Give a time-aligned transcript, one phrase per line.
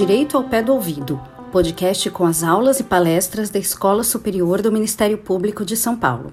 [0.00, 1.20] Direito ao Pé do Ouvido,
[1.52, 6.32] podcast com as aulas e palestras da Escola Superior do Ministério Público de São Paulo.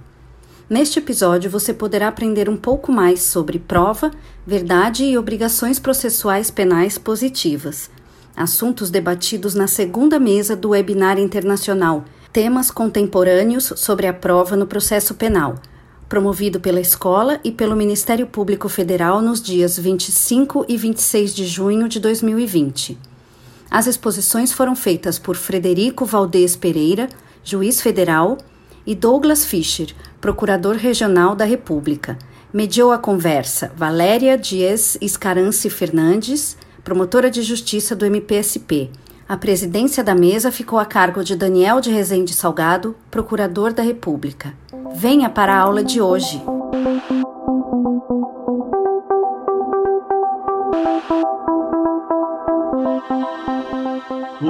[0.69, 4.09] Neste episódio, você poderá aprender um pouco mais sobre prova,
[4.45, 7.89] verdade e obrigações processuais penais positivas,
[8.37, 15.13] assuntos debatidos na segunda mesa do webinar internacional Temas Contemporâneos sobre a Prova no Processo
[15.13, 15.55] Penal
[16.07, 21.89] promovido pela escola e pelo Ministério Público Federal nos dias 25 e 26 de junho
[21.89, 23.16] de 2020.
[23.69, 27.09] As exposições foram feitas por Frederico Valdez Pereira,
[27.43, 28.37] juiz federal,
[28.85, 32.17] e Douglas Fischer, procurador regional da República.
[32.53, 38.89] Mediou a conversa Valéria Dias Escarance Fernandes, promotora de justiça do MPSP.
[39.27, 44.53] A presidência da mesa ficou a cargo de Daniel de Rezende Salgado, procurador da República.
[44.95, 46.41] Venha para a aula de hoje.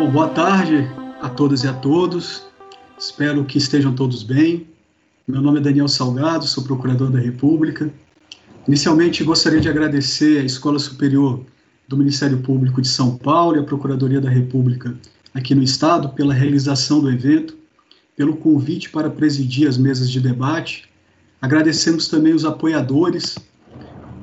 [0.08, 0.90] Bom, boa tarde
[1.22, 2.46] a todas e a todos.
[2.98, 4.66] Espero que estejam todos bem.
[5.28, 7.94] Meu nome é Daniel Salgado, sou procurador da República.
[8.66, 11.44] Inicialmente, gostaria de agradecer à Escola Superior
[11.90, 14.96] do Ministério Público de São Paulo e à Procuradoria da República
[15.34, 17.58] aqui no Estado pela realização do evento
[18.16, 20.88] pelo convite para presidir as mesas de debate.
[21.42, 23.38] Agradecemos também os apoiadores,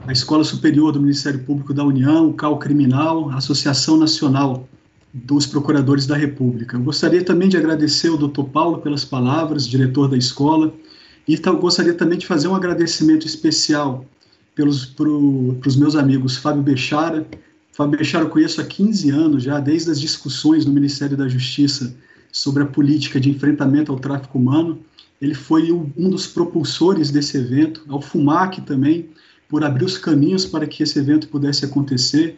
[0.06, 4.66] a Escola Superior do Ministério Público da União, o CAL Criminal, a Associação Nacional
[5.14, 6.76] dos Procuradores da República.
[6.76, 8.42] Eu gostaria também de agradecer ao Dr.
[8.52, 10.74] Paulo pelas palavras, diretor da escola,
[11.26, 14.04] e gostaria também de fazer um agradecimento especial
[14.56, 17.24] pelos para os meus amigos Fábio Bechara.
[17.72, 21.94] Fábio Bechara eu conheço há 15 anos já, desde as discussões no Ministério da Justiça
[22.32, 24.80] sobre a política de enfrentamento ao tráfico humano.
[25.22, 29.08] Ele foi um dos propulsores desse evento, ao FUMAC também,
[29.48, 32.36] por abrir os caminhos para que esse evento pudesse acontecer.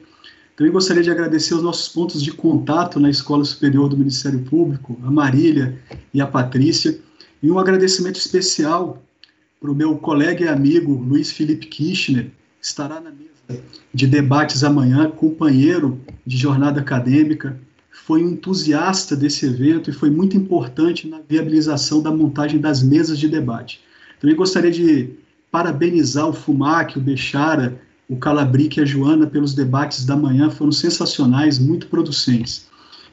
[0.57, 4.99] Também gostaria de agradecer os nossos pontos de contato na Escola Superior do Ministério Público,
[5.05, 5.79] a Marília
[6.15, 6.99] e a Patrícia,
[7.43, 9.03] e um agradecimento especial
[9.61, 13.63] para o meu colega e amigo Luiz Felipe Kirchner, que estará na mesa
[13.93, 20.37] de debates amanhã, companheiro de jornada acadêmica, foi um entusiasta desse evento e foi muito
[20.37, 23.81] importante na viabilização da montagem das mesas de debate.
[24.19, 25.11] Também gostaria de
[25.51, 27.79] parabenizar o Fumac, o Bechara,
[28.09, 32.67] o Calabric e a Joana pelos debates da manhã, foram sensacionais, muito producentes.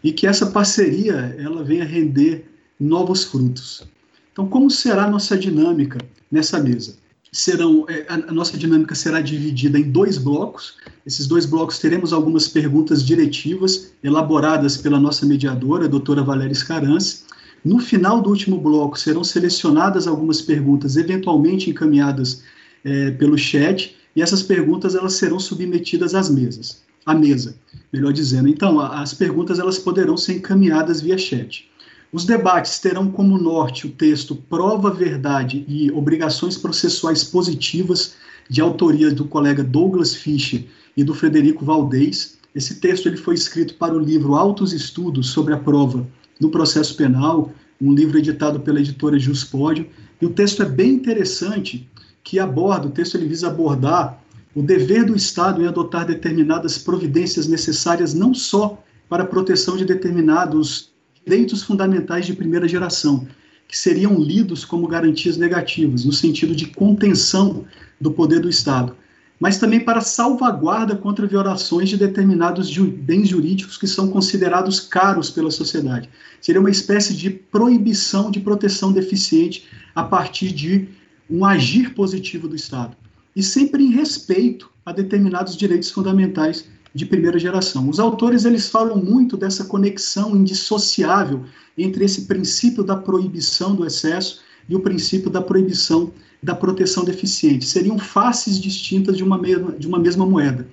[0.04, 2.46] E que essa parceria ela venha render
[2.80, 3.88] novos frutos.
[4.32, 6.00] Então, como será a nossa dinâmica
[6.32, 6.96] nessa mesa?
[7.34, 10.76] serão é, a, nossa dinâmica será dividida em dois blocos.
[11.06, 17.24] Esses dois blocos teremos algumas perguntas diretivas elaboradas pela nossa mediadora, a doutora Valéria Scarance.
[17.66, 22.44] No final do último bloco serão selecionadas algumas perguntas eventualmente encaminhadas
[22.86, 27.56] é, pelo chat e essas perguntas elas serão submetidas às mesas, à mesa,
[27.91, 28.47] melhor dizendo.
[28.47, 31.69] Então, as perguntas elas poderão ser encaminhadas via chat.
[32.12, 38.13] Os debates terão como norte o texto Prova, Verdade e Obrigações Processuais Positivas,
[38.47, 40.66] de autoria do colega Douglas Fischer
[40.96, 42.38] e do Frederico Valdez.
[42.53, 46.06] Esse texto ele foi escrito para o livro Altos Estudos sobre a Prova
[46.40, 49.88] no Processo Penal, um livro editado pela editora Juspódio.
[50.22, 51.90] E o texto é bem interessante,
[52.23, 54.22] que aborda, o texto ele visa abordar
[54.56, 59.85] o dever do Estado em adotar determinadas providências necessárias não só para a proteção de
[59.85, 60.91] determinados
[61.25, 63.28] direitos fundamentais de primeira geração,
[63.67, 67.66] que seriam lidos como garantias negativas, no sentido de contenção
[68.00, 68.95] do poder do Estado,
[69.40, 75.29] mas também para salvaguarda contra violações de determinados ju bens jurídicos que são considerados caros
[75.29, 76.09] pela sociedade.
[76.40, 80.88] Seria uma espécie de proibição de proteção deficiente a partir de
[81.29, 82.95] um agir positivo do Estado.
[83.35, 87.89] E sempre em respeito a determinados direitos fundamentais de primeira geração.
[87.89, 91.44] Os autores eles falam muito dessa conexão indissociável
[91.78, 96.11] entre esse princípio da proibição do excesso e o princípio da proibição
[96.41, 97.66] da proteção deficiente.
[97.66, 100.67] Seriam faces distintas de uma mesma, de uma mesma moeda.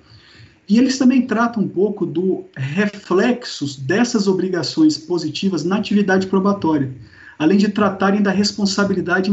[0.69, 6.93] E eles também tratam um pouco do reflexos dessas obrigações positivas na atividade probatória,
[7.41, 9.31] além de tratarem da responsabilidade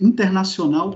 [0.00, 0.94] internacional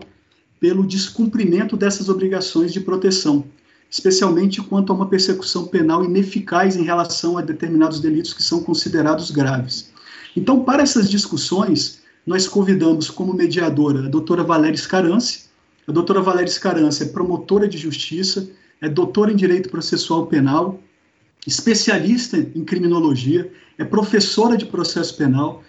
[0.60, 3.44] pelo descumprimento dessas obrigações de proteção
[3.90, 9.32] especialmente quanto a uma persecução penal ineficaz em relação a determinados delitos que são considerados
[9.32, 9.90] graves.
[10.36, 15.46] Então, para essas discussões, nós convidamos como mediadora a doutora Valéria Scarance.
[15.88, 18.48] A doutora Valéria Scarance é promotora de justiça,
[18.80, 20.80] é doutora em Direito Processual Penal,
[21.44, 25.64] especialista em criminologia, é professora de processo penal,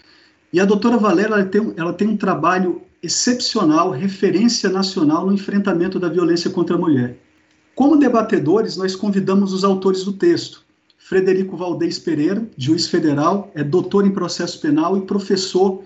[0.51, 6.00] e a doutora Valéria ela tem, ela tem um trabalho excepcional, referência nacional no enfrentamento
[6.00, 7.18] da violência contra a mulher.
[7.74, 10.63] Como debatedores, nós convidamos os autores do texto,
[10.98, 15.83] Frederico Valdez Pereira, juiz federal, é doutor em processo penal e professor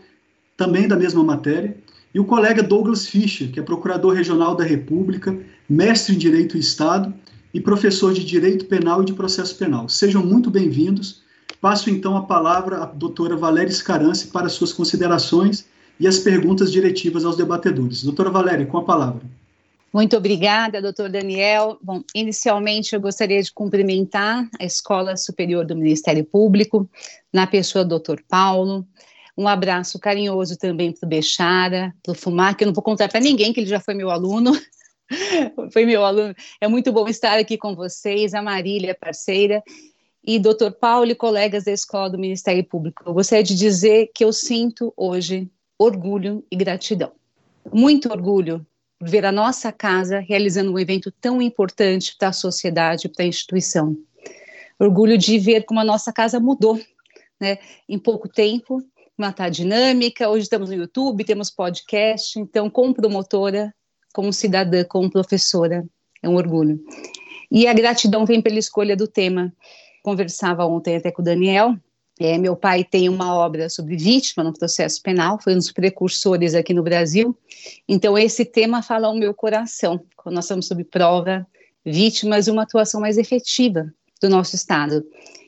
[0.56, 1.76] também da mesma matéria,
[2.14, 6.60] e o colega Douglas Fischer, que é procurador regional da República, mestre em Direito e
[6.60, 7.14] Estado
[7.54, 9.90] e professor de Direito Penal e de Processo Penal.
[9.90, 11.24] Sejam muito bem-vindos.
[11.66, 15.66] Passo então a palavra à doutora Valéria Scarance para suas considerações
[16.00, 18.04] e as perguntas diretivas aos debatedores.
[18.04, 19.24] Doutora Valéria, com a palavra.
[19.92, 21.80] Muito obrigada, doutor Daniel.
[21.82, 26.88] Bom, inicialmente eu gostaria de cumprimentar a Escola Superior do Ministério Público,
[27.34, 28.86] na pessoa do doutor Paulo.
[29.36, 33.10] Um abraço carinhoso também para o Bechara, para o Fumar, que eu não vou contar
[33.10, 34.52] para ninguém que ele já foi meu aluno.
[35.74, 36.36] foi meu aluno.
[36.62, 39.64] É muito bom estar aqui com vocês, a Marília, parceira,
[40.26, 43.04] e doutor Paulo e colegas da Escola do Ministério Público.
[43.06, 47.12] Eu gostaria de dizer que eu sinto hoje orgulho e gratidão.
[47.72, 48.66] Muito orgulho
[49.00, 53.96] ver a nossa casa realizando um evento tão importante para a sociedade, para a instituição.
[54.80, 56.80] Orgulho de ver como a nossa casa mudou,
[57.40, 57.60] né?
[57.88, 58.82] Em pouco tempo,
[59.18, 60.30] uma tá dinâmica.
[60.30, 62.40] Hoje estamos no YouTube, temos podcast.
[62.40, 63.74] Então, como promotora,
[64.14, 65.86] como cidadã, como professora,
[66.24, 66.84] é um orgulho.
[67.52, 69.54] E a gratidão vem pela escolha do tema.
[70.06, 71.76] Conversava ontem até com o Daniel,
[72.20, 76.54] é, meu pai tem uma obra sobre vítima no processo penal, foi um dos precursores
[76.54, 77.36] aqui no Brasil.
[77.90, 81.44] Então, esse tema fala ao meu coração, quando nós estamos sob prova,
[81.84, 83.92] vítimas e uma atuação mais efetiva
[84.22, 85.04] do nosso Estado.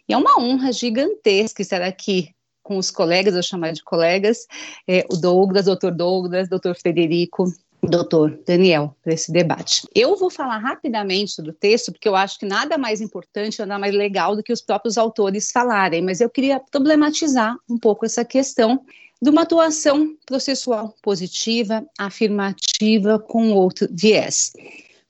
[0.10, 2.32] E é uma honra gigantesca estar aqui
[2.64, 4.48] com os colegas, eu chamar de colegas,
[4.88, 7.46] é, o Douglas, doutor Douglas, doutor Frederico,
[7.82, 9.88] doutor Daniel, para esse debate.
[9.94, 13.80] Eu vou falar rapidamente sobre o texto, porque eu acho que nada mais importante, nada
[13.80, 18.26] mais legal do que os próprios autores falarem, mas eu queria problematizar um pouco essa
[18.26, 18.84] questão
[19.22, 24.54] de uma atuação processual positiva, afirmativa, com outro viés.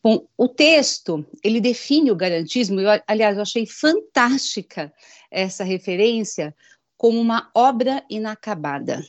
[0.03, 4.93] Bom, o texto, ele define o garantismo, eu, aliás, eu achei fantástica
[5.29, 6.55] essa referência
[6.97, 9.03] como uma obra inacabada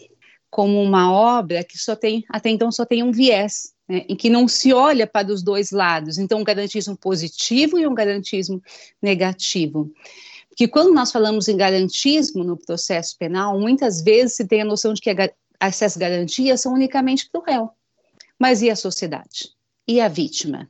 [0.51, 4.31] como uma obra que só tem, até então, só tem um viés, né, em que
[4.31, 6.19] não se olha para os dois lados.
[6.19, 8.63] Então, um garantismo positivo e um garantismo
[9.01, 9.93] negativo.
[10.49, 14.93] Porque quando nós falamos em garantismo no processo penal, muitas vezes se tem a noção
[14.93, 15.15] de que
[15.61, 17.71] essas garantias são unicamente para o réu.
[18.39, 19.51] Mas e a sociedade?
[19.87, 20.69] E a vítima?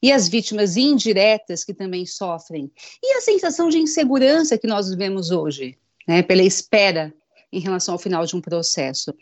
[0.00, 2.70] E as vítimas indiretas que também sofrem?
[3.02, 5.76] E a sensação de insegurança que nós vivemos hoje,
[6.06, 7.12] né, pela espera
[7.54, 9.14] em relação ao final de um processo.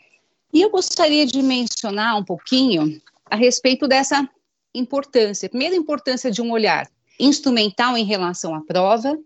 [0.51, 4.27] E eu gostaria de mencionar um pouquinho a respeito dessa
[4.73, 5.47] importância.
[5.47, 6.89] Primeiro, a importância de um olhar
[7.19, 9.17] instrumental em relação à prova,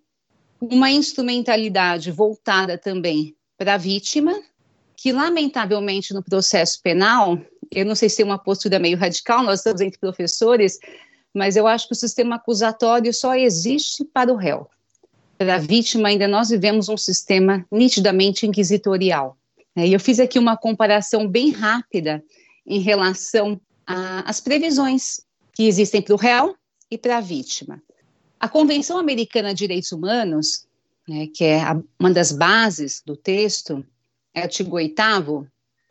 [0.59, 4.37] uma instrumentalidade voltada também para a vítima,
[4.95, 7.39] que lamentavelmente no processo penal,
[7.71, 10.79] eu não sei se tem uma postura meio radical, nós estamos entre professores,
[11.33, 14.67] mas eu acho que o sistema acusatório só existe para o réu
[15.37, 19.37] para a vítima, ainda nós vivemos um sistema nitidamente inquisitorial.
[19.75, 19.87] Né?
[19.87, 22.23] E eu fiz aqui uma comparação bem rápida
[22.65, 25.21] em relação às previsões
[25.53, 26.55] que existem para o réu
[26.89, 27.81] e para a vítima.
[28.39, 30.67] A Convenção Americana de Direitos Humanos,
[31.07, 33.85] né, que é a, uma das bases do texto,
[34.33, 34.93] é artigo 8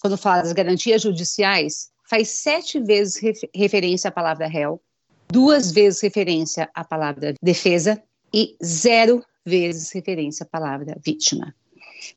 [0.00, 4.80] quando fala das garantias judiciais, faz sete vezes refer referência à palavra réu,
[5.28, 8.00] duas vezes referência à palavra defesa
[8.32, 11.54] e zero vezes referência à palavra vítima.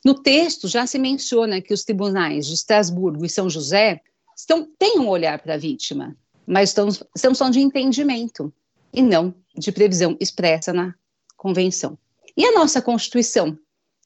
[0.03, 4.01] No texto já se menciona que os tribunais de Estrasburgo e São José
[4.35, 8.53] estão, têm um olhar para a vítima, mas estão, estão só de entendimento
[8.93, 10.95] e não de previsão expressa na
[11.37, 11.97] convenção.
[12.35, 13.57] E a nossa Constituição,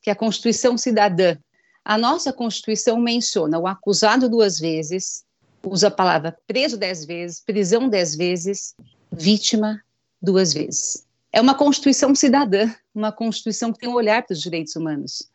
[0.01, 1.37] que é a Constituição Cidadã,
[1.85, 5.23] a nossa Constituição menciona o acusado duas vezes,
[5.65, 8.75] usa a palavra preso dez vezes, prisão dez vezes,
[9.11, 9.81] vítima
[10.21, 11.02] duas vezes.
[11.35, 15.27] É uma Constituição cidadã, uma Constituição que tem um olhar para os direitos humanos.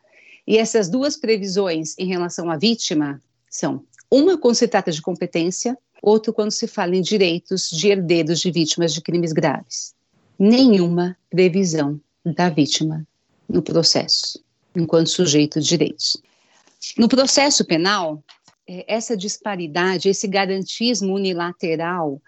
[0.47, 5.77] E essas duas previsões em relação à vítima são uma quando se trata de competência,
[6.01, 9.93] outra quando se fala em direitos de herdeiros de vítimas de crimes graves.
[10.39, 13.05] Nenhuma previsão da vítima
[13.47, 14.41] no processo,
[14.73, 16.15] enquanto sujeito de direitos.
[16.97, 18.23] No processo penal,
[18.65, 22.21] é, essa disparidade, esse garantismo unilateral,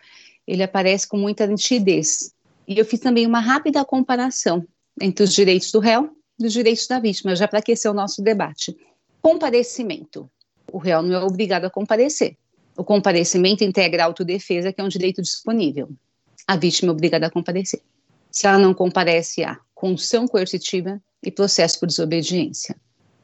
[0.45, 2.33] ele aparece com muita nitidez
[2.71, 4.65] e eu fiz também uma rápida comparação
[5.01, 6.09] entre os direitos do réu
[6.39, 8.73] e os direitos da vítima, já para aquecer o nosso debate.
[9.21, 10.31] Comparecimento.
[10.71, 12.37] O réu não é obrigado a comparecer.
[12.77, 15.89] O comparecimento integra a autodefesa, que é um direito disponível.
[16.47, 17.81] A vítima é obrigada a comparecer.
[18.31, 22.77] Se ela não comparece, há condução coercitiva e processo por desobediência.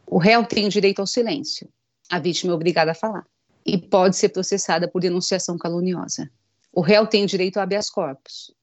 [0.06, 1.70] O réu tem o direito ao silêncio.
[2.10, 3.26] A vítima é obrigada a falar.
[3.66, 6.30] E pode ser processada por denunciação caluniosa.
[6.74, 8.57] O réu tem o direito ao habeas corpus.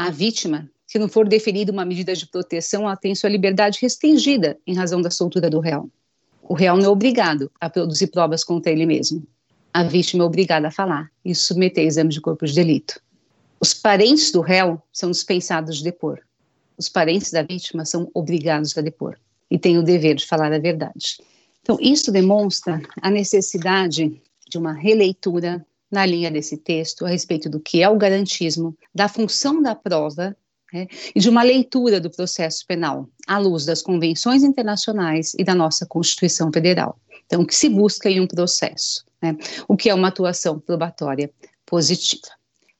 [0.00, 4.58] A vítima se não for deferida uma medida de proteção, ela tem sua liberdade restringida
[4.66, 5.90] em razão da soltura do réu.
[6.42, 9.24] O réu não é obrigado a produzir provas contra ele mesmo.
[9.74, 12.98] A vítima é obrigada a falar e submeter exame de corpo de delito.
[13.60, 16.18] Os parentes do réu são dispensados de depor.
[16.76, 19.16] Os parentes da vítima são obrigados a depor
[19.50, 21.18] e têm o dever de falar a verdade.
[21.60, 27.58] Então, isso demonstra a necessidade de uma releitura na linha desse texto a respeito do
[27.60, 30.36] que é o garantismo, da função da prova
[30.72, 35.54] né, e de uma leitura do processo penal à luz das convenções internacionais e da
[35.54, 36.98] nossa Constituição Federal.
[37.26, 39.36] Então, o que se busca em um processo, né,
[39.68, 41.30] o que é uma atuação probatória
[41.66, 42.28] positiva.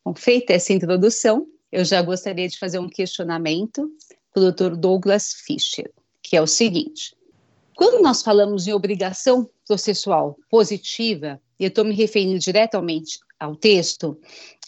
[0.04, 3.90] Bom, feita essa introdução, eu já gostaria de fazer um questionamento
[4.32, 4.76] para o Dr.
[4.76, 5.90] Douglas Fischer,
[6.22, 7.14] que é o seguinte:
[7.76, 14.18] quando nós falamos em obrigação processual positiva, e eu estou me referindo diretamente ao texto,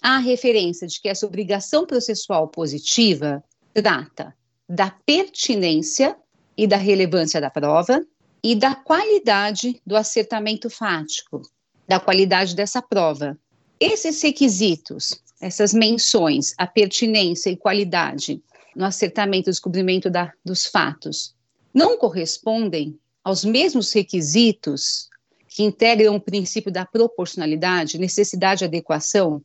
[0.00, 3.42] há a referência de que essa obrigação processual positiva
[3.75, 4.32] trata
[4.68, 6.16] da pertinência
[6.56, 8.00] e da relevância da prova
[8.44, 11.42] e da qualidade do acertamento fático,
[11.88, 13.37] da qualidade dessa prova.
[13.80, 18.40] Esses requisitos, essas menções, a pertinência e qualidade
[18.76, 21.35] no acertamento e descobrimento da, dos fatos,
[21.75, 25.09] não correspondem aos mesmos requisitos
[25.49, 29.43] que integram o princípio da proporcionalidade, necessidade e adequação,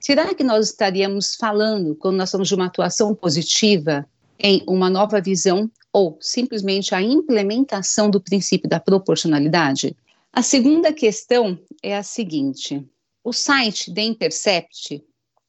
[0.00, 4.06] será que nós estaríamos falando, quando nós estamos de uma atuação positiva,
[4.38, 9.96] em uma nova visão ou simplesmente a implementação do princípio da proporcionalidade?
[10.32, 12.86] A segunda questão é a seguinte:
[13.24, 15.04] o site The Intercept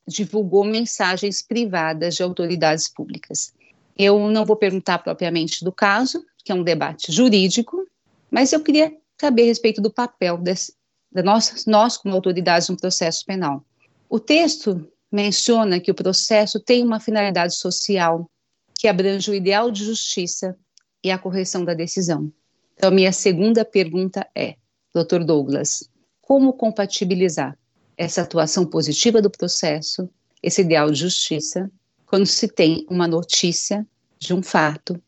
[0.08, 3.54] divulgou mensagens privadas de autoridades públicas.
[3.98, 7.86] Eu não vou perguntar propriamente do caso, que é um debate jurídico,
[8.32, 8.92] mas eu queria
[9.22, 10.74] saber a respeito do papel desse,
[11.12, 13.64] da nós, como autoridades no processo penal.
[14.10, 18.28] O texto menciona que o processo tem uma finalidade social
[18.74, 20.58] que abrange o ideal de justiça
[21.04, 22.34] e a correção da decisão.
[22.74, 24.56] Então, minha segunda pergunta é,
[24.92, 25.24] Dr.
[25.24, 25.88] Douglas,
[26.20, 27.56] como compatibilizar
[27.96, 30.10] essa atuação positiva do processo,
[30.42, 31.70] esse ideal de justiça,
[32.08, 33.86] quando se tem uma notícia
[34.18, 35.00] de um fato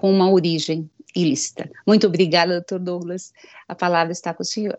[0.00, 1.70] com uma origem ilícita.
[1.86, 3.32] Muito obrigada, doutor Douglas.
[3.66, 4.78] A palavra está com o senhor.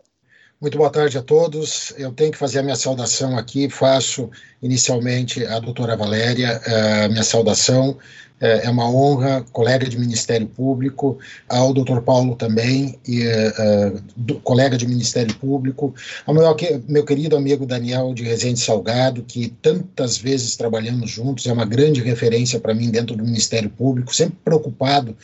[0.60, 1.94] Muito boa tarde a todos.
[1.96, 3.70] Eu tenho que fazer a minha saudação aqui.
[3.70, 4.28] Faço
[4.60, 6.70] inicialmente a doutora Valéria, a
[7.04, 7.96] eh, minha saudação.
[8.40, 11.16] Eh, é uma honra, colega de Ministério Público,
[11.48, 15.94] ao doutor Paulo também, e, uh, do, colega de Ministério Público,
[16.26, 16.44] ao meu,
[16.88, 22.02] meu querido amigo Daniel de Resende Salgado, que tantas vezes trabalhamos juntos, é uma grande
[22.02, 25.16] referência para mim dentro do Ministério Público, sempre preocupado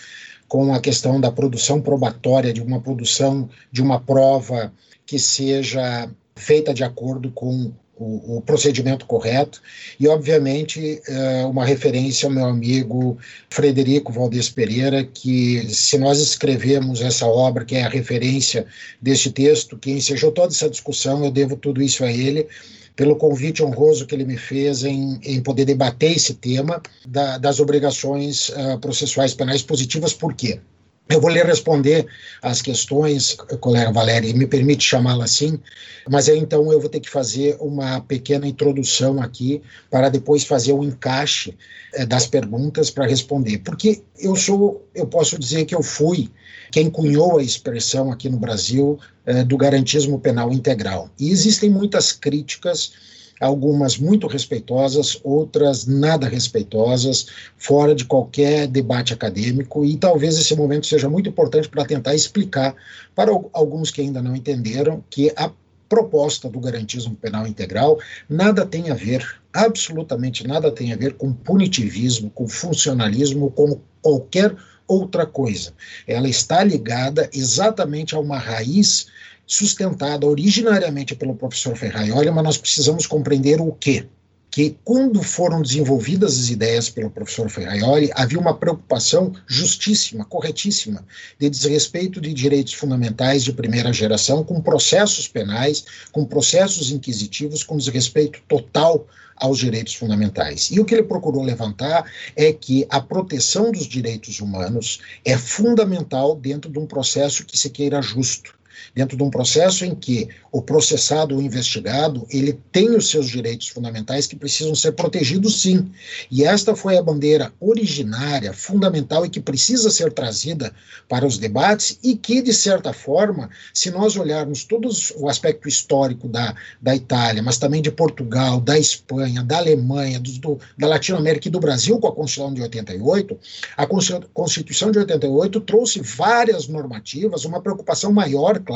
[0.46, 4.72] com a questão da produção probatória, de uma produção de uma prova
[5.06, 9.62] que seja feita de acordo com o, o, procedimento correto
[9.98, 13.16] e, obviamente, é, uma referência ao meu amigo
[13.48, 18.66] Frederico Valdez Pereira, que, se nós escrevemos essa obra, que é a referência
[19.00, 22.48] deste texto, que ensejou toda essa discussão, eu devo tudo isso a ele,
[22.96, 27.58] pelo convite honroso que ele me fez em, em poder debater esse tema da, das
[27.58, 30.60] obrigações uh, processuais penais positivas, por quê?
[31.06, 32.06] Eu vou lhe responder
[32.40, 35.60] as questões, colega Valéria, me permite chamá-la assim,
[36.08, 40.80] mas então eu vou ter que fazer uma pequena introdução aqui para depois fazer o
[40.80, 41.56] um encaixe
[41.92, 43.58] eh, das perguntas para responder.
[43.58, 46.30] Porque eu sou, eu posso dizer que eu fui
[46.70, 51.10] quem cunhou a expressão aqui no Brasil eh, do garantismo penal integral.
[51.20, 52.92] E existem muitas críticas
[53.40, 57.26] algumas muito respeitosas, outras nada respeitosas,
[57.56, 62.74] fora de qualquer debate acadêmico, e talvez esse momento seja muito importante para tentar explicar
[63.14, 65.50] para alguns que ainda não entenderam que a
[65.88, 67.98] proposta do garantismo penal integral
[68.28, 74.54] nada tem a ver, absolutamente nada tem a ver com punitivismo, com funcionalismo, com qualquer
[74.86, 75.72] outra coisa.
[76.06, 79.06] Ela está ligada exatamente a uma raiz
[79.46, 84.06] sustentada originariamente pelo professor Ferraioli, mas nós precisamos compreender o quê?
[84.50, 91.04] Que quando foram desenvolvidas as ideias pelo professor Ferraioli, havia uma preocupação justíssima, corretíssima,
[91.38, 97.76] de desrespeito de direitos fundamentais de primeira geração, com processos penais, com processos inquisitivos, com
[97.76, 100.70] desrespeito total aos direitos fundamentais.
[100.70, 106.36] E o que ele procurou levantar é que a proteção dos direitos humanos é fundamental
[106.36, 108.54] dentro de um processo que se queira justo
[108.94, 113.68] dentro de um processo em que o processado, o investigado, ele tem os seus direitos
[113.68, 115.90] fundamentais que precisam ser protegidos sim.
[116.30, 120.72] E esta foi a bandeira originária, fundamental e que precisa ser trazida
[121.08, 126.28] para os debates e que, de certa forma, se nós olharmos todo o aspecto histórico
[126.28, 131.48] da, da Itália, mas também de Portugal, da Espanha, da Alemanha, do, do, da Latinoamérica
[131.48, 133.38] e do Brasil com a Constituição de 88,
[133.76, 133.86] a
[134.32, 138.73] Constituição de 88 trouxe várias normativas, uma preocupação maior, claro,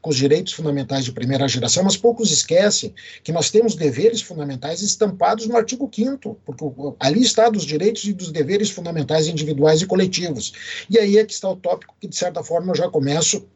[0.00, 4.82] com os direitos fundamentais de primeira geração, mas poucos esquecem que nós temos deveres fundamentais
[4.82, 6.64] estampados no artigo 5 porque
[7.00, 10.52] ali está dos direitos e dos deveres fundamentais individuais e coletivos.
[10.88, 13.46] E aí é que está o tópico que, de certa forma, eu já começo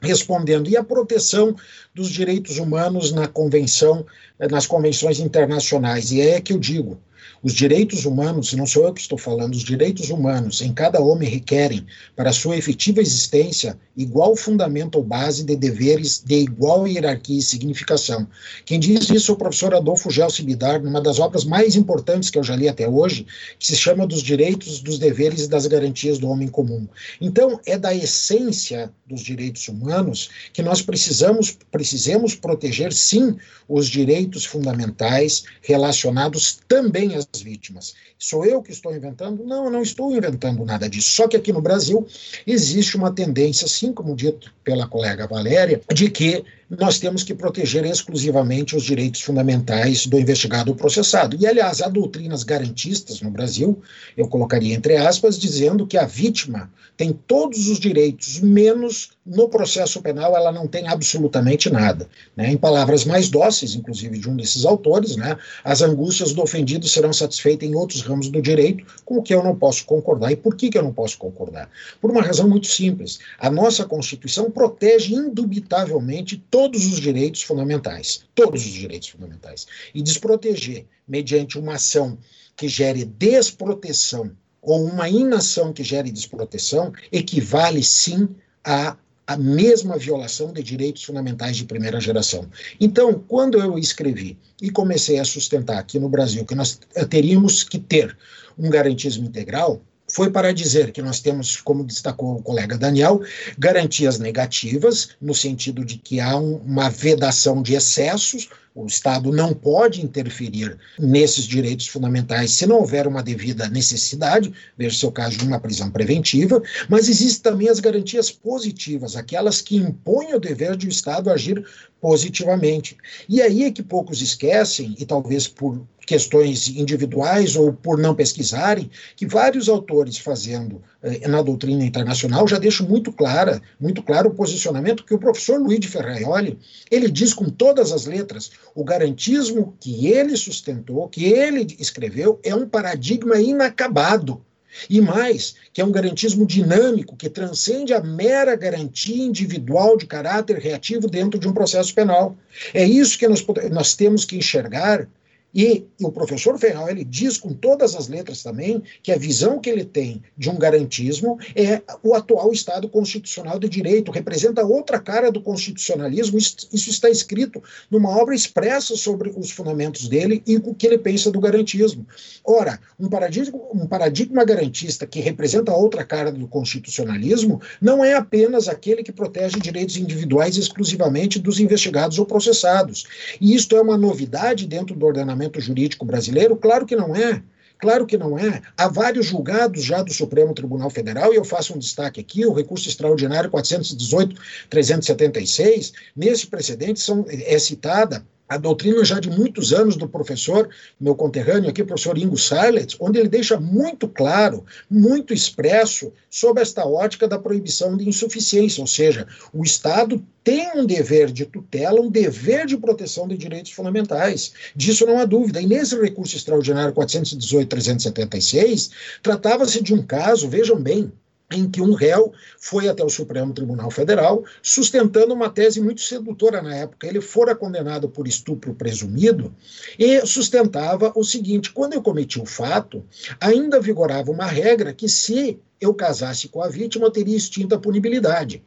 [0.00, 0.68] respondendo.
[0.68, 1.56] E a proteção
[1.94, 4.06] dos direitos humanos na convenção,
[4.38, 6.12] nas convenções internacionais.
[6.12, 7.00] E é que eu digo,
[7.42, 11.28] os direitos humanos, não sou eu que estou falando, os direitos humanos em cada homem
[11.28, 17.42] requerem, para sua efetiva existência, igual fundamento ou base de deveres de igual hierarquia e
[17.42, 18.26] significação.
[18.64, 22.38] Quem diz isso é o professor Adolfo Gelsi Bidar, numa das obras mais importantes que
[22.38, 23.26] eu já li até hoje,
[23.58, 26.88] que se chama Dos Direitos, dos Deveres e das Garantias do Homem Comum.
[27.20, 33.36] Então, é da essência dos direitos humanos que nós precisamos, precisemos proteger, sim,
[33.68, 37.94] os direitos fundamentais relacionados também às vítimas.
[38.18, 39.44] Sou eu que estou inventando?
[39.44, 41.10] Não, eu não estou inventando nada disso.
[41.10, 42.06] Só que aqui no Brasil
[42.46, 46.44] existe uma tendência, assim como dito pela colega Valéria, de que
[46.78, 51.36] nós temos que proteger exclusivamente os direitos fundamentais do investigado ou processado.
[51.40, 53.80] E, aliás, há doutrinas garantistas no Brasil,
[54.16, 60.02] eu colocaria entre aspas, dizendo que a vítima tem todos os direitos, menos no processo
[60.02, 62.08] penal ela não tem absolutamente nada.
[62.36, 62.52] Né?
[62.52, 67.12] Em palavras mais dóceis, inclusive de um desses autores, né, as angústias do ofendido serão
[67.12, 70.30] satisfeitas em outros ramos do direito, com o que eu não posso concordar.
[70.30, 71.68] E por que, que eu não posso concordar?
[72.00, 73.18] Por uma razão muito simples.
[73.38, 78.24] A nossa Constituição protege indubitavelmente todos os direitos fundamentais.
[78.34, 79.66] Todos os direitos fundamentais.
[79.94, 82.18] E desproteger, mediante uma ação
[82.56, 84.30] que gere desproteção
[84.62, 88.28] ou uma inação que gere desproteção, equivale sim
[88.64, 92.46] a a mesma violação de direitos fundamentais de primeira geração.
[92.78, 97.78] Então, quando eu escrevi e comecei a sustentar aqui no Brasil que nós teríamos que
[97.78, 98.16] ter
[98.58, 99.80] um garantismo integral,
[100.14, 103.20] foi para dizer que nós temos, como destacou o colega Daniel,
[103.58, 109.52] garantias negativas, no sentido de que há um, uma vedação de excessos, o Estado não
[109.52, 115.44] pode interferir nesses direitos fundamentais se não houver uma devida necessidade, veja seu caso de
[115.44, 120.86] uma prisão preventiva, mas existem também as garantias positivas, aquelas que impõem o dever de
[120.86, 121.64] o Estado agir
[122.00, 122.96] positivamente.
[123.28, 128.90] E aí é que poucos esquecem, e talvez por questões individuais ou por não pesquisarem,
[129.16, 134.34] que vários autores fazendo eh, na doutrina internacional já deixam muito clara, muito claro o
[134.34, 136.58] posicionamento que o professor Luiz de Ferraioli,
[136.90, 142.54] ele diz com todas as letras, o garantismo que ele sustentou, que ele escreveu, é
[142.54, 144.42] um paradigma inacabado.
[144.90, 150.58] E mais, que é um garantismo dinâmico que transcende a mera garantia individual de caráter
[150.58, 152.36] reativo dentro de um processo penal.
[152.72, 155.06] É isso que nós, nós temos que enxergar
[155.54, 159.70] e, o professor Ferral ele diz com todas as letras também que a visão que
[159.70, 165.30] ele tem de um garantismo é o atual Estado constitucional de direito, representa outra cara
[165.30, 166.36] do constitucionalismo.
[166.36, 170.98] Isso, isso está escrito numa obra expressa sobre os fundamentos dele e o que ele
[170.98, 172.06] pensa do garantismo.
[172.44, 178.68] Ora, um paradigma, um paradigma garantista que representa outra cara do constitucionalismo não é apenas
[178.68, 183.04] aquele que protege direitos individuais exclusivamente dos investigados ou processados.
[183.40, 186.56] E isto é uma novidade dentro do ordenamento ordenamento jurídico brasileiro?
[186.56, 187.40] Claro que não é.
[187.78, 188.62] Claro que não é.
[188.76, 192.52] Há vários julgados já do Supremo Tribunal Federal, e eu faço um destaque aqui: o
[192.52, 195.92] recurso extraordinário 418-376.
[196.16, 200.68] Nesse precedente são, é citada a doutrina já de muitos anos do professor,
[201.00, 206.86] meu conterrâneo aqui, professor Ingo Sarlet, onde ele deixa muito claro, muito expresso sobre esta
[206.86, 212.10] ótica da proibição de insuficiência, ou seja, o Estado tem um dever de tutela, um
[212.10, 214.52] dever de proteção de direitos fundamentais.
[214.76, 215.58] Disso não há dúvida.
[215.60, 218.90] E nesse recurso extraordinário 418-376,
[219.22, 221.10] tratava-se de um caso, vejam bem,
[221.52, 226.62] em que um réu foi até o Supremo Tribunal Federal sustentando uma tese muito sedutora
[226.62, 227.06] na época.
[227.06, 229.54] Ele fora condenado por estupro presumido
[229.98, 233.04] e sustentava o seguinte: quando eu cometi o fato,
[233.40, 237.80] ainda vigorava uma regra que se eu casasse com a vítima, eu teria extinta a
[237.80, 238.62] punibilidade.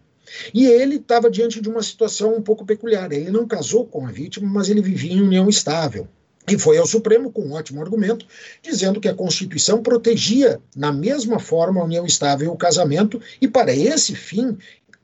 [0.54, 3.12] E ele estava diante de uma situação um pouco peculiar.
[3.12, 6.08] Ele não casou com a vítima, mas ele vivia em união estável.
[6.50, 8.26] E foi ao Supremo com um ótimo argumento,
[8.62, 13.48] dizendo que a Constituição protegia, na mesma forma, a união estável e o casamento, e
[13.48, 14.58] para esse fim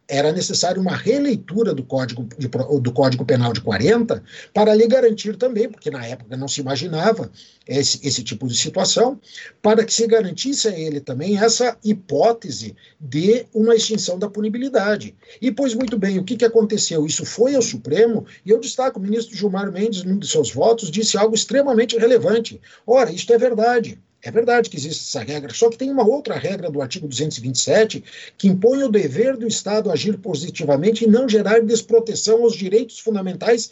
[0.07, 5.37] era necessário uma releitura do Código, de, do Código Penal de 40 para lhe garantir
[5.37, 7.31] também, porque na época não se imaginava
[7.67, 9.19] esse, esse tipo de situação,
[9.61, 15.15] para que se garantisse a ele também essa hipótese de uma extinção da punibilidade.
[15.41, 17.05] E, pois muito bem, o que, que aconteceu?
[17.05, 20.91] Isso foi ao Supremo, e eu destaco, o ministro Gilmar Mendes, num de seus votos,
[20.91, 22.59] disse algo extremamente relevante.
[22.85, 23.99] Ora, isto é verdade.
[24.25, 28.01] É verdade que existe essa regra, só que tem uma outra regra do artigo 227
[28.37, 33.69] que impõe o dever do Estado agir positivamente e não gerar desproteção aos direitos fundamentais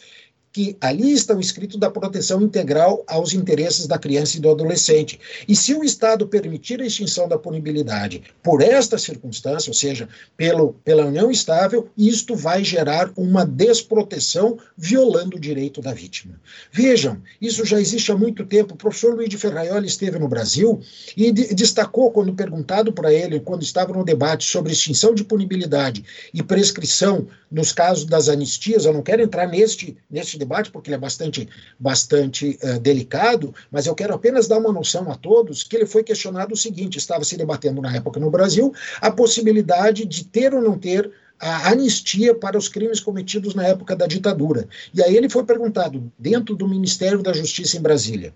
[0.52, 5.18] que ali estão escritos da proteção integral aos interesses da criança e do adolescente.
[5.48, 10.74] E se o Estado permitir a extinção da punibilidade por esta circunstância, ou seja, pelo,
[10.84, 16.38] pela união estável, isto vai gerar uma desproteção violando o direito da vítima.
[16.70, 18.74] Vejam, isso já existe há muito tempo.
[18.74, 20.80] O professor Luiz de Ferraioli esteve no Brasil
[21.16, 26.04] e de, destacou, quando perguntado para ele, quando estava no debate sobre extinção de punibilidade
[26.34, 30.96] e prescrição nos casos das anistias, eu não quero entrar neste, neste debate, porque ele
[30.96, 35.76] é bastante, bastante uh, delicado, mas eu quero apenas dar uma noção a todos que
[35.76, 40.24] ele foi questionado o seguinte: estava se debatendo na época no Brasil a possibilidade de
[40.24, 44.68] ter ou não ter a anistia para os crimes cometidos na época da ditadura.
[44.94, 48.32] E aí ele foi perguntado, dentro do Ministério da Justiça em Brasília.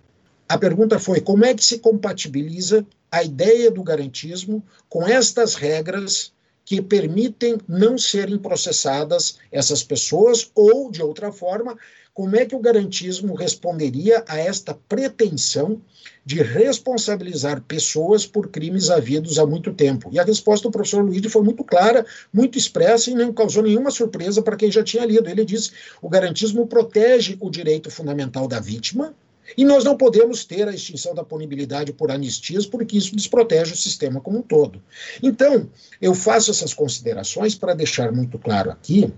[0.48, 6.32] A pergunta foi: como é que se compatibiliza a ideia do garantismo com estas regras
[6.66, 11.78] que permitem não serem processadas essas pessoas, ou, de outra forma,
[12.12, 15.80] como é que o garantismo responderia a esta pretensão
[16.24, 20.08] de responsabilizar pessoas por crimes havidos há muito tempo?
[20.10, 23.90] E a resposta do professor Luiz foi muito clara, muito expressa e não causou nenhuma
[23.92, 25.28] surpresa para quem já tinha lido.
[25.28, 25.70] Ele disse:
[26.02, 29.14] o garantismo protege o direito fundamental da vítima,
[29.56, 33.76] e nós não podemos ter a extinção da punibilidade por anistias, porque isso desprotege o
[33.76, 34.82] sistema como um todo.
[35.22, 35.68] Então,
[36.00, 39.12] eu faço essas considerações para deixar muito claro aqui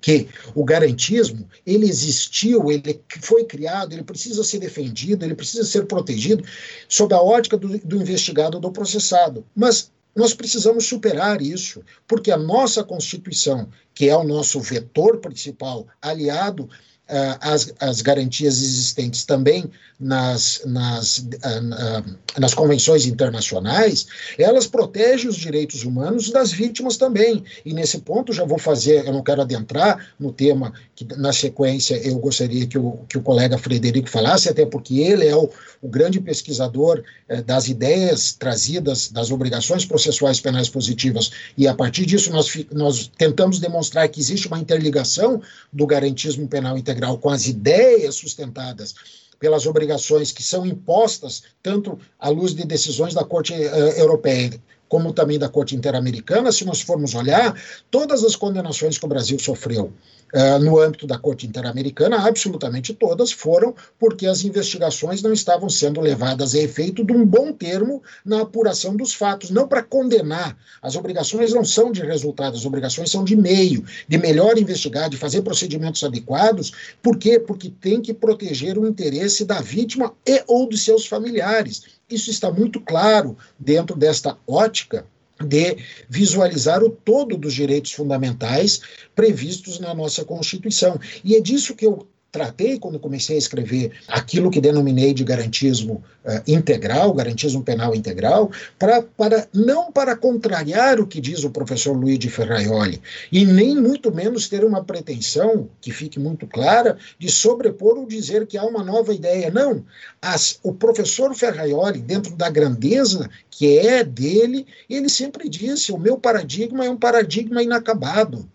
[0.00, 5.86] que o garantismo ele existiu, ele foi criado, ele precisa ser defendido, ele precisa ser
[5.86, 6.44] protegido
[6.88, 9.44] sob a ótica do, do investigado ou do processado.
[9.54, 15.86] Mas nós precisamos superar isso, porque a nossa Constituição, que é o nosso vetor principal,
[16.00, 16.68] aliado
[17.10, 24.06] uh, as, as garantias existentes também nas, nas, uh, nas convenções internacionais,
[24.38, 27.44] elas protegem os direitos humanos das vítimas também.
[27.64, 31.96] E nesse ponto já vou fazer, eu não quero adentrar no tema que na sequência
[31.96, 35.50] eu gostaria que o, que o colega Frederico falasse, até porque ele é o,
[35.82, 42.06] o grande pesquisador eh, das ideias trazidas das obrigações processuais penais positivas, e a partir
[42.06, 45.42] disso nós, nós tentamos demonstrar que existe uma interligação
[45.72, 48.94] do garantismo penal integral com as ideias sustentadas
[49.38, 53.56] pelas obrigações que são impostas, tanto à luz de decisões da Corte uh,
[53.96, 57.54] Europeia como também da Corte Interamericana, se nós formos olhar,
[57.92, 59.92] todas as condenações que o Brasil sofreu
[60.34, 66.00] uh, no âmbito da Corte Interamericana, absolutamente todas foram porque as investigações não estavam sendo
[66.00, 70.58] levadas a efeito de um bom termo na apuração dos fatos, não para condenar.
[70.82, 75.16] As obrigações não são de resultado, as obrigações são de meio, de melhor investigar, de
[75.16, 76.72] fazer procedimentos adequados.
[77.00, 77.38] Por quê?
[77.38, 81.99] Porque tem que proteger o interesse da vítima e ou dos seus familiares.
[82.10, 85.06] Isso está muito claro dentro desta ótica
[85.42, 88.80] de visualizar o todo dos direitos fundamentais
[89.14, 91.00] previstos na nossa Constituição.
[91.24, 96.02] E é disso que eu tratei quando comecei a escrever aquilo que denominei de garantismo
[96.24, 101.96] uh, integral, garantismo penal integral, pra, para não para contrariar o que diz o professor
[101.96, 103.00] Luiz de Ferraioli,
[103.32, 108.46] e nem muito menos ter uma pretensão, que fique muito clara, de sobrepor ou dizer
[108.46, 109.50] que há uma nova ideia.
[109.50, 109.84] Não.
[110.22, 116.18] As, o professor Ferraioli, dentro da grandeza que é dele, ele sempre disse: o meu
[116.18, 118.48] paradigma é um paradigma inacabado.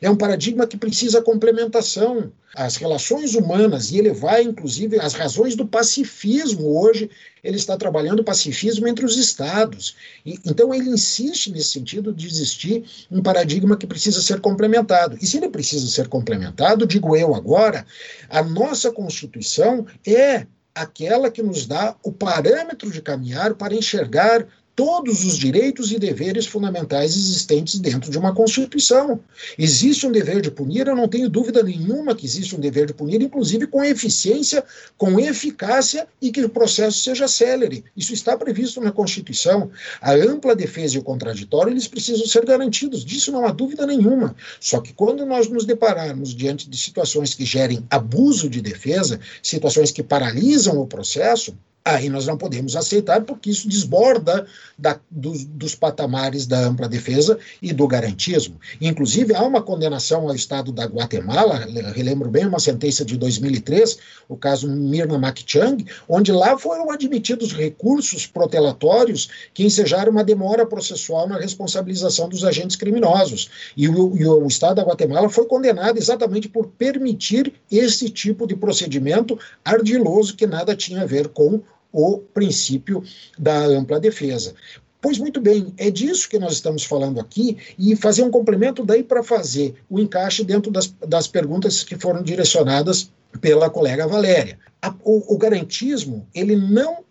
[0.00, 2.32] É um paradigma que precisa complementação.
[2.54, 7.10] As relações humanas, e ele vai, inclusive, as razões do pacifismo hoje,
[7.42, 9.96] ele está trabalhando o pacifismo entre os Estados.
[10.24, 15.18] E, então, ele insiste nesse sentido de existir um paradigma que precisa ser complementado.
[15.20, 17.86] E se ele precisa ser complementado, digo eu agora,
[18.28, 24.46] a nossa Constituição é aquela que nos dá o parâmetro de caminhar para enxergar
[24.78, 29.18] todos os direitos e deveres fundamentais existentes dentro de uma Constituição.
[29.58, 32.94] Existe um dever de punir, eu não tenho dúvida nenhuma que existe um dever de
[32.94, 34.62] punir, inclusive com eficiência,
[34.96, 37.82] com eficácia e que o processo seja célere.
[37.96, 39.68] Isso está previsto na Constituição.
[40.00, 44.36] A ampla defesa e o contraditório, eles precisam ser garantidos, disso não há dúvida nenhuma.
[44.60, 49.90] Só que quando nós nos depararmos diante de situações que gerem abuso de defesa, situações
[49.90, 51.52] que paralisam o processo,
[51.88, 54.46] Aí nós não podemos aceitar, porque isso desborda
[54.78, 58.60] da, dos, dos, patamares da ampla defesa e do garantismo.
[58.78, 63.98] Inclusive, há uma condenação ao Estado da Guatemala, relembro bem uma sentença de 2003,
[64.28, 71.26] o caso Mirna Makchang, onde lá foram admitidos recursos protelatórios que ensejaram uma demora processual
[71.26, 73.48] na responsabilização dos agentes criminosos.
[73.74, 78.54] E o, e o Estado da Guatemala foi condenado exatamente por permitir esse tipo de
[78.54, 83.02] procedimento ardiloso que nada tinha a ver com o princípio
[83.38, 84.54] da ampla defesa.
[85.00, 89.02] Pois muito bem, é disso que nós estamos falando aqui e fazer um complemento daí
[89.02, 94.58] para fazer o encaixe dentro das, das perguntas que foram direcionadas pela colega Valéria.
[94.82, 97.04] A, o, o garantismo, ele não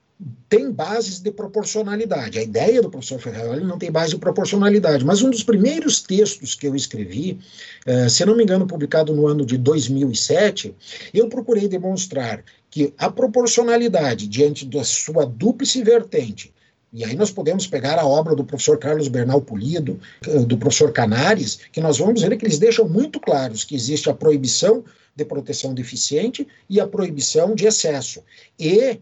[0.49, 2.39] tem bases de proporcionalidade.
[2.39, 6.55] A ideia do professor Ferrari não tem base de proporcionalidade, mas um dos primeiros textos
[6.55, 7.39] que eu escrevi,
[7.85, 10.73] uh, se não me engano, publicado no ano de 2007,
[11.13, 16.53] eu procurei demonstrar que a proporcionalidade diante da sua dúplice vertente,
[16.91, 20.91] e aí nós podemos pegar a obra do professor Carlos Bernal Polido, eh, do professor
[20.91, 24.83] Canares, que nós vamos ver que eles deixam muito claros que existe a proibição
[25.15, 28.23] de proteção deficiente e a proibição de excesso.
[28.57, 28.99] E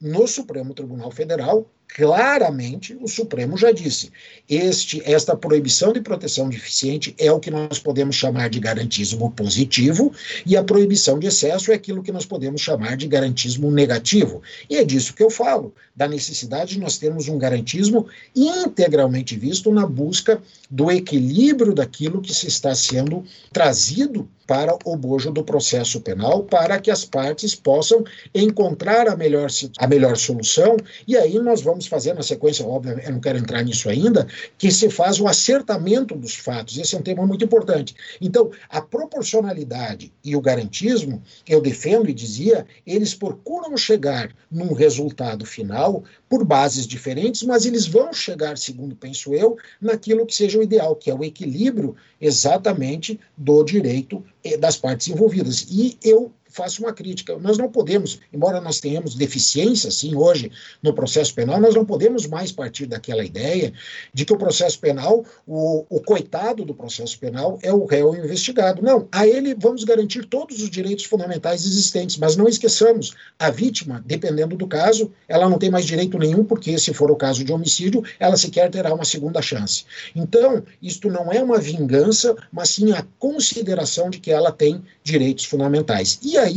[0.00, 4.12] no Supremo Tribunal Federal, claramente o Supremo já disse:
[4.48, 10.12] este, esta proibição de proteção deficiente é o que nós podemos chamar de garantismo positivo,
[10.44, 14.42] e a proibição de excesso é aquilo que nós podemos chamar de garantismo negativo.
[14.68, 19.72] E é disso que eu falo, da necessidade de nós termos um garantismo integralmente visto
[19.72, 26.00] na busca do equilíbrio daquilo que se está sendo trazido para o bojo do processo
[26.00, 28.02] penal, para que as partes possam
[28.34, 33.12] encontrar a melhor, a melhor solução, e aí nós vamos fazer, na sequência, óbvio, eu
[33.12, 36.78] não quero entrar nisso ainda, que se faz o acertamento dos fatos.
[36.78, 37.94] Esse é um tema muito importante.
[38.22, 45.44] Então, a proporcionalidade e o garantismo, eu defendo e dizia, eles procuram chegar num resultado
[45.44, 45.87] final
[46.28, 50.94] por bases diferentes, mas eles vão chegar, segundo penso eu, naquilo que seja o ideal,
[50.96, 54.24] que é o equilíbrio exatamente do direito
[54.58, 55.66] das partes envolvidas.
[55.70, 57.38] E eu faço uma crítica.
[57.38, 60.50] Nós não podemos, embora nós tenhamos deficiência, sim, hoje
[60.82, 63.72] no processo penal, nós não podemos mais partir daquela ideia
[64.12, 68.82] de que o processo penal, o, o coitado do processo penal é o réu investigado.
[68.82, 74.02] Não, a ele vamos garantir todos os direitos fundamentais existentes, mas não esqueçamos, a vítima,
[74.04, 77.52] dependendo do caso, ela não tem mais direito nenhum, porque se for o caso de
[77.52, 79.84] homicídio, ela sequer terá uma segunda chance.
[80.16, 85.44] Então, isto não é uma vingança, mas sim a consideração de que ela tem direitos
[85.44, 86.18] fundamentais.
[86.22, 86.47] E aí,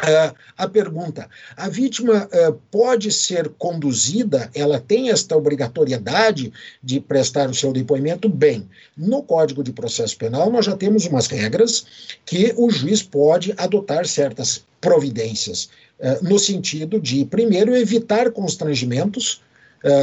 [0.00, 7.50] Uh, a pergunta: a vítima uh, pode ser conduzida, ela tem esta obrigatoriedade de prestar
[7.50, 8.28] o seu depoimento?
[8.28, 13.52] Bem, no Código de Processo Penal, nós já temos umas regras que o juiz pode
[13.58, 19.42] adotar certas providências, uh, no sentido de, primeiro, evitar constrangimentos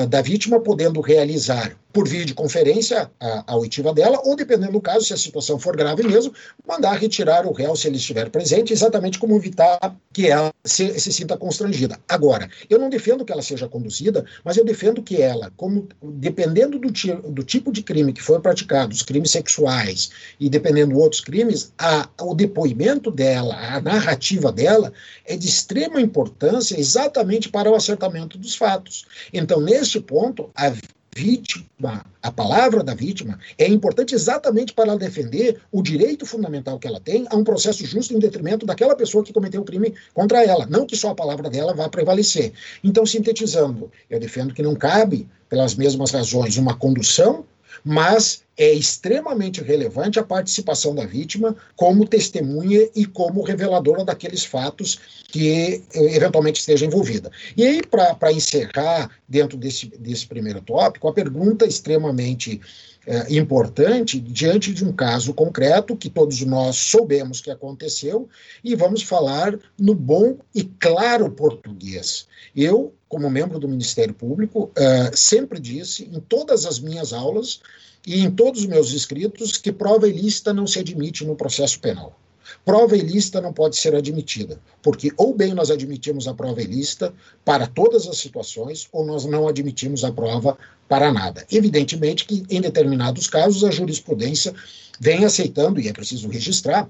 [0.10, 5.13] da vítima, podendo realizar por videoconferência a, a oitiva dela, ou dependendo do caso, se
[5.13, 6.34] a situação for grave mesmo,
[6.67, 11.12] mandar retirar o réu se ele estiver presente, exatamente como evitar que ela se, se
[11.12, 12.00] sinta constrangida.
[12.08, 16.78] Agora, eu não defendo que ela seja conduzida, mas eu defendo que ela, como dependendo
[16.78, 16.91] do,
[17.32, 21.73] do tipo de crime que for praticado, os crimes sexuais e dependendo de outros crimes,
[21.78, 24.93] a, o depoimento dela, a narrativa dela
[25.26, 29.06] é de extrema importância exatamente para o acertamento dos fatos.
[29.34, 30.71] Então, neste ponto, a
[31.17, 36.88] vítima, a palavra da vítima, é importante exatamente para ela defender o direito fundamental que
[36.88, 40.45] ela tem a um processo justo em detrimento daquela pessoa que cometeu o crime contra
[40.45, 42.53] ela, não que só a palavra dela vá prevalecer.
[42.84, 47.43] Então, sintetizando, eu defendo que não cabe, pelas mesmas razões, uma condução
[47.84, 55.00] mas é extremamente relevante a participação da vítima como testemunha e como reveladora daqueles fatos
[55.28, 57.32] que eh, eventualmente esteja envolvida.
[57.56, 62.60] E aí, para encerrar dentro desse, desse primeiro tópico, a pergunta extremamente
[63.08, 68.28] é, importante diante de um caso concreto que todos nós soubemos que aconteceu
[68.62, 72.28] e vamos falar no bom e claro português.
[72.54, 77.62] Eu, como membro do Ministério Público, uh, sempre disse em todas as minhas aulas
[78.06, 82.20] e em todos os meus escritos que prova ilícita não se admite no processo penal.
[82.64, 87.68] Prova ilícita não pode ser admitida, porque ou bem nós admitimos a prova ilícita para
[87.68, 90.58] todas as situações, ou nós não admitimos a prova
[90.88, 91.46] para nada.
[91.52, 94.54] Evidentemente que, em determinados casos, a jurisprudência
[95.00, 96.90] vem aceitando, e é preciso registrar,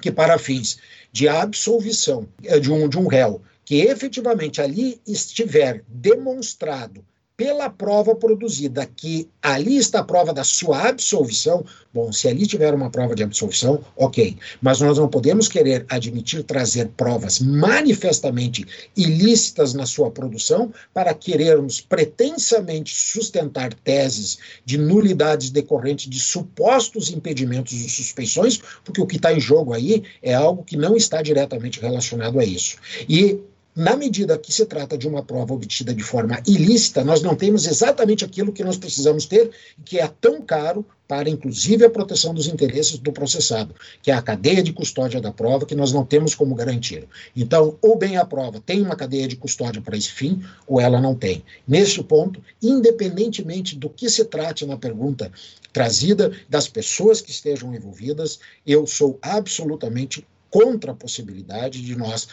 [0.00, 0.78] que para fins
[1.12, 7.04] de absolvição eh, de um, de um réu que efetivamente ali estiver demonstrado
[7.42, 11.64] pela prova produzida, que ali está a prova da sua absolvição.
[11.92, 14.36] Bom, se ali tiver uma prova de absolvição, ok.
[14.60, 18.64] Mas nós não podemos querer admitir trazer provas manifestamente
[18.96, 27.72] ilícitas na sua produção para querermos pretensamente sustentar teses de nulidades decorrentes de supostos impedimentos
[27.72, 31.80] ou suspeições, porque o que está em jogo aí é algo que não está diretamente
[31.80, 32.76] relacionado a isso.
[33.08, 33.40] E
[33.74, 37.66] na medida que se trata de uma prova obtida de forma ilícita, nós não temos
[37.66, 39.50] exatamente aquilo que nós precisamos ter,
[39.84, 44.22] que é tão caro para, inclusive, a proteção dos interesses do processado, que é a
[44.22, 47.06] cadeia de custódia da prova, que nós não temos como garantir.
[47.34, 51.00] Então, ou bem a prova tem uma cadeia de custódia para esse fim, ou ela
[51.00, 51.42] não tem.
[51.66, 55.32] Neste ponto, independentemente do que se trate na pergunta
[55.72, 62.28] trazida, das pessoas que estejam envolvidas, eu sou absolutamente contra a possibilidade de nós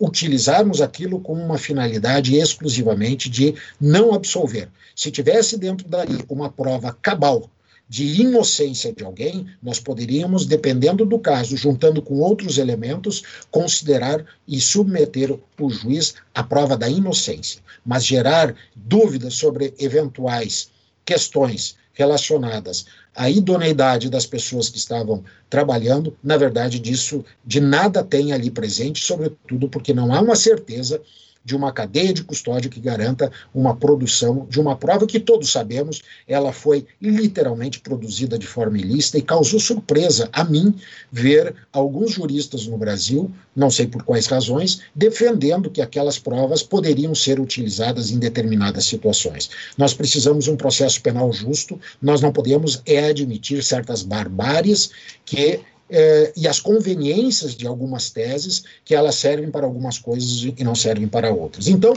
[0.00, 4.68] utilizarmos aquilo com uma finalidade exclusivamente de não absolver.
[4.94, 7.50] Se tivesse dentro dali uma prova cabal
[7.88, 14.60] de inocência de alguém, nós poderíamos, dependendo do caso, juntando com outros elementos, considerar e
[14.60, 17.60] submeter o juiz à prova da inocência.
[17.84, 20.70] Mas gerar dúvidas sobre eventuais
[21.04, 28.32] questões relacionadas à idoneidade das pessoas que estavam trabalhando, na verdade, disso de nada tem
[28.32, 31.00] ali presente, sobretudo porque não há uma certeza
[31.44, 36.02] de uma cadeia de custódia que garanta uma produção de uma prova que todos sabemos,
[36.26, 40.74] ela foi literalmente produzida de forma ilícita e causou surpresa a mim
[41.12, 47.14] ver alguns juristas no Brasil, não sei por quais razões, defendendo que aquelas provas poderiam
[47.14, 49.50] ser utilizadas em determinadas situações.
[49.76, 54.90] Nós precisamos de um processo penal justo, nós não podemos é admitir certas barbáries
[55.24, 55.60] que
[55.96, 60.74] eh, e as conveniências de algumas teses, que elas servem para algumas coisas e não
[60.74, 61.68] servem para outras.
[61.68, 61.94] Então,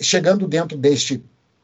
[0.00, 1.22] chegando dentro deste,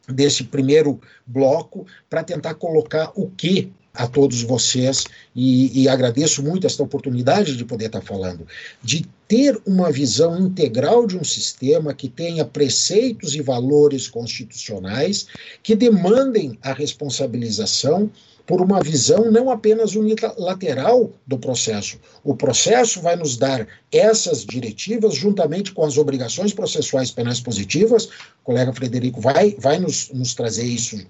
[0.08, 6.66] deste primeiro bloco, para tentar colocar o que a todos vocês, e, e, agradeço muito
[6.66, 8.46] esta oportunidade de poder estar falando,
[8.82, 15.26] de ter uma visão integral de um sistema que tenha preceitos e valores constitucionais
[15.62, 18.10] que demandem a responsabilização
[18.46, 21.98] por uma visão não apenas unilateral do processo.
[22.22, 28.44] O processo vai nos dar essas diretivas, juntamente com as obrigações processuais penais positivas, o
[28.44, 31.04] colega Frederico vai, vai nos, nos trazer isso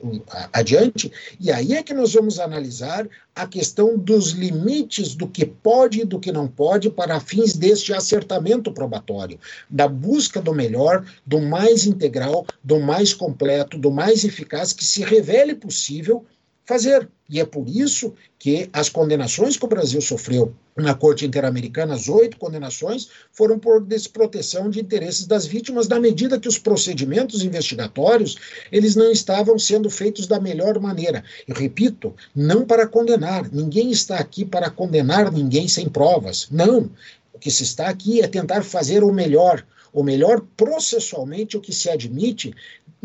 [0.52, 6.00] adiante, e aí é que nós vamos analisar a questão dos limites do que pode
[6.00, 11.40] e do que não pode para fins deste acertamento probatório, da busca do melhor, do
[11.40, 16.24] mais integral, do mais completo, do mais eficaz que se revele possível
[16.66, 17.08] fazer.
[17.28, 22.08] E é por isso que as condenações que o Brasil sofreu na Corte Interamericana, as
[22.08, 28.36] oito condenações, foram por desproteção de interesses das vítimas, na medida que os procedimentos investigatórios
[28.70, 31.24] eles não estavam sendo feitos da melhor maneira.
[31.48, 33.50] Eu repito, não para condenar.
[33.50, 36.48] Ninguém está aqui para condenar ninguém sem provas.
[36.50, 36.90] Não.
[37.32, 41.72] O que se está aqui é tentar fazer o melhor, o melhor processualmente o que
[41.72, 42.52] se admite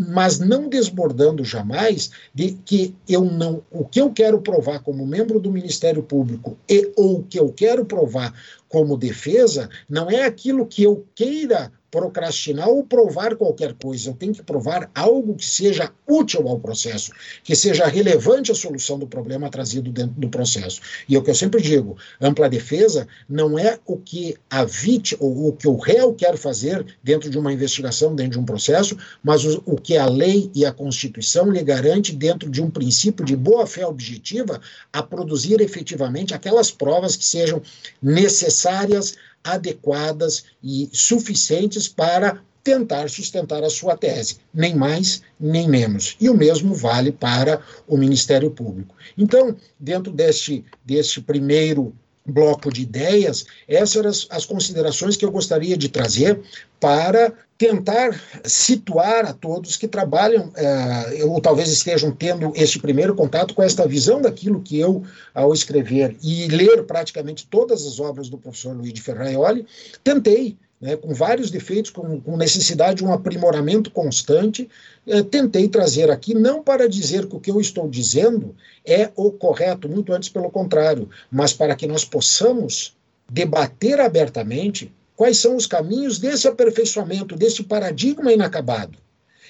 [0.10, 5.40] mas não desbordando jamais de que eu não, o que eu quero provar como membro
[5.40, 8.34] do Ministério Público e ou o que eu quero provar
[8.68, 14.10] como defesa não é aquilo que eu queira procrastinar ou provar qualquer coisa.
[14.10, 17.12] Eu tenho que provar algo que seja útil ao processo,
[17.43, 20.82] que seja relevante à solução do problema trazido dentro do processo.
[21.08, 25.21] E é o que eu sempre digo: ampla defesa não é o que a vítima
[25.21, 28.97] ou o que o réu quer fazer dentro de uma investigação, dentro de um processo,
[29.21, 33.25] mas o, o que a lei e a Constituição lhe garante dentro de um princípio
[33.25, 34.62] de boa-fé objetiva
[34.93, 37.62] a produzir efetivamente aquelas provas que sejam
[38.01, 46.15] necessárias adequadas e suficientes para tentar sustentar a sua tese, nem mais nem menos.
[46.19, 48.95] E o mesmo vale para o Ministério Público.
[49.17, 51.95] Então, dentro deste, deste primeiro
[52.26, 56.40] bloco de ideias, essas eram as, as considerações que eu gostaria de trazer
[56.80, 63.54] para tentar situar a todos que trabalham, eh, ou talvez estejam tendo este primeiro contato
[63.54, 65.04] com esta visão daquilo que eu,
[65.34, 69.68] ao escrever e ler praticamente todas as obras do professor Luiz de Ferraioli,
[70.04, 74.67] tentei né, com vários defeitos, com, com, necessidade de um aprimoramento constante,
[75.06, 79.32] eh, tentei trazer aqui, não para dizer que o que eu estou dizendo é o
[79.32, 82.98] correto, muito antes pelo contrário, mas para que nós possamos
[83.30, 88.98] debater abertamente quais são os caminhos desse aperfeiçoamento, desse paradigma inacabado.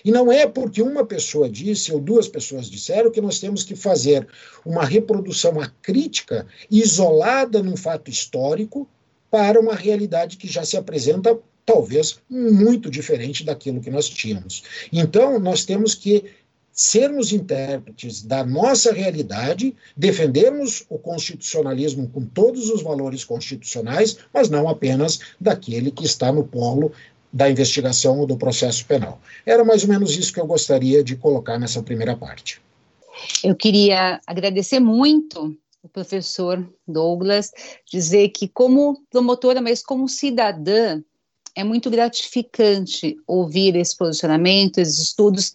[0.03, 3.75] E não é porque uma pessoa disse ou duas pessoas disseram que nós temos que
[3.75, 4.27] fazer
[4.65, 8.87] uma reprodução acrítica isolada num fato histórico
[9.31, 14.63] para uma realidade que já se apresenta talvez muito diferente daquilo que nós tínhamos.
[14.91, 16.25] Então, nós temos que
[16.71, 24.67] sermos intérpretes da nossa realidade, defendermos o constitucionalismo com todos os valores constitucionais, mas não
[24.67, 26.91] apenas daquele que está no polo
[27.31, 29.21] da investigação ou do processo penal.
[29.45, 32.61] Era mais ou menos isso que eu gostaria de colocar nessa primeira parte.
[33.43, 37.51] Eu queria agradecer muito o professor Douglas,
[37.91, 41.01] dizer que, como promotora, mas como cidadã,
[41.55, 45.51] é muito gratificante ouvir esse posicionamento, esses estudos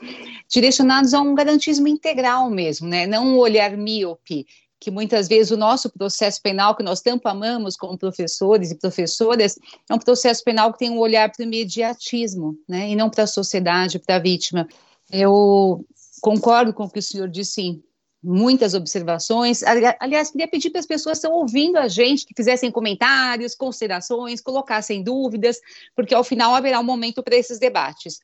[0.49, 3.07] direcionados a um garantismo integral mesmo, né?
[3.07, 4.47] não um olhar míope,
[4.79, 9.59] que muitas vezes o nosso processo penal, que nós tanto amamos como professores e professoras,
[9.89, 12.91] é um processo penal que tem um olhar para o imediatismo, né?
[12.91, 14.69] e não para a sociedade, para a vítima.
[15.11, 15.85] Eu
[16.21, 17.83] concordo com o que o senhor disse
[18.27, 19.63] muitas observações.
[19.63, 24.41] Aliás, queria pedir para as pessoas que estão ouvindo a gente que fizessem comentários, considerações,
[24.41, 25.61] colocassem dúvidas,
[25.95, 28.21] porque ao final haverá um momento para esses debates.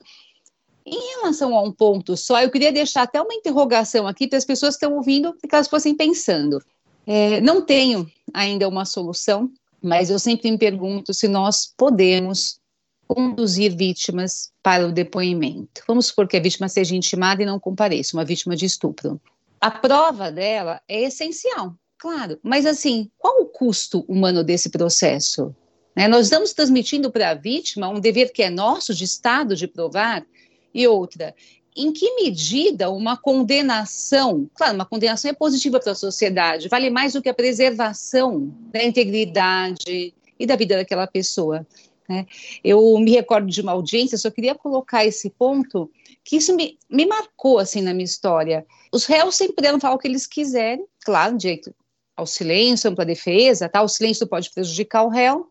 [0.85, 4.45] Em relação a um ponto só, eu queria deixar até uma interrogação aqui para as
[4.45, 6.61] pessoas que estão ouvindo, que elas fossem pensando.
[7.07, 9.49] É, não tenho ainda uma solução,
[9.81, 12.61] mas eu sempre me pergunto se nós podemos
[13.07, 15.83] conduzir vítimas para o depoimento.
[15.87, 19.21] Vamos supor que a vítima seja intimada e não compareça, uma vítima de estupro
[19.63, 22.37] a prova dela é essencial, claro.
[22.43, 25.55] Mas, assim, qual o custo humano desse processo?
[25.97, 26.09] Né?
[26.09, 30.27] Nós estamos transmitindo para a vítima um dever que é nosso, de Estado, de provar,
[30.75, 31.33] e outra,
[31.77, 37.13] em que medida uma condenação, claro, uma condenação é positiva para a sociedade, vale mais
[37.13, 41.65] do que a preservação da integridade e da vida daquela pessoa.
[42.13, 42.27] Né?
[42.63, 45.91] Eu me recordo de uma audiência, só queria colocar esse ponto,
[46.23, 48.67] que isso me, me marcou assim na minha história.
[48.93, 51.75] Os réus sempre puderam falar o que eles quiserem, claro, direito
[52.15, 53.81] ao silêncio, ampla defesa, tá?
[53.81, 55.51] o silêncio pode prejudicar o réu,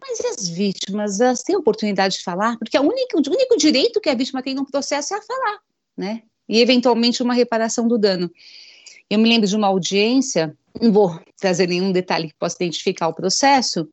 [0.00, 4.08] mas e as vítimas, elas têm oportunidade de falar, porque única, o único direito que
[4.08, 5.58] a vítima tem num processo é a falar,
[5.94, 6.22] né?
[6.48, 8.30] E eventualmente uma reparação do dano.
[9.10, 13.14] Eu me lembro de uma audiência, não vou trazer nenhum detalhe que possa identificar o
[13.14, 13.86] processo,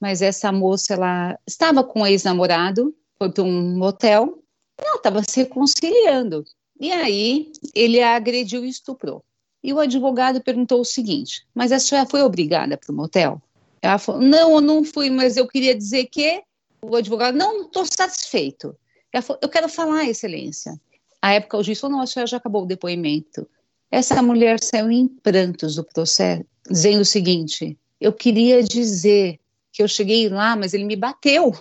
[0.00, 4.42] mas essa moça, ela estava com o ex-namorado, foi para um motel,
[4.78, 6.44] ela estava se reconciliando.
[6.78, 9.24] E aí ele a agrediu e estuprou.
[9.62, 13.40] E o advogado perguntou o seguinte: Mas a senhora foi obrigada para o motel?
[13.80, 16.42] Ela falou: Não, eu não fui, mas eu queria dizer que.
[16.82, 18.76] O advogado: Não, estou satisfeito.
[19.12, 20.78] Ela falou: Eu quero falar, Excelência.
[21.22, 23.48] A época o juiz falou: Não, a senhora já acabou o depoimento.
[23.90, 29.40] Essa mulher saiu em prantos do processo, dizendo o seguinte: Eu queria dizer
[29.76, 31.52] que eu cheguei lá, mas ele me bateu.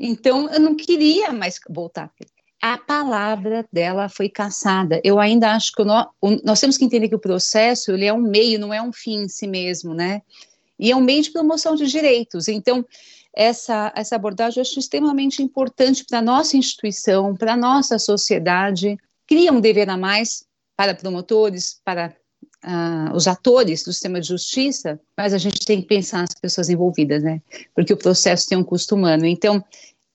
[0.00, 2.10] Então eu não queria mais voltar.
[2.62, 5.00] A palavra dela foi caçada.
[5.04, 6.06] Eu ainda acho que nós,
[6.42, 9.24] nós temos que entender que o processo ele é um meio, não é um fim
[9.24, 10.22] em si mesmo, né?
[10.78, 12.48] E é um meio de promoção de direitos.
[12.48, 12.86] Então,
[13.36, 18.96] essa, essa abordagem eu acho extremamente importante para nossa instituição, para nossa sociedade.
[19.26, 20.42] Cria um dever a mais
[20.74, 22.16] para promotores, para
[22.64, 26.68] uh, os atores do sistema de justiça, mas a gente tem que pensar nas pessoas
[26.68, 27.40] envolvidas, né?
[27.74, 29.26] Porque o processo tem um custo humano.
[29.26, 29.64] Então,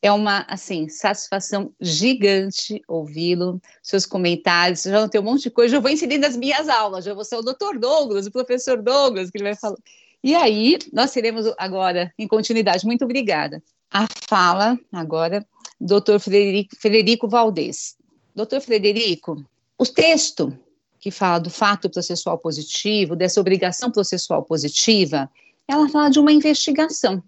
[0.02, 5.76] é uma, assim, satisfação gigante ouvi-lo, seus comentários, já não tem um monte de coisa,
[5.76, 9.32] já vou inserir nas minhas aulas, já vou ser o doutor Douglas, o professor Douglas,
[9.32, 9.78] que ele vai falar.
[10.22, 15.46] E aí, nós teremos agora, em continuidade, muito obrigada, a fala agora,
[15.80, 17.96] doutor Frederico, Frederico Valdez.
[18.36, 19.46] Doutor Frederico,
[19.78, 20.58] o texto
[21.04, 25.30] que fala do fato processual positivo, dessa obrigação processual positiva,
[25.68, 27.22] ela fala de uma investigação.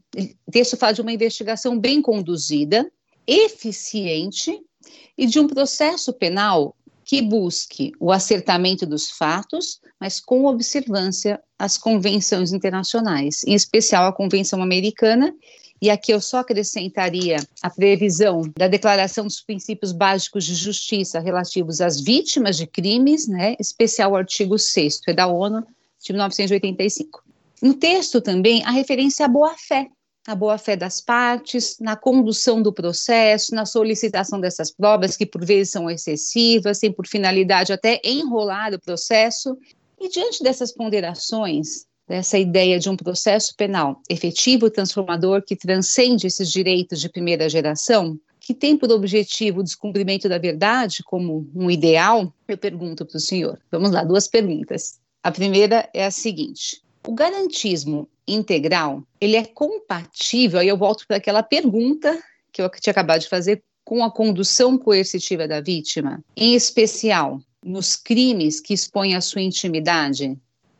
[0.47, 2.89] O texto fala de uma investigação bem conduzida,
[3.27, 4.57] eficiente
[5.17, 6.73] e de um processo penal
[7.03, 14.13] que busque o acertamento dos fatos, mas com observância às convenções internacionais, em especial a
[14.13, 15.35] Convenção Americana
[15.81, 21.81] e aqui eu só acrescentaria a previsão da Declaração dos Princípios Básicos de Justiça relativos
[21.81, 25.65] às vítimas de crimes, né, especial artigo 6 é da ONU
[26.01, 27.23] de 1985.
[27.61, 29.87] No texto também a referência à boa-fé,
[30.27, 35.71] a boa-fé das partes, na condução do processo, na solicitação dessas provas, que por vezes
[35.71, 39.55] são excessivas, têm por finalidade até enrolar o processo.
[39.99, 46.27] E diante dessas ponderações, dessa ideia de um processo penal efetivo e transformador que transcende
[46.27, 51.69] esses direitos de primeira geração, que tem por objetivo o descumprimento da verdade como um
[51.69, 53.59] ideal, eu pergunto para o senhor.
[53.71, 54.99] Vamos lá, duas perguntas.
[55.23, 60.59] A primeira é a seguinte: o garantismo integral ele é compatível?
[60.59, 64.77] Aí eu volto para aquela pergunta que eu tinha acabado de fazer com a condução
[64.77, 70.37] coercitiva da vítima, em especial nos crimes que expõem a sua intimidade,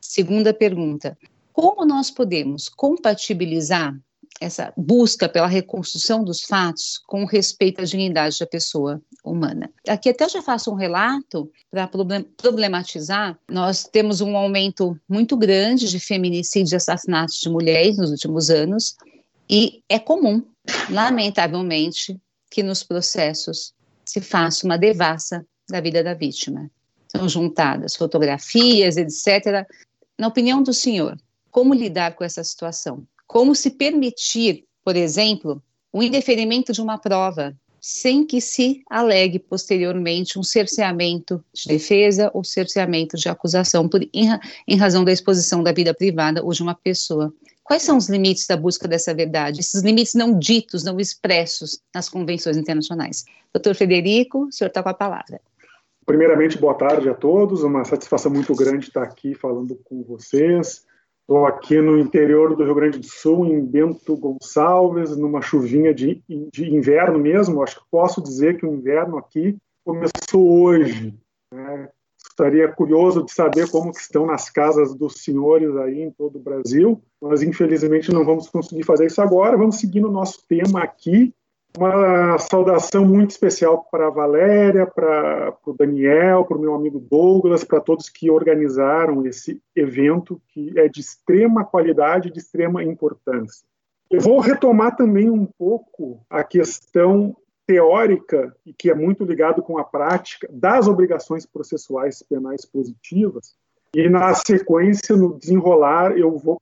[0.10, 1.18] Segunda pergunta:
[1.52, 3.96] como nós podemos compatibilizar
[4.40, 9.70] essa busca pela reconstrução dos fatos com respeito à dignidade da pessoa humana.
[9.88, 11.90] Aqui até já faço um relato para
[12.36, 13.40] problematizar.
[13.50, 18.96] Nós temos um aumento muito grande de feminicídios e assassinatos de mulheres nos últimos anos
[19.50, 20.44] e é comum,
[20.90, 23.74] lamentavelmente, que nos processos
[24.06, 26.70] se faça uma devassa da vida da vítima.
[27.08, 29.66] São juntadas fotografias, etc.
[30.18, 31.18] Na opinião do senhor,
[31.52, 33.06] como lidar com essa situação?
[33.28, 35.62] Como se permitir, por exemplo,
[35.92, 42.44] o indeferimento de uma prova sem que se alegue posteriormente um cerceamento de defesa ou
[42.44, 44.28] cerceamento de acusação por, em,
[44.68, 47.32] em razão da exposição da vida privada ou de uma pessoa.
[47.64, 49.60] Quais são os limites da busca dessa verdade?
[49.60, 53.24] Esses limites não ditos, não expressos nas convenções internacionais.
[53.54, 55.40] Doutor Federico, o senhor está com a palavra.
[56.06, 57.64] Primeiramente, boa tarde a todos.
[57.64, 60.86] Uma satisfação muito grande estar aqui falando com vocês.
[61.22, 66.22] Estou aqui no interior do Rio Grande do Sul, em Bento Gonçalves, numa chuvinha de,
[66.54, 67.64] de inverno mesmo.
[67.64, 71.18] Acho que posso dizer que o inverno aqui começou hoje.
[71.52, 71.90] Né?
[72.16, 76.44] Estaria curioso de saber como que estão nas casas dos senhores aí em todo o
[76.44, 79.58] Brasil, mas infelizmente não vamos conseguir fazer isso agora.
[79.58, 81.34] Vamos seguir no nosso tema aqui,
[81.78, 87.64] uma saudação muito especial para a Valéria, para o Daniel, para o meu amigo Douglas,
[87.64, 93.66] para todos que organizaram esse evento, que é de extrema qualidade, de extrema importância.
[94.10, 97.36] Eu vou retomar também um pouco a questão
[97.68, 103.56] teórica, e que é muito ligado com a prática, das obrigações processuais penais positivas,
[103.96, 106.60] e na sequência, no desenrolar, eu vou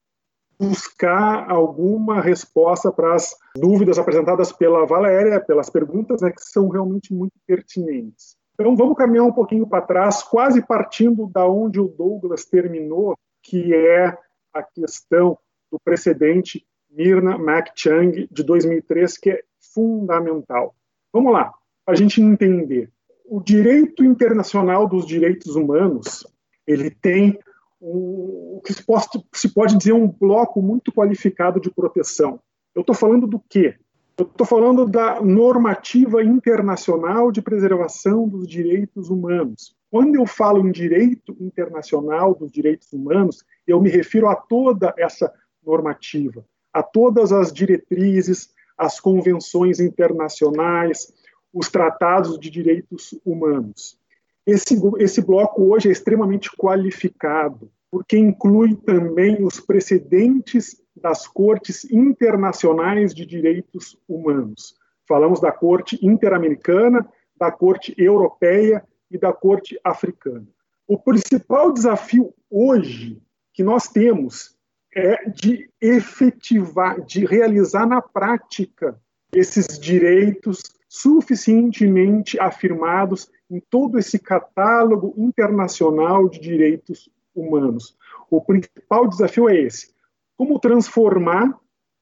[0.64, 7.14] buscar alguma resposta para as dúvidas apresentadas pela Valéria, pelas perguntas né, que são realmente
[7.14, 8.38] muito pertinentes.
[8.53, 13.74] Então vamos caminhar um pouquinho para trás, quase partindo da onde o Douglas terminou, que
[13.74, 14.18] é
[14.53, 15.38] a questão
[15.72, 19.43] do precedente Mirna McChang de 2003, que é
[19.74, 20.76] fundamental.
[21.11, 21.51] Vamos lá,
[21.86, 22.89] a gente entender.
[23.26, 26.26] O direito internacional dos direitos humanos,
[26.68, 27.39] ele tem
[27.86, 32.40] o que se pode, se pode dizer um bloco muito qualificado de proteção.
[32.74, 33.76] Eu estou falando do quê?
[34.18, 39.76] Eu estou falando da normativa internacional de preservação dos direitos humanos.
[39.92, 45.32] Quando eu falo em direito internacional dos direitos humanos, eu me refiro a toda essa
[45.66, 51.14] normativa, a todas as diretrizes, as convenções internacionais,
[51.54, 53.98] os tratados de direitos humanos.
[54.46, 63.14] Esse, esse bloco hoje é extremamente qualificado, porque inclui também os precedentes das cortes internacionais
[63.14, 64.76] de direitos humanos.
[65.08, 70.48] Falamos da Corte Interamericana, da Corte Europeia e da Corte Africana.
[70.88, 73.22] O principal desafio hoje
[73.54, 74.58] que nós temos
[74.96, 79.00] é de efetivar, de realizar na prática
[79.34, 87.95] esses direitos suficientemente afirmados em todo esse catálogo internacional de direitos humanos.
[88.30, 89.93] O principal desafio é esse:
[90.36, 91.60] como transformar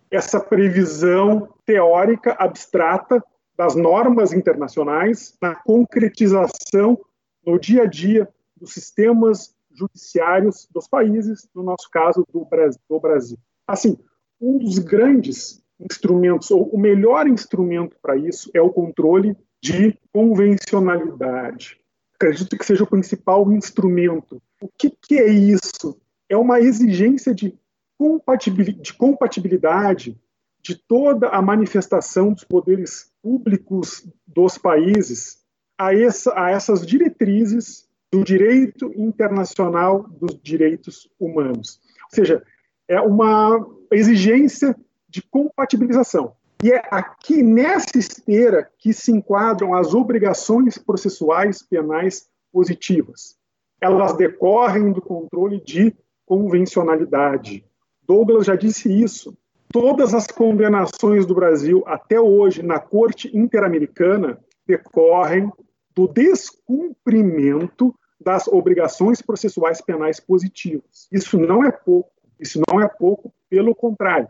[0.09, 3.21] essa previsão teórica abstrata
[3.57, 6.97] das normas internacionais na concretização
[7.45, 13.37] no dia a dia dos sistemas judiciários dos países, no nosso caso do Brasil.
[13.67, 13.97] Assim,
[14.39, 21.79] um dos grandes instrumentos, ou o melhor instrumento para isso é o controle de convencionalidade.
[22.15, 24.41] Acredito que seja o principal instrumento.
[24.61, 25.99] O que, que é isso?
[26.29, 27.57] É uma exigência de
[28.97, 30.19] compatibilidade
[30.61, 35.41] de toda a manifestação dos poderes públicos dos países
[35.77, 41.79] a, essa, a essas diretrizes do direito internacional dos direitos humanos.
[42.03, 42.43] Ou seja,
[42.87, 44.75] é uma exigência
[45.07, 46.35] de compatibilização.
[46.63, 53.35] E é aqui nessa esteira que se enquadram as obrigações processuais penais positivas.
[53.81, 57.65] Elas decorrem do controle de convencionalidade.
[58.07, 59.35] Douglas já disse isso.
[59.73, 64.37] Todas as condenações do Brasil até hoje na Corte Interamericana
[64.67, 65.51] decorrem
[65.95, 71.07] do descumprimento das obrigações processuais penais positivas.
[71.11, 74.29] Isso não é pouco, isso não é pouco, pelo contrário.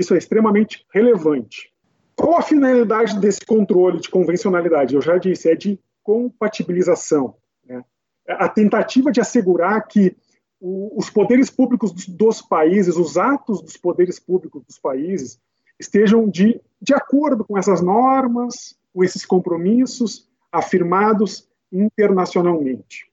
[0.00, 1.70] Isso é extremamente relevante.
[2.16, 4.94] Qual a finalidade desse controle de convencionalidade?
[4.94, 7.36] Eu já disse, é de compatibilização.
[7.62, 7.84] Né?
[8.26, 10.16] A tentativa de assegurar que
[10.58, 15.38] o, os poderes públicos dos, dos, países, os atos dos poderes públicos dos países,
[15.78, 23.06] estejam de, de acordo com essas normas, com esses compromissos afirmados internacionalmente.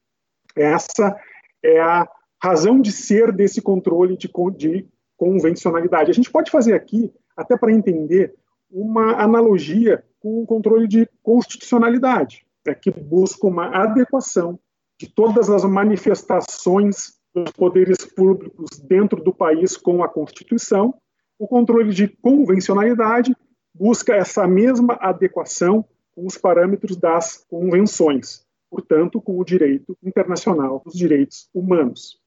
[0.56, 1.20] Essa
[1.62, 2.08] é a
[2.42, 6.12] razão de ser desse controle de, de convencionalidade.
[6.12, 8.36] A gente pode fazer aqui até para entender
[8.70, 14.60] uma analogia com o controle de constitucionalidade, é que busca uma adequação
[15.00, 20.94] de todas as manifestações dos poderes públicos dentro do país com a Constituição.
[21.38, 23.36] O controle de convencionalidade
[23.74, 30.96] busca essa mesma adequação com os parâmetros das convenções, portanto, com o direito internacional dos
[30.96, 32.20] direitos humanos.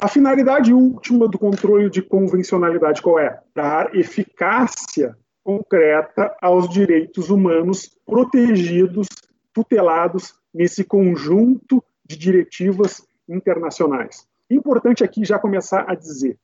[0.00, 3.38] A finalidade última do controle de convencionalidade qual é?
[3.54, 9.08] Dar eficácia concreta aos direitos humanos protegidos,
[9.52, 14.26] tutelados nesse conjunto de diretivas internacionais.
[14.50, 16.38] Importante aqui já começar a dizer,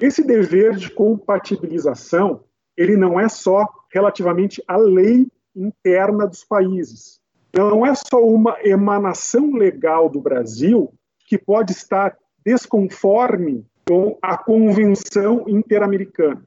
[0.00, 2.44] esse dever de compatibilização,
[2.74, 7.20] ele não é só relativamente à lei interna dos países.
[7.54, 10.90] Não é só uma emanação legal do Brasil
[11.26, 16.42] que pode estar desconforme com a Convenção Interamericana.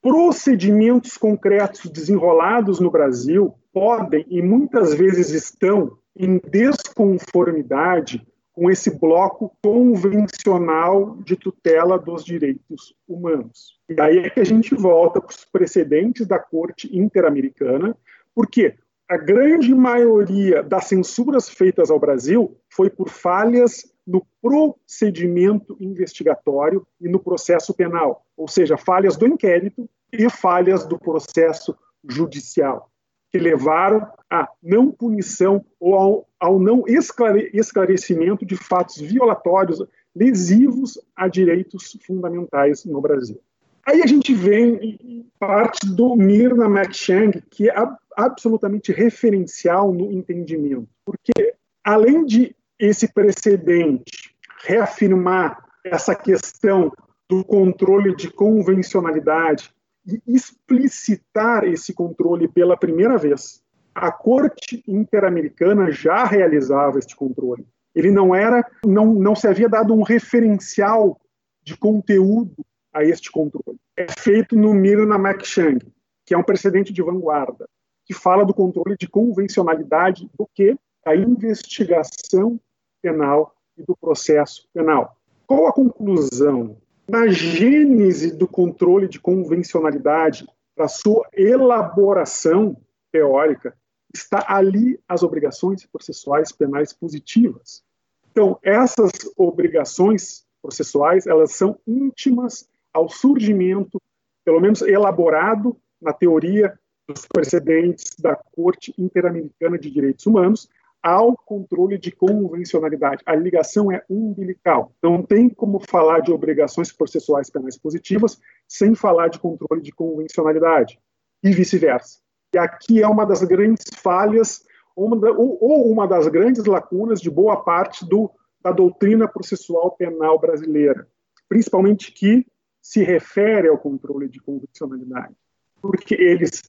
[0.00, 9.56] Procedimentos concretos desenrolados no Brasil podem e muitas vezes estão em desconformidade com esse bloco
[9.62, 13.78] convencional de tutela dos direitos humanos.
[13.88, 17.96] E aí é que a gente volta para os precedentes da Corte Interamericana,
[18.34, 18.74] porque
[19.08, 27.08] a grande maioria das censuras feitas ao Brasil foi por falhas no procedimento investigatório e
[27.08, 31.76] no processo penal, ou seja, falhas do inquérito e falhas do processo
[32.08, 32.90] judicial
[33.30, 39.84] que levaram à não punição ou ao, ao não esclarecimento de fatos violatórios
[40.14, 43.38] lesivos a direitos fundamentais no Brasil.
[43.86, 47.74] Aí a gente vem parte do Mirna McShang, que é
[48.16, 51.54] absolutamente referencial no entendimento, porque
[51.84, 56.92] além de esse precedente reafirmar essa questão
[57.28, 59.70] do controle de convencionalidade
[60.06, 63.62] e explicitar esse controle pela primeira vez.
[63.94, 67.66] A Corte Interamericana já realizava este controle.
[67.94, 71.20] Ele não era, não, não se havia dado um referencial
[71.62, 73.78] de conteúdo a este controle.
[73.96, 75.80] É feito no Mirna McShang,
[76.24, 77.68] que é um precedente de vanguarda,
[78.06, 80.76] que fala do controle de convencionalidade do que?
[81.04, 82.58] A investigação
[83.00, 85.16] penal e do processo penal.
[85.46, 86.76] Qual a conclusão
[87.08, 90.46] na gênese do controle de convencionalidade,
[90.76, 92.76] para sua elaboração
[93.10, 93.74] teórica,
[94.14, 97.82] está ali as obrigações processuais penais positivas.
[98.30, 104.00] Então, essas obrigações processuais, elas são íntimas ao surgimento,
[104.44, 106.78] pelo menos elaborado na teoria
[107.08, 110.68] dos precedentes da Corte Interamericana de Direitos Humanos,
[111.08, 113.22] ao controle de convencionalidade.
[113.24, 114.92] A ligação é umbilical.
[115.02, 121.00] Não tem como falar de obrigações processuais penais positivas sem falar de controle de convencionalidade,
[121.42, 122.18] e vice-versa.
[122.52, 127.20] E aqui é uma das grandes falhas, uma da, ou, ou, uma das grandes lacunas
[127.20, 128.30] de boa parte do,
[128.62, 131.06] da doutrina processual penal brasileira,
[131.48, 132.46] principalmente que
[132.82, 135.34] se refere ao controle de convencionalidade.
[135.80, 136.62] Porque eles,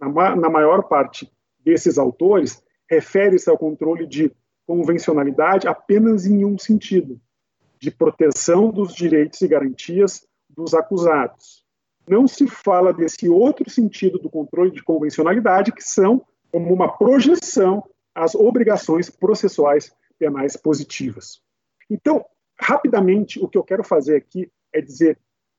[0.00, 1.30] na, na maior parte
[1.60, 4.32] desses autores, refere-se ao controle de
[4.66, 7.20] convencionalidade apenas em um sentido,
[7.78, 11.64] de proteção dos direitos e garantias dos acusados.
[12.08, 17.82] Não se fala desse outro sentido do controle de convencionalidade, que são como uma projeção
[18.14, 21.42] às obrigações processuais penais positivas.
[21.90, 22.24] Então,
[22.58, 25.18] rapidamente, o que eu quero fazer aqui é dizer,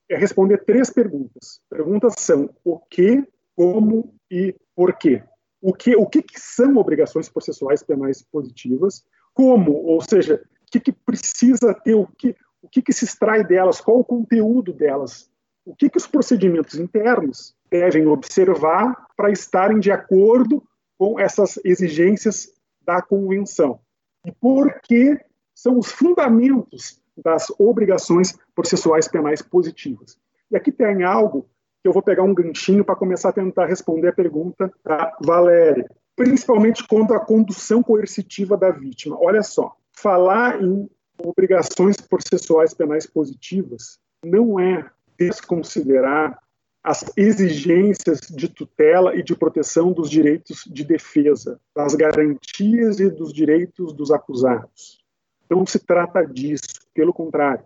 [0.09, 1.59] é responder três perguntas.
[1.69, 5.23] Perguntas são o que, como e por quê
[5.67, 9.03] o que, o que, que são obrigações processuais penais positivas,
[9.33, 13.43] como, ou seja, o que, que precisa ter, o que, o que, que se extrai
[13.43, 15.27] delas, qual o conteúdo delas,
[15.65, 20.63] o que, que os procedimentos internos devem observar para estarem de acordo
[20.99, 22.53] com essas exigências
[22.85, 23.79] da Convenção.
[24.23, 25.19] E por que
[25.55, 30.15] são os fundamentos das obrigações processuais penais positivas.
[30.51, 31.49] E aqui tem algo
[31.87, 36.85] eu vou pegar um ganchinho para começar a tentar responder a pergunta da Valéria, principalmente
[36.87, 39.17] quanto à condução coercitiva da vítima.
[39.19, 40.89] Olha só, falar em
[41.23, 46.39] obrigações processuais penais positivas não é desconsiderar
[46.83, 53.33] as exigências de tutela e de proteção dos direitos de defesa, das garantias e dos
[53.33, 55.03] direitos dos acusados.
[55.49, 57.65] Não se trata disso, pelo contrário.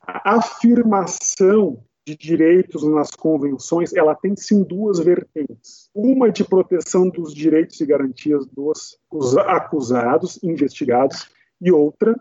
[0.00, 5.88] A afirmação de direitos nas convenções, ela tem sim duas vertentes.
[5.94, 8.98] Uma de proteção dos direitos e garantias dos
[9.46, 11.30] acusados, investigados,
[11.60, 12.18] e outra,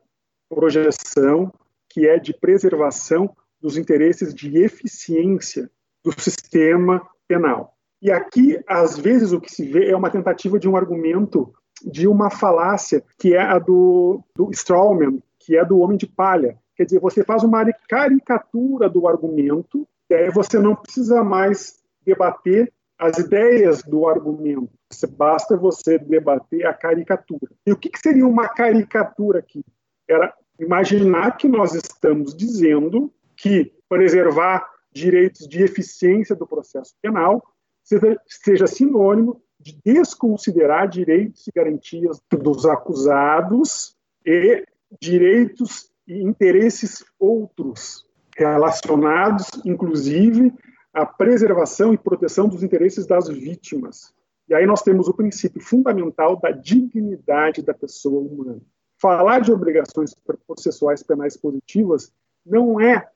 [0.50, 1.52] projeção,
[1.88, 5.70] que é de preservação dos interesses de eficiência
[6.04, 7.76] do sistema penal.
[8.02, 12.08] E aqui, às vezes, o que se vê é uma tentativa de um argumento de
[12.08, 16.58] uma falácia, que é a do, do Strawman, que é do Homem de Palha.
[16.80, 22.72] Quer dizer, você faz uma caricatura do argumento, e aí você não precisa mais debater
[22.98, 24.72] as ideias do argumento.
[25.18, 27.52] Basta você debater a caricatura.
[27.68, 29.62] E o que, que seria uma caricatura aqui?
[30.08, 37.44] Era imaginar que nós estamos dizendo que preservar direitos de eficiência do processo penal
[37.84, 44.64] seja, seja sinônimo de desconsiderar direitos e garantias dos acusados e
[45.02, 48.06] direitos e interesses outros
[48.36, 50.52] relacionados, inclusive,
[50.92, 54.12] à preservação e proteção dos interesses das vítimas.
[54.48, 58.60] E aí nós temos o princípio fundamental da dignidade da pessoa humana.
[59.00, 60.16] Falar de obrigações
[60.48, 62.12] processuais penais positivas
[62.44, 63.08] não é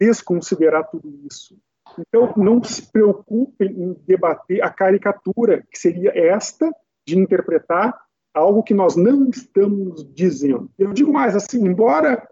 [0.00, 1.56] desconsiderar tudo isso.
[1.98, 6.72] Então, não se preocupem em debater a caricatura, que seria esta
[7.06, 7.94] de interpretar
[8.32, 10.70] algo que nós não estamos dizendo.
[10.78, 12.26] Eu digo mais assim, embora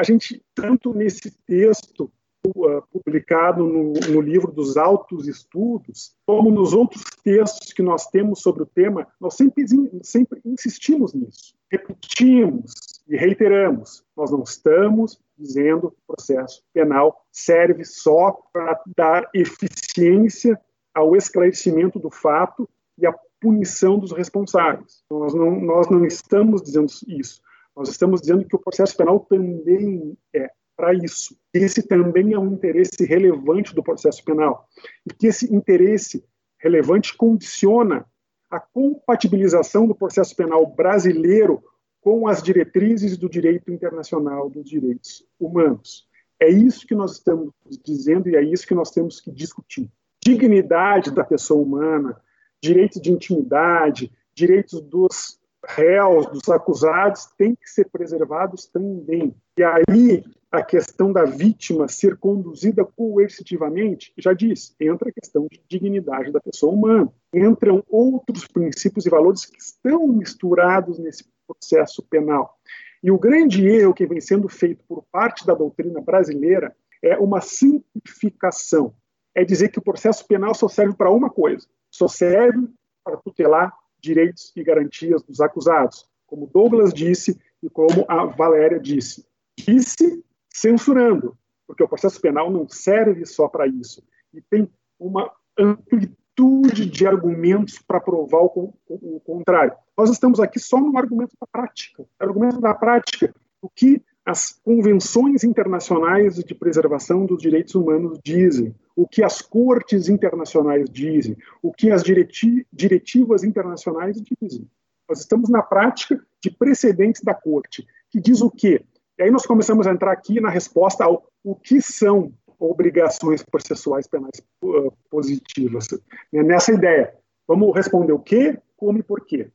[0.00, 2.10] a gente, tanto nesse texto
[2.46, 8.40] uh, publicado no, no, livro dos Altos Estudos, como nos outros textos que nós temos
[8.40, 9.62] sobre o tema, nós sempre,
[10.02, 12.72] sempre insistimos nisso, repetimos
[13.06, 14.02] e reiteramos.
[14.16, 20.58] Nós não estamos dizendo que o processo penal serve só para dar eficiência
[20.94, 25.04] ao esclarecimento do fato e à punição dos responsáveis.
[25.10, 27.42] Nós não, nós não estamos dizendo isso.
[27.80, 31.34] Nós estamos dizendo que o processo penal também é para isso.
[31.50, 34.68] Esse também é um interesse relevante do processo penal.
[35.10, 36.22] E que esse interesse
[36.58, 38.04] relevante condiciona
[38.50, 41.64] a compatibilização do processo penal brasileiro
[42.02, 46.06] com as diretrizes do direito internacional dos direitos humanos.
[46.38, 47.50] É isso que nós estamos
[47.82, 49.90] dizendo e é isso que nós temos que discutir.
[50.22, 52.20] Dignidade da pessoa humana,
[52.62, 59.34] direitos de intimidade, direitos dos réus, dos acusados, têm que ser preservados também.
[59.56, 65.62] E aí, a questão da vítima ser conduzida coercitivamente, já diz, entra a questão de
[65.68, 67.12] dignidade da pessoa humana.
[67.32, 72.58] Entram outros princípios e valores que estão misturados nesse processo penal.
[73.02, 77.40] E o grande erro que vem sendo feito por parte da doutrina brasileira é uma
[77.40, 78.94] simplificação.
[79.34, 82.68] É dizer que o processo penal só serve para uma coisa: só serve
[83.04, 89.26] para tutelar direitos e garantias dos acusados, como Douglas disse e como a Valéria disse.
[89.58, 91.36] Disse censurando,
[91.66, 94.02] porque o processo penal não serve só para isso.
[94.32, 99.74] E tem uma amplitude de argumentos para provar o, o, o, contrário.
[99.96, 102.04] Nós estamos aqui só no argumento da prática.
[102.18, 109.08] Argumento da prática, o que as convenções internacionais de preservação dos direitos humanos dizem, o
[109.08, 114.68] que as cortes internacionais dizem, o que as direti diretivas internacionais dizem.
[115.08, 118.84] Nós estamos na prática de precedentes da corte, que diz o quê?
[119.18, 124.06] E aí nós começamos a entrar aqui na resposta ao o que são obrigações processuais
[124.06, 125.88] penais uh, positivas.
[126.30, 127.14] É nessa ideia,
[127.48, 129.50] vamos responder o que, como e por quê.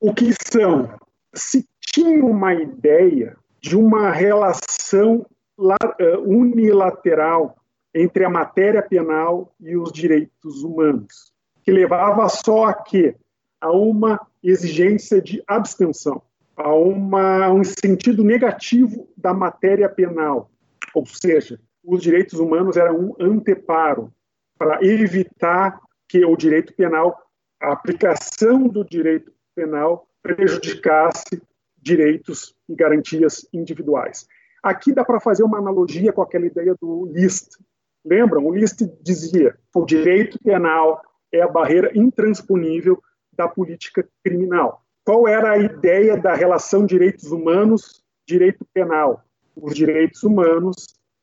[0.00, 0.88] O que são?
[1.34, 5.26] Se tinha uma ideia de uma relação
[5.58, 7.56] uh, unilateral
[7.94, 11.32] entre a matéria penal e os direitos humanos,
[11.62, 13.14] que levava só a quê?
[13.60, 16.20] A uma exigência de abstenção,
[16.56, 20.50] a uma, um sentido negativo da matéria penal,
[20.94, 24.12] ou seja, os direitos humanos eram um anteparo
[24.58, 27.18] para evitar que o direito penal,
[27.60, 31.42] a aplicação do direito penal prejudicasse
[31.76, 34.26] direitos e garantias individuais.
[34.62, 37.58] Aqui dá para fazer uma analogia com aquela ideia do List.
[38.04, 38.44] Lembram?
[38.44, 41.00] O List dizia: o direito penal
[41.32, 43.02] é a barreira intransponível
[43.32, 44.82] da política criminal.
[45.04, 49.22] Qual era a ideia da relação direitos humanos-direito penal?
[49.56, 50.74] Os direitos humanos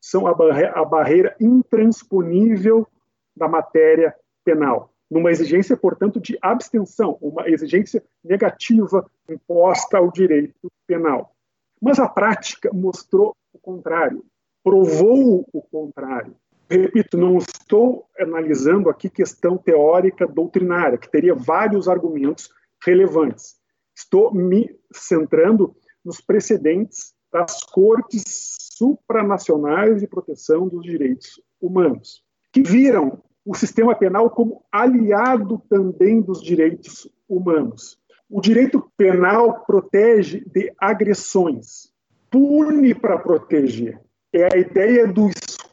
[0.01, 2.87] são a, barre a barreira intransponível
[3.35, 11.35] da matéria penal, numa exigência, portanto, de abstenção, uma exigência negativa imposta ao direito penal.
[11.81, 14.23] Mas a prática mostrou o contrário,
[14.63, 16.35] provou o contrário.
[16.71, 22.49] Repito, não estou analisando aqui questão teórica doutrinária, que teria vários argumentos
[22.81, 23.57] relevantes.
[23.93, 28.23] Estou me centrando nos precedentes das cortes
[28.71, 36.41] supranacionais de proteção dos direitos humanos, que viram o sistema penal como aliado também dos
[36.41, 37.99] direitos humanos.
[38.29, 41.91] O direito penal protege de agressões,
[42.29, 43.99] pune para proteger.
[44.31, 45.29] É a ideia do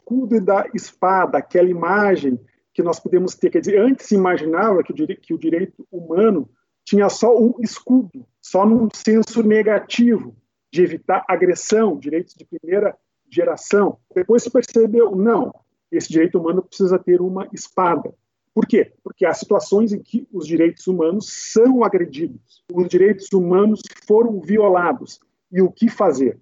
[0.09, 2.39] escudo e da espada, aquela imagem
[2.73, 3.51] que nós podemos ter.
[3.51, 6.49] Quer dizer, antes se imaginava que o, direito, que o direito humano
[6.83, 10.35] tinha só um escudo, só num senso negativo,
[10.73, 12.97] de evitar agressão, direitos de primeira
[13.31, 13.97] geração.
[14.13, 15.53] Depois se percebeu, não,
[15.91, 18.11] esse direito humano precisa ter uma espada.
[18.53, 18.91] Por quê?
[19.03, 25.19] Porque há situações em que os direitos humanos são agredidos, os direitos humanos foram violados.
[25.51, 26.39] E o que fazer?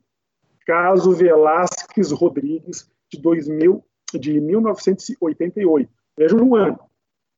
[0.65, 3.83] Caso Velásquez Rodrigues, de, 2000,
[4.13, 5.89] de 1988.
[6.17, 6.79] Veja um ano,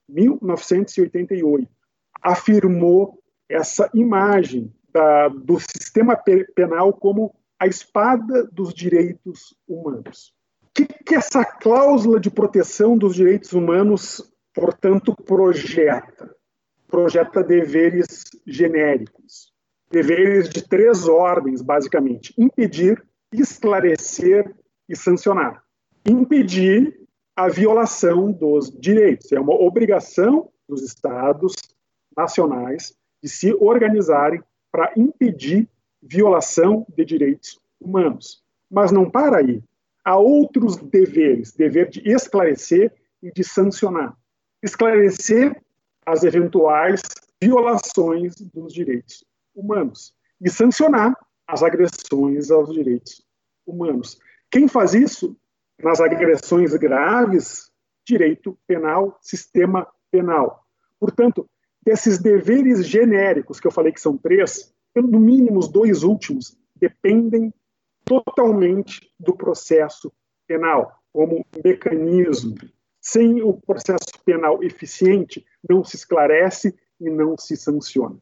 [0.10, 1.70] 1988.
[2.22, 6.16] Afirmou essa imagem da, do sistema
[6.56, 10.34] penal como a espada dos direitos humanos.
[10.64, 16.34] O que, que essa cláusula de proteção dos direitos humanos, portanto, projeta?
[16.88, 19.54] Projeta deveres genéricos,
[19.92, 24.56] deveres de três ordens, basicamente: impedir, esclarecer
[24.90, 25.64] e sancionar.
[26.06, 27.00] Impedir
[27.36, 29.32] a violação dos direitos.
[29.32, 31.54] É uma obrigação dos Estados
[32.18, 35.70] nacionais de se organizarem para impedir
[36.02, 38.44] violação de direitos humanos.
[38.70, 39.64] Mas não para aí.
[40.04, 44.18] Há outros deveres: dever de esclarecer e de sancionar.
[44.62, 45.62] Esclarecer
[46.06, 47.02] as eventuais
[47.42, 49.24] violações dos direitos
[49.56, 51.16] humanos e sancionar
[51.48, 53.26] as agressões aos direitos
[53.66, 54.20] humanos.
[54.52, 55.36] Quem faz isso
[55.82, 57.72] nas agressões graves?
[58.06, 60.66] Direito penal, sistema penal.
[61.00, 61.48] Portanto,
[61.82, 67.54] desses deveres genéricos que eu falei que são três, no mínimo os dois últimos dependem
[68.04, 70.12] totalmente do processo
[70.48, 72.56] penal como mecanismo.
[73.02, 78.18] Sem o processo penal eficiente, não se esclarece e não se sanciona.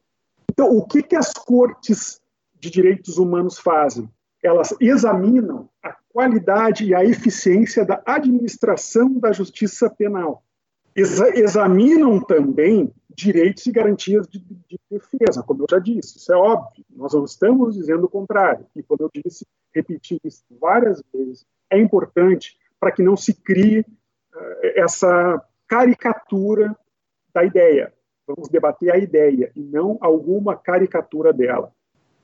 [0.50, 2.20] Então, o que, que as cortes
[2.54, 4.08] de direitos humanos fazem?
[4.42, 10.42] Elas examinam a qualidade e a eficiência da administração da justiça penal.
[10.94, 16.36] Exa examinam também direitos e garantias de, de, defesa, como eu já disse, isso é
[16.36, 16.84] óbvio.
[16.94, 18.64] Nós não estamos dizendo o contrário.
[18.74, 23.80] E como eu disse, repeti isso várias vezes, é importante para que não se crie
[23.80, 23.86] uh,
[24.76, 26.76] essa caricatura
[27.34, 27.92] da ideia.
[28.26, 31.72] Vamos debater a ideia e não alguma caricatura dela.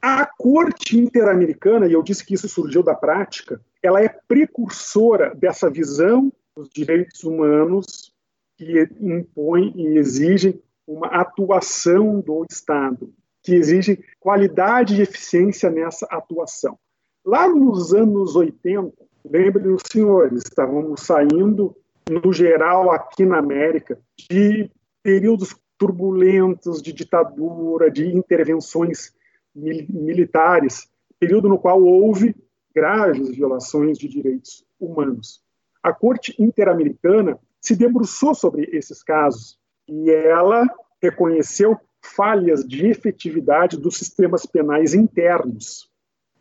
[0.06, 5.70] A Corte Interamericana, e eu disse que isso surgiu da prática, ela é precursora dessa
[5.70, 8.12] visão dos direitos humanos
[8.54, 16.78] que impõe e exige uma atuação do Estado, que exige qualidade e eficiência nessa atuação.
[17.24, 18.92] Lá nos anos 80,
[19.24, 21.74] lembrem os senhores, estávamos saindo,
[22.10, 23.98] no geral, aqui na América,
[24.30, 24.70] de
[25.02, 29.14] períodos turbulentos de ditadura, de intervenções
[29.54, 30.88] militares,
[31.18, 32.34] período no qual houve
[32.74, 35.42] graves violações de direitos humanos.
[35.82, 40.66] A Corte Interamericana se debruçou sobre esses casos e ela
[41.00, 45.90] reconheceu falhas de efetividade dos sistemas penais internos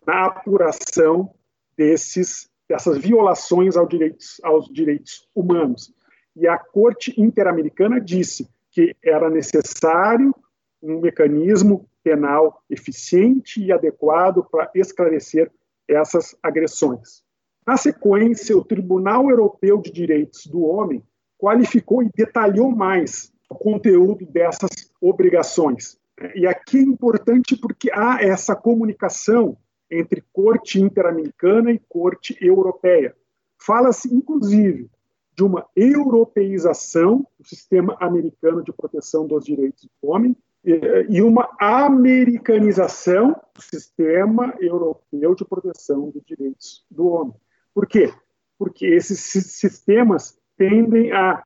[0.05, 1.33] na apuração
[1.77, 5.93] desses, dessas violações aos direitos, aos direitos humanos.
[6.35, 10.35] E a Corte Interamericana disse que era necessário
[10.81, 15.51] um mecanismo penal eficiente e adequado para esclarecer
[15.87, 17.23] essas agressões.
[17.65, 21.01] Na sequência, o Tribunal Europeu de Direitos do Homem
[21.37, 25.97] qualificou e detalhou mais o conteúdo dessas obrigações.
[26.35, 29.57] E aqui é importante porque há essa comunicação
[29.89, 33.15] entre corte interamericana e corte europeia.
[33.57, 34.89] Fala-se, inclusive,
[35.35, 40.35] de uma europeização do sistema americano de proteção dos direitos do homem
[40.65, 47.35] e uma americanização do sistema europeu de proteção dos direitos do homem.
[47.73, 48.13] Por quê?
[48.57, 51.43] Porque esses sistemas tendem a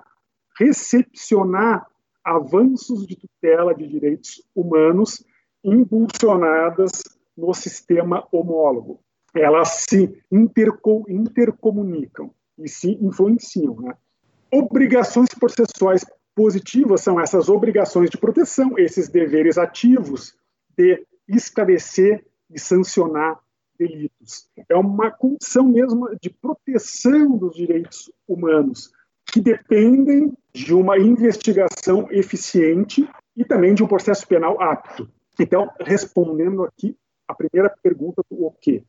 [0.59, 1.87] recepcionar
[2.23, 5.23] avanços de tutela de direitos humanos
[5.63, 6.91] impulsionadas
[7.35, 8.99] no sistema homólogo.
[9.33, 13.79] Elas se interco intercomunicam e se influenciam.
[13.79, 13.95] Né?
[14.51, 16.05] Obrigações processuais
[16.37, 20.37] positivas são essas obrigações de proteção, esses deveres ativos
[20.77, 23.39] de esclarecer e sancionar
[23.75, 24.47] delitos.
[24.69, 28.91] É uma condição mesmo de proteção dos direitos humanos
[29.25, 35.09] que dependem de uma investigação eficiente e também de um processo penal apto.
[35.39, 36.95] Então, respondendo aqui
[37.27, 38.83] a primeira pergunta do o quê?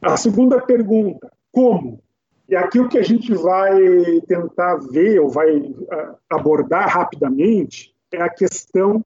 [0.00, 2.02] A segunda pergunta, como?
[2.48, 8.20] E aqui o que a gente vai tentar ver ou vai uh, abordar rapidamente é
[8.20, 9.04] a questão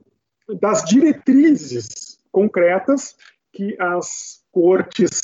[0.61, 3.17] das diretrizes concretas
[3.53, 5.21] que as cortes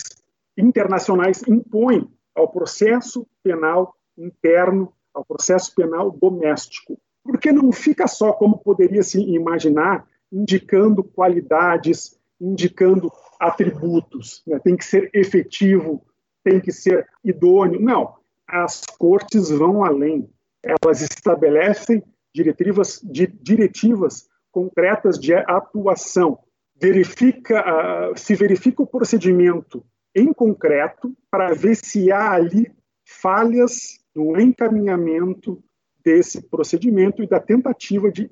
[0.56, 6.98] internacionais impõem ao processo penal interno ao processo penal doméstico.
[7.22, 14.42] Porque não fica só como poderia se imaginar, indicando qualidades, indicando atributos.
[14.46, 14.58] Né?
[14.58, 16.04] Tem que ser efetivo,
[16.44, 17.80] tem que ser idôneo.
[17.80, 18.14] Não,
[18.46, 20.30] as cortes vão além.
[20.62, 26.38] Elas estabelecem diretivas, diretivas concretas de atuação.
[26.80, 27.64] Verifica,
[28.12, 29.84] uh, se verifica o procedimento
[30.14, 32.72] em concreto para ver se há ali
[33.04, 35.62] falhas no encaminhamento
[36.04, 38.28] desse procedimento e da tentativa de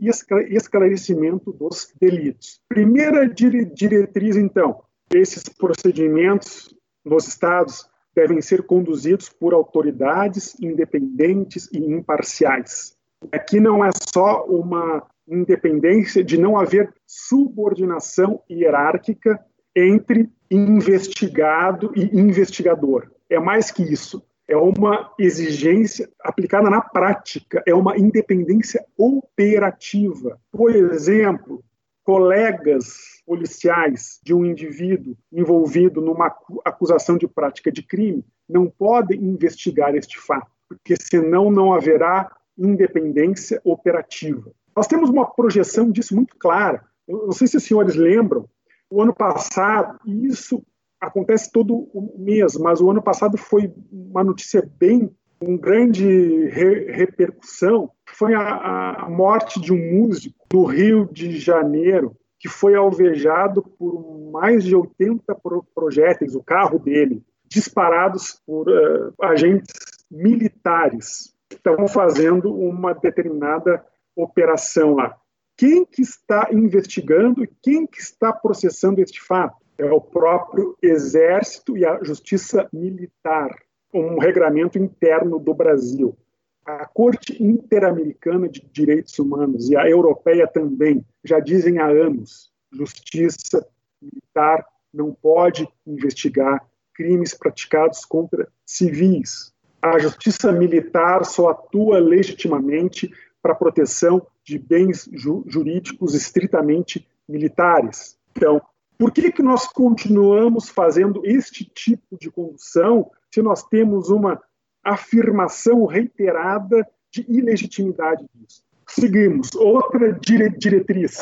[0.51, 2.61] esclarecimento dos delitos.
[2.69, 4.83] Primeira diretriz, então,
[5.13, 12.97] esses procedimentos nos estados devem ser conduzidos por autoridades independentes e imparciais.
[13.31, 19.39] Aqui não é só uma independência de não haver subordinação hierárquica
[19.75, 23.11] entre investigado e investigador.
[23.31, 24.23] É mais que isso.
[24.49, 30.39] É uma exigência aplicada na prática, é uma independência operativa.
[30.51, 31.65] Por exemplo,
[32.05, 36.35] colegas policiais de um indivíduo envolvido numa
[36.65, 43.61] acusação de prática de crime não podem investigar este fato, porque senão não haverá independência
[43.65, 44.51] operativa.
[44.77, 46.85] Nós temos uma projeção disso muito clara.
[47.07, 48.49] Eu não sei se os senhores lembram,
[48.91, 50.63] o ano passado, e isso
[51.01, 51.89] acontece todo
[52.19, 56.05] mês, mas o ano passado foi uma notícia bem com grande
[56.51, 62.75] re repercussão, foi a, a, morte de um músico no Rio de Janeiro, que foi
[62.75, 69.75] alvejado por mais de 80 pro projéteis, o carro dele, disparados por uh, agentes
[70.11, 73.85] militares que estavam fazendo uma determinada
[74.17, 75.17] operação lá.
[75.57, 79.57] Quem que está investigando e quem que está processando este fato?
[79.79, 83.51] É o próprio Exército e a Justiça Militar,
[83.93, 86.17] um regramento interno do Brasil.
[86.65, 93.67] A Corte Interamericana de Direitos Humanos e a Europeia também já dizem há anos: justiça
[94.01, 99.53] militar não pode investigar crimes praticados contra civis.
[99.81, 103.11] A justiça militar só atua legitimamente
[103.43, 108.17] para proteção de bens ju jurídicos estritamente militares.
[108.37, 108.63] Então,
[108.97, 114.41] por que, que nós continuamos fazendo este tipo de condução se nós temos uma
[114.85, 118.65] afirmação reiterada de ilegitimidade disso?
[118.89, 119.55] Seguimos.
[119.55, 121.19] Outra dire diretriz.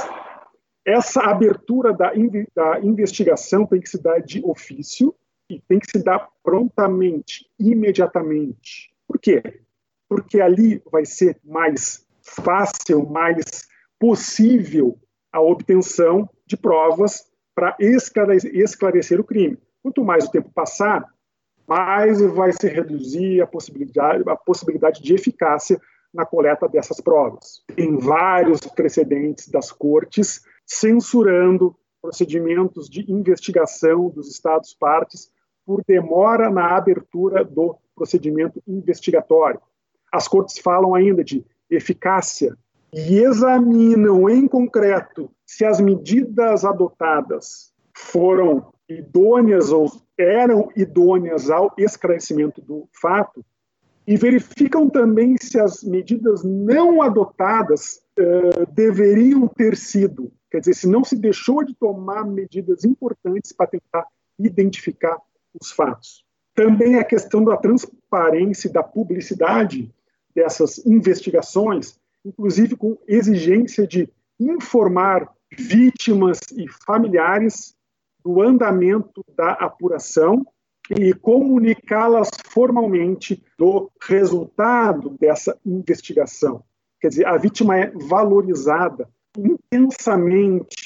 [0.84, 5.14] Essa abertura da, in da investigação tem que se dar de ofício
[5.48, 8.92] e tem que se dar prontamente, imediatamente.
[9.06, 9.42] Por quê?
[10.08, 14.98] Porque ali vai ser mais fácil, mais possível
[15.32, 19.58] a obtenção de provas para esclarecer o crime.
[19.82, 21.04] Quanto mais o tempo passar,
[21.70, 25.80] mais vai se reduzir a possibilidade, a possibilidade de eficácia
[26.12, 27.62] na coleta dessas provas.
[27.76, 35.30] Tem vários precedentes das cortes censurando procedimentos de investigação dos Estados partes
[35.64, 39.60] por demora na abertura do procedimento investigatório.
[40.12, 42.56] As cortes falam ainda de eficácia
[42.92, 49.88] e examinam em concreto se as medidas adotadas foram idôneas ou
[50.20, 53.44] eram idôneas ao esclarecimento do fato
[54.06, 60.88] e verificam também se as medidas não adotadas uh, deveriam ter sido, quer dizer, se
[60.88, 64.06] não se deixou de tomar medidas importantes para tentar
[64.38, 65.16] identificar
[65.60, 66.24] os fatos.
[66.54, 69.92] Também a questão da transparência e da publicidade
[70.34, 74.08] dessas investigações, inclusive com exigência de
[74.38, 77.74] informar vítimas e familiares
[78.24, 80.46] do andamento da apuração
[80.90, 86.64] e comunicá-las formalmente do resultado dessa investigação.
[87.00, 89.08] Quer dizer, a vítima é valorizada
[89.38, 90.76] intensamente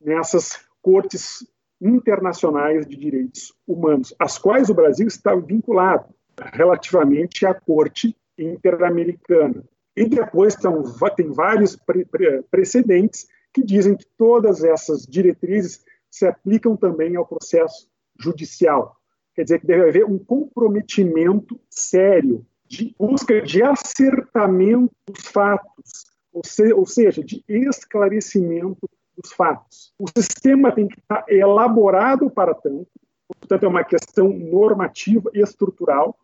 [0.00, 1.46] nessas cortes
[1.80, 6.14] internacionais de direitos humanos, às quais o Brasil está vinculado
[6.52, 9.64] relativamente à Corte Interamericana.
[9.96, 10.82] E depois então,
[11.16, 12.06] tem vários pre
[12.50, 17.88] precedentes que dizem que todas essas diretrizes se aplicam também ao processo
[18.18, 18.96] judicial.
[19.34, 26.42] Quer dizer que deve haver um comprometimento sério de busca de acertamento dos fatos, ou,
[26.44, 29.92] se, ou seja, de esclarecimento dos fatos.
[29.98, 32.88] O sistema tem que estar elaborado para tanto,
[33.26, 36.16] portanto, é uma questão normativa e estrutural.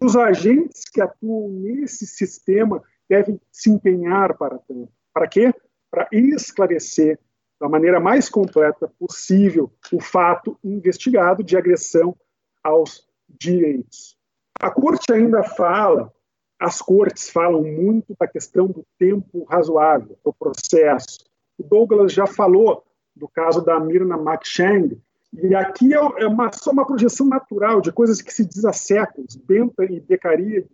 [0.00, 4.88] Os agentes que atuam nesse sistema devem se empenhar para tanto.
[5.12, 5.54] Para quê?
[5.90, 7.18] Para esclarecer
[7.60, 12.16] da maneira mais completa possível o fato investigado de agressão
[12.62, 14.16] aos direitos.
[14.60, 16.12] A Corte ainda fala
[16.58, 21.18] as cortes falam muito da questão do tempo razoável, do processo.
[21.58, 22.84] O Douglas já falou
[23.14, 24.98] do caso da Mirna McShang,
[25.42, 28.72] e aqui é, é uma, só uma projeção natural de coisas que se diz há
[28.72, 29.36] séculos.
[29.36, 30.64] Benta e Beccaria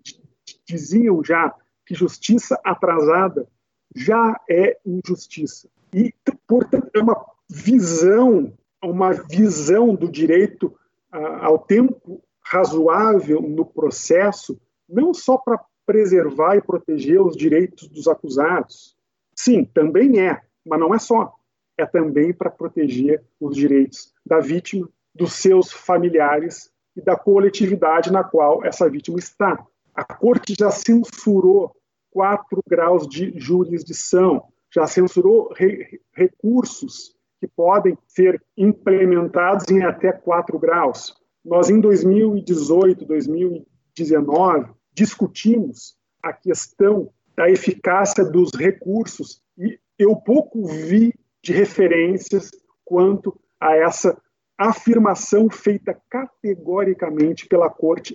[0.67, 1.55] diziam já
[1.87, 3.49] que justiça atrasada
[3.95, 5.69] já é injustiça.
[5.95, 6.15] E,
[6.47, 10.67] portanto, é uma visão, uma visão do direito
[11.13, 18.07] uh, ao tempo razoável no processo, não só para preservar e proteger os direitos dos
[18.07, 18.97] acusados.
[19.35, 21.35] Sim, também é, mas não é só.
[21.77, 28.23] É também para proteger os direitos da vítima, dos seus familiares e da coletividade na
[28.23, 29.65] qual essa vítima está.
[29.95, 31.75] A corte já censurou
[32.11, 40.59] quatro graus de jurisdição, já censurou re recursos que podem ser implementados em até quatro
[40.59, 41.15] graus.
[41.45, 51.15] Nós, em 2018, 2019, discutimos a questão da eficácia dos recursos e eu pouco vi
[51.43, 52.51] de referências
[52.85, 54.21] quanto a essa
[54.59, 58.15] afirmação feita categoricamente pela Corte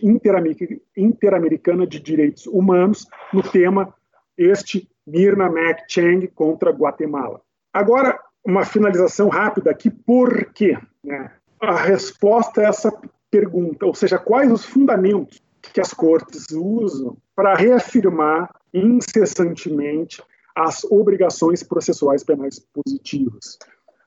[0.95, 3.91] Interamericana de Direitos Humanos no tema
[4.38, 7.41] este Mirna Mac Chang contra Guatemala.
[7.74, 10.78] Agora, uma finalização rápida aqui, por quê?
[11.03, 11.32] Né?
[11.60, 12.91] A resposta a essa
[13.30, 15.41] pergunta, ou seja, quais os fundamentos
[15.74, 20.22] que as cortes usam para reafirmar incessantemente
[20.56, 23.58] as obrigações processuais penais positivas.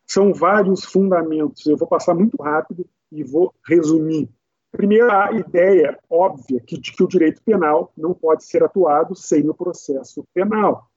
[0.07, 1.66] São vários fundamentos.
[1.66, 4.30] Eu vou passar muito rápido e vou resumir.
[4.71, 9.49] Primeiro, a ideia óbvia que, de que o direito penal não pode ser atuado sem
[9.49, 10.89] o processo penal.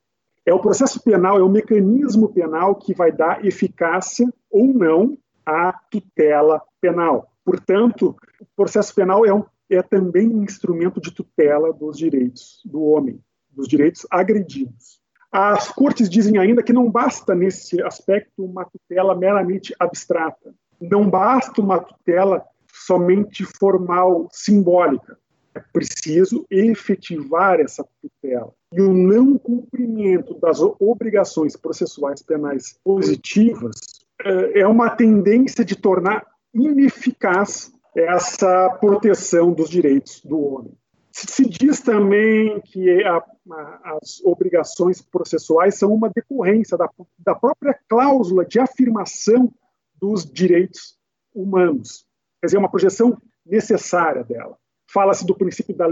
[0.45, 5.71] É o processo penal, é o mecanismo penal que vai dar eficácia ou não à
[5.89, 7.31] tutela penal.
[7.45, 12.83] Portanto, o processo penal é, um, é também um instrumento de tutela dos direitos do
[12.83, 13.19] homem,
[13.49, 14.99] dos direitos agredidos.
[15.31, 20.53] As cortes dizem ainda que não basta, nesse aspecto, uma tutela meramente abstrata.
[20.79, 22.45] Não basta uma tutela
[22.85, 25.17] somente formal, simbólica.
[25.53, 28.53] É preciso efetivar essa tutela.
[28.73, 33.75] E o não cumprimento das obrigações processuais penais positivas
[34.23, 40.73] eh, é uma tendência de tornar ineficaz essa proteção dos direitos do homem.
[41.11, 47.77] Se diz também que a, a, as obrigações processuais são uma decorrência da, da própria
[47.89, 49.53] cláusula de afirmação
[50.01, 50.97] dos direitos
[51.33, 52.05] humanos,
[52.41, 54.57] quer dizer, uma projeção necessária dela.
[54.91, 55.85] Fala-se do princípio da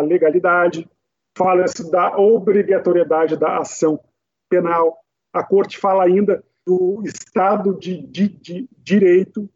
[0.00, 0.88] legalidade,
[1.36, 4.00] fala-se da obrigatoriedade da ação
[4.48, 4.98] penal.
[5.32, 9.48] A Corte fala ainda do Estado de, de, de direito,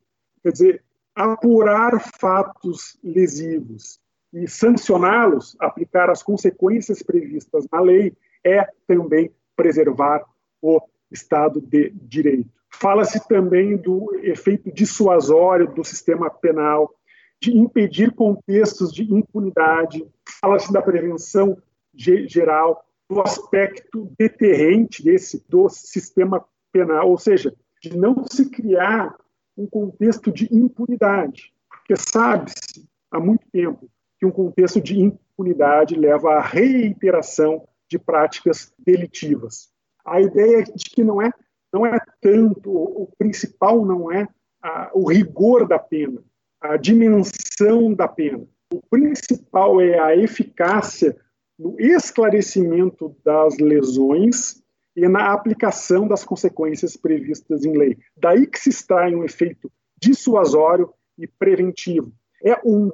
[0.43, 0.85] quer dizer,
[1.15, 4.01] apurar fatos lesivos
[4.33, 10.25] e sancioná-los, aplicar as consequências previstas na lei, é também preservar
[10.61, 10.81] o
[11.11, 12.62] Estado de Direito.
[12.75, 16.95] Fala-se também do efeito dissuasório do sistema penal,
[17.41, 20.07] de impedir contextos de impunidade,
[20.41, 21.57] fala-se da prevenção
[21.95, 29.15] geral, do aspecto deterrente desse do sistema penal, ou seja, de não se criar
[29.57, 36.35] um contexto de impunidade, porque sabe-se há muito tempo que um contexto de impunidade leva
[36.35, 39.71] à reiteração de práticas delitivas.
[40.05, 41.31] A ideia de que não é
[41.73, 44.29] não é tanto o principal não é
[44.63, 46.23] a, o rigor da pena,
[46.61, 48.47] a dimensão da pena.
[48.73, 51.17] O principal é a eficácia
[51.59, 54.63] no esclarecimento das lesões
[54.95, 57.99] e na aplicação das consequências previstas em lei.
[58.17, 59.71] Daí que se extrai um efeito
[60.01, 62.13] dissuasório e preventivo.
[62.45, 62.91] É um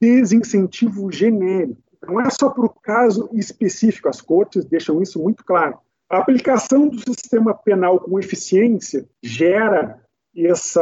[0.00, 1.80] desincentivo genérico.
[2.02, 5.78] Não é só para o caso específico, as cortes deixam isso muito claro.
[6.10, 10.04] A aplicação do sistema penal com eficiência gera
[10.34, 10.80] esse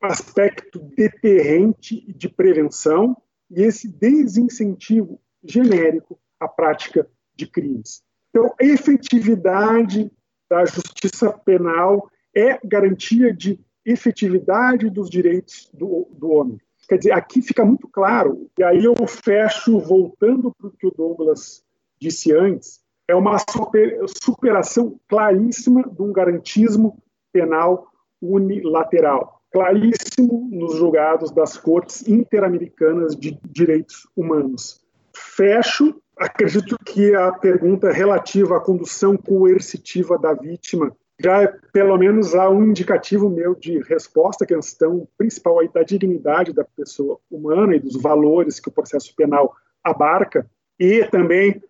[0.00, 3.14] aspecto deterrente de prevenção
[3.50, 7.06] e esse desincentivo genérico à prática
[7.36, 8.02] de crimes.
[8.30, 10.10] Então, a efetividade
[10.48, 16.58] da justiça penal é garantia de efetividade dos direitos do, do homem.
[16.88, 20.90] Quer dizer, aqui fica muito claro, e aí eu fecho voltando para o que o
[20.90, 21.62] Douglas
[22.00, 23.36] disse antes, é uma
[24.06, 27.02] superação claríssima de um garantismo
[27.32, 27.86] penal
[28.20, 34.80] unilateral, claríssimo nos julgados das cortes interamericanas de direitos humanos.
[35.14, 42.34] Fecho, acredito que a pergunta relativa à condução coercitiva da vítima já é, pelo menos
[42.34, 47.76] há um indicativo meu de resposta à questão principal aí da dignidade da pessoa humana
[47.76, 49.54] e dos valores que o processo penal
[49.84, 50.50] abarca.
[50.78, 51.62] E também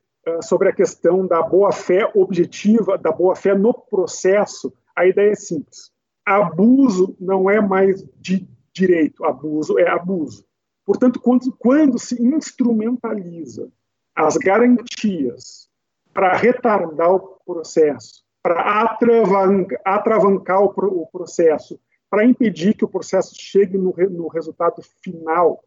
[0.43, 5.91] sobre a questão da boa-fé objetiva, da boa-fé no processo, a ideia é simples.
[6.25, 10.45] Abuso não é mais de direito, abuso é abuso.
[10.85, 13.71] Portanto, quando, quando se instrumentaliza
[14.15, 15.69] as garantias
[16.13, 21.81] para retardar o processo, para atravancar, atravancar o, o, processo,
[22.11, 25.63] para impedir que o processo chegue no, no resultado final,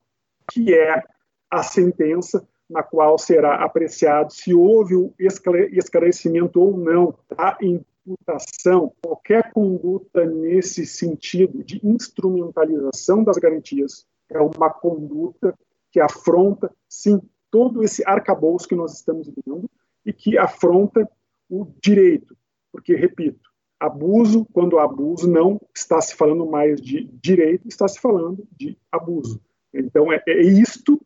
[0.51, 1.01] que é
[1.49, 9.51] a sentença, na qual será apreciado se houve o esclarecimento ou não da imputação, qualquer
[9.51, 15.53] conduta nesse sentido de instrumentalização das garantias é uma conduta
[15.91, 17.21] que afronta, sim,
[17.51, 19.69] todo esse arcabouço que nós estamos vivendo
[20.05, 21.09] e que afronta
[21.49, 22.35] o direito.
[22.71, 28.45] Porque, repito, abuso, quando abuso, não está se falando mais de direito, está se falando
[28.51, 29.39] de abuso.
[29.73, 30.99] Então, é, é isto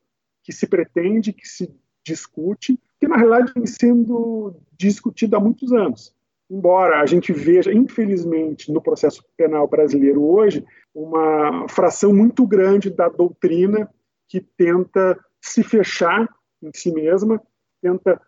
[0.50, 1.72] que se pretende, que se
[2.04, 6.12] discute, que na realidade vem sendo discutido há muitos anos.
[6.50, 13.08] Embora a gente veja, infelizmente, no processo penal brasileiro hoje, uma fração muito grande da
[13.08, 13.88] doutrina
[14.28, 16.28] que tenta se fechar
[16.64, 17.40] em si mesma,
[17.80, 18.20] tenta uh,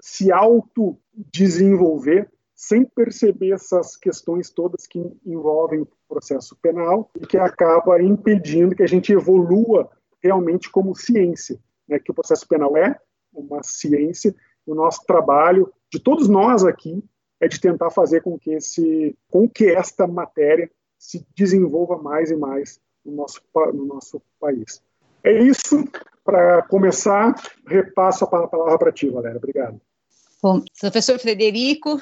[0.00, 8.02] se autodesenvolver sem perceber essas questões todas que envolvem o processo penal e que acaba
[8.02, 9.88] impedindo que a gente evolua
[10.20, 11.98] realmente como ciência, né?
[11.98, 12.98] que o processo penal é
[13.32, 14.34] uma ciência,
[14.66, 17.02] o nosso trabalho de todos nós aqui
[17.40, 22.36] é de tentar fazer com que esse com que esta matéria se desenvolva mais e
[22.36, 23.40] mais no nosso
[23.72, 24.82] no nosso país.
[25.22, 25.84] É isso.
[26.24, 27.34] Para começar,
[27.66, 29.38] repasso a palavra para ti, Valéria.
[29.38, 29.80] Obrigado.
[30.42, 31.98] Bom, professor Frederico,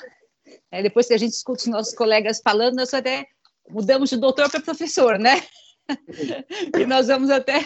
[0.70, 3.26] é, depois que a gente escuta os nossos colegas falando, nós até
[3.70, 5.42] mudamos de doutor para professor, né?
[6.78, 7.64] E nós vamos até.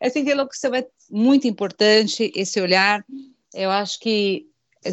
[0.00, 3.04] Essa interlocução é muito importante, esse olhar.
[3.54, 4.46] Eu acho que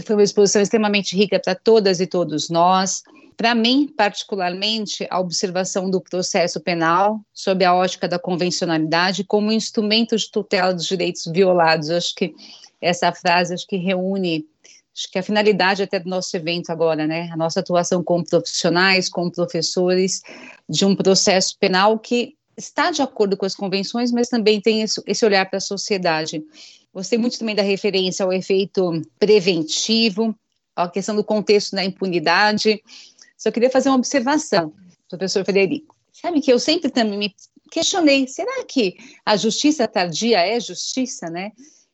[0.06, 3.02] foi uma exposição extremamente rica para todas e todos nós.
[3.36, 10.16] Para mim, particularmente, a observação do processo penal sob a ótica da convencionalidade como instrumento
[10.18, 11.90] de tutela dos direitos violados.
[11.90, 12.36] Acho que
[12.82, 14.46] essa frase acho que reúne
[14.94, 19.08] acho que a finalidade até do nosso evento agora, né, a nossa atuação como profissionais,
[19.08, 20.22] como professores
[20.68, 25.26] de um processo penal que está de acordo com as convenções, mas também tem esse,
[25.26, 26.44] olhar para a sociedade.
[26.94, 30.36] Gostei muito também da referência ao efeito preventivo,
[30.76, 32.81] a questão do contexto da impunidade.
[33.38, 34.73] Só queria fazer uma observação,
[35.07, 35.95] professor Frederico.
[36.11, 37.36] Sabe que eu sempre também me
[37.72, 41.52] questionei, será que a justiça tardia é justiça, né?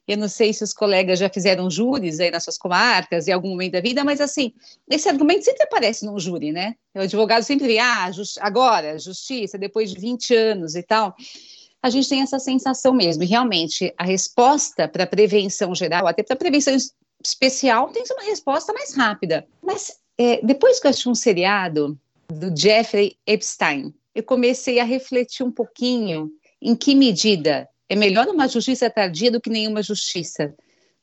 [0.07, 3.49] Eu não sei se os colegas já fizeram júris aí nas suas comarcas em algum
[3.49, 4.53] momento da vida, mas assim,
[4.89, 6.75] esse argumento sempre aparece num júri, né?
[6.93, 11.15] O advogado sempre vê, ah, just, agora, justiça, depois de 20 anos e tal.
[11.81, 16.21] A gente tem essa sensação mesmo, e realmente a resposta para a prevenção geral, até
[16.21, 16.75] para a prevenção
[17.23, 19.47] especial, tem uma resposta mais rápida.
[19.61, 25.43] Mas é, depois que eu assisti um seriado do Jeffrey Epstein, eu comecei a refletir
[25.43, 30.53] um pouquinho em que medida é melhor uma justiça tardia do que nenhuma justiça.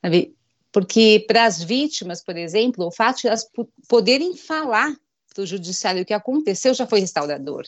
[0.00, 0.34] Sabe?
[0.72, 3.46] Porque para as vítimas, por exemplo, o fato de elas
[3.88, 4.94] poderem falar
[5.34, 7.64] para o judiciário o que aconteceu já foi restaurador.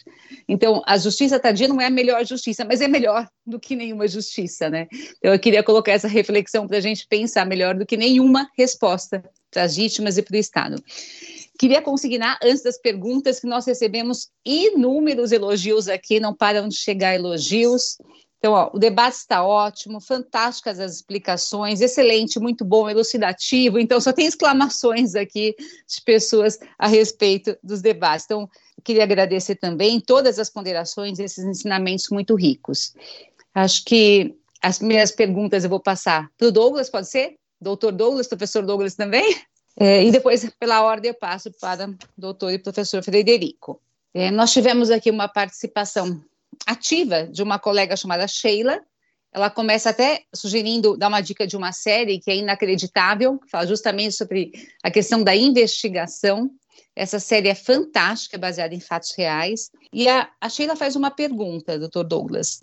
[0.48, 4.06] Então, a justiça tardia não é a melhor justiça, mas é melhor do que nenhuma
[4.06, 4.86] justiça, né?
[5.18, 9.24] Então, eu queria colocar essa reflexão para a gente pensar melhor do que nenhuma resposta
[9.50, 10.84] para as vítimas e para o Estado.
[11.58, 17.14] Queria consignar, antes das perguntas, que nós recebemos inúmeros elogios aqui, não param de chegar
[17.14, 17.96] elogios.
[18.44, 23.78] Então, ó, o debate está ótimo, fantásticas as explicações, excelente, muito bom, elucidativo.
[23.78, 28.26] Então, só tem exclamações aqui de pessoas a respeito dos debates.
[28.26, 28.46] Então,
[28.84, 32.92] queria agradecer também todas as ponderações, esses ensinamentos muito ricos.
[33.54, 37.36] Acho que as primeiras perguntas eu vou passar para o Douglas, pode ser?
[37.58, 39.40] Doutor Douglas, professor Douglas também?
[39.74, 43.80] É, e depois, pela ordem, eu passo para o doutor e professor Frederico.
[44.12, 46.22] É, nós tivemos aqui uma participação
[46.66, 48.80] ativa de uma colega chamada Sheila.
[49.32, 53.66] Ela começa até sugerindo, dar uma dica de uma série que é inacreditável, que fala
[53.66, 56.50] justamente sobre a questão da investigação.
[56.94, 59.70] Essa série é fantástica, baseada em fatos reais.
[59.92, 62.62] E a, a Sheila faz uma pergunta, doutor Douglas.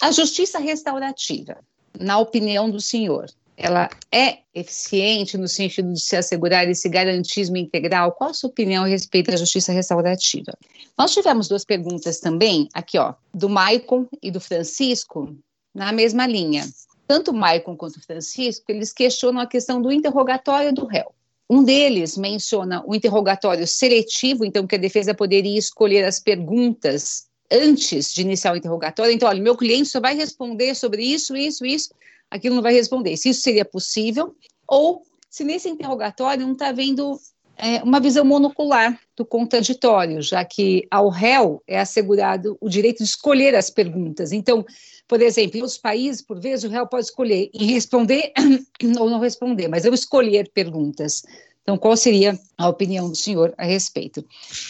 [0.00, 1.58] A justiça restaurativa,
[1.98, 3.26] na opinião do senhor,
[3.56, 8.12] ela é eficiente no sentido de se assegurar esse garantismo integral?
[8.12, 10.56] Qual a sua opinião a respeito da justiça restaurativa?
[10.96, 15.36] Nós tivemos duas perguntas também, aqui ó, do Maicon e do Francisco,
[15.74, 16.66] na mesma linha.
[17.06, 21.12] Tanto o Maicon quanto o Francisco, eles questionam a questão do interrogatório do réu.
[21.48, 28.14] Um deles menciona o interrogatório seletivo, então que a defesa poderia escolher as perguntas antes
[28.14, 29.12] de iniciar o interrogatório.
[29.12, 31.90] Então, olha, meu cliente só vai responder sobre isso, isso, isso,
[32.32, 33.16] aquilo não vai responder.
[33.16, 34.34] Se isso seria possível,
[34.66, 37.18] ou se nesse interrogatório não está havendo
[37.56, 43.04] é, uma visão monocular do contraditório, já que ao réu é assegurado o direito de
[43.04, 44.32] escolher as perguntas.
[44.32, 44.64] Então,
[45.06, 48.32] por exemplo, em outros países, por vezes, o réu pode escolher em responder
[48.98, 51.22] ou não responder, mas eu escolher perguntas.
[51.62, 54.24] Então, qual seria a opinião do senhor a respeito?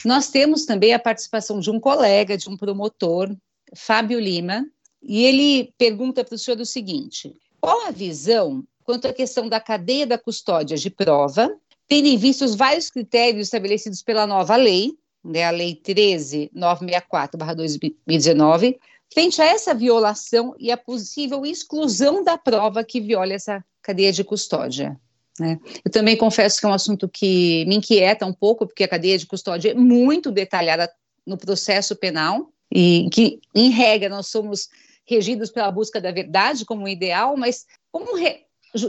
[0.05, 3.34] Nós temos também a participação de um colega, de um promotor,
[3.74, 4.66] Fábio Lima,
[5.02, 9.60] e ele pergunta para o senhor o seguinte: qual a visão quanto à questão da
[9.60, 11.55] cadeia da custódia de prova,
[11.86, 14.94] tendo em vista os vários critérios estabelecidos pela nova lei,
[15.24, 18.76] né, a Lei 13.964-2019,
[19.14, 24.24] frente a essa violação e a possível exclusão da prova que viola essa cadeia de
[24.24, 25.01] custódia?
[25.39, 25.60] Né?
[25.84, 29.16] Eu também confesso que é um assunto que me inquieta um pouco, porque a cadeia
[29.16, 30.93] de custódia é muito detalhada
[31.24, 34.68] no processo penal, e que, em regra, nós somos
[35.12, 38.40] regidos pela busca da verdade como ideal, mas como re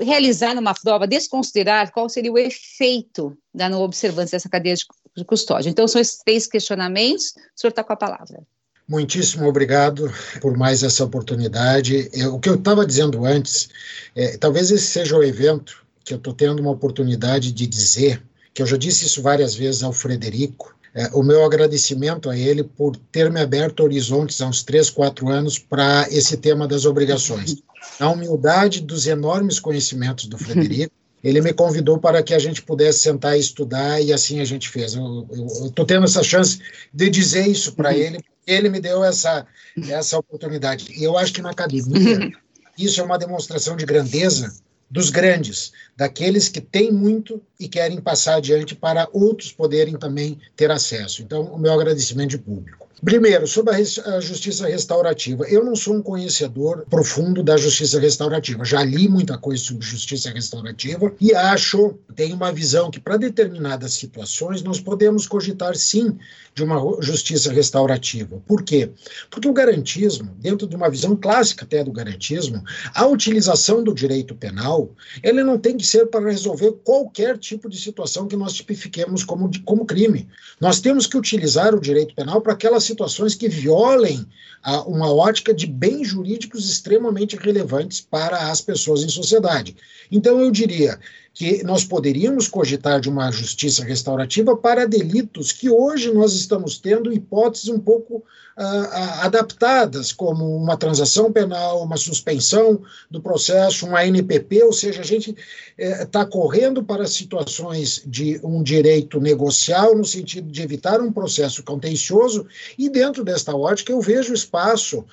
[0.01, 5.69] realizar uma prova, desconsiderar qual seria o efeito da não observância dessa cadeia de custódia?
[5.69, 8.41] Então, são esses três questionamentos, o senhor está com a palavra.
[8.87, 10.09] Muitíssimo obrigado
[10.41, 12.09] por mais essa oportunidade.
[12.13, 13.69] Eu, o que eu estava dizendo antes,
[14.15, 18.21] é, talvez esse seja o evento que eu estou tendo uma oportunidade de dizer,
[18.53, 22.63] que eu já disse isso várias vezes ao Frederico, é, o meu agradecimento a ele
[22.63, 27.55] por ter me aberto horizontes há uns três, quatro anos para esse tema das obrigações.
[27.99, 30.93] A humildade dos enormes conhecimentos do Frederico,
[31.23, 34.69] ele me convidou para que a gente pudesse sentar e estudar, e assim a gente
[34.69, 34.95] fez.
[34.95, 35.27] Eu
[35.65, 36.59] estou tendo essa chance
[36.93, 37.95] de dizer isso para uhum.
[37.95, 39.45] ele, ele me deu essa,
[39.89, 40.93] essa oportunidade.
[40.97, 42.31] E eu acho que na academia, uhum.
[42.77, 44.53] isso é uma demonstração de grandeza
[44.93, 50.69] dos grandes, daqueles que têm muito e querem passar adiante para outros poderem também ter
[50.69, 51.23] acesso.
[51.23, 52.87] Então, o meu agradecimento de público.
[53.03, 55.43] Primeiro, sobre a, justiça restaurativa.
[55.49, 58.63] Eu não sou um conhecedor profundo da justiça restaurativa.
[58.63, 63.93] Já li muita coisa sobre justiça restaurativa e acho, tenho uma visão que para determinadas
[63.93, 66.17] situações nós podemos cogitar sim
[66.55, 68.41] de uma justiça restaurativa.
[68.47, 68.89] Por quê?
[69.29, 72.63] Porque o garantismo, dentro de uma visão clássica até do garantismo,
[72.93, 74.82] a utilização do direito penal,
[75.21, 79.49] ele não tem que ser para resolver qualquer tipo de situação que nós tipifiquemos como,
[79.63, 80.27] como crime.
[80.59, 84.25] Nós temos que utilizar o direito penal para aquelas situações que violem
[84.63, 89.75] a, uma ótica de bens jurídicos extremamente relevantes para as pessoas em sociedade.
[90.11, 90.99] Então, eu diria
[91.33, 97.11] que nós poderíamos cogitar de uma justiça restaurativa para delitos que hoje nós estamos tendo
[97.11, 104.63] hipóteses um pouco uh, adaptadas, como uma transação penal, uma suspensão do processo, uma NPP,
[104.63, 105.35] ou seja, a gente
[105.75, 111.63] está eh, correndo para situações de um direito negocial, no sentido de evitar um processo
[111.63, 112.45] contencioso,
[112.77, 115.03] e dentro desta ótica eu vejo espaço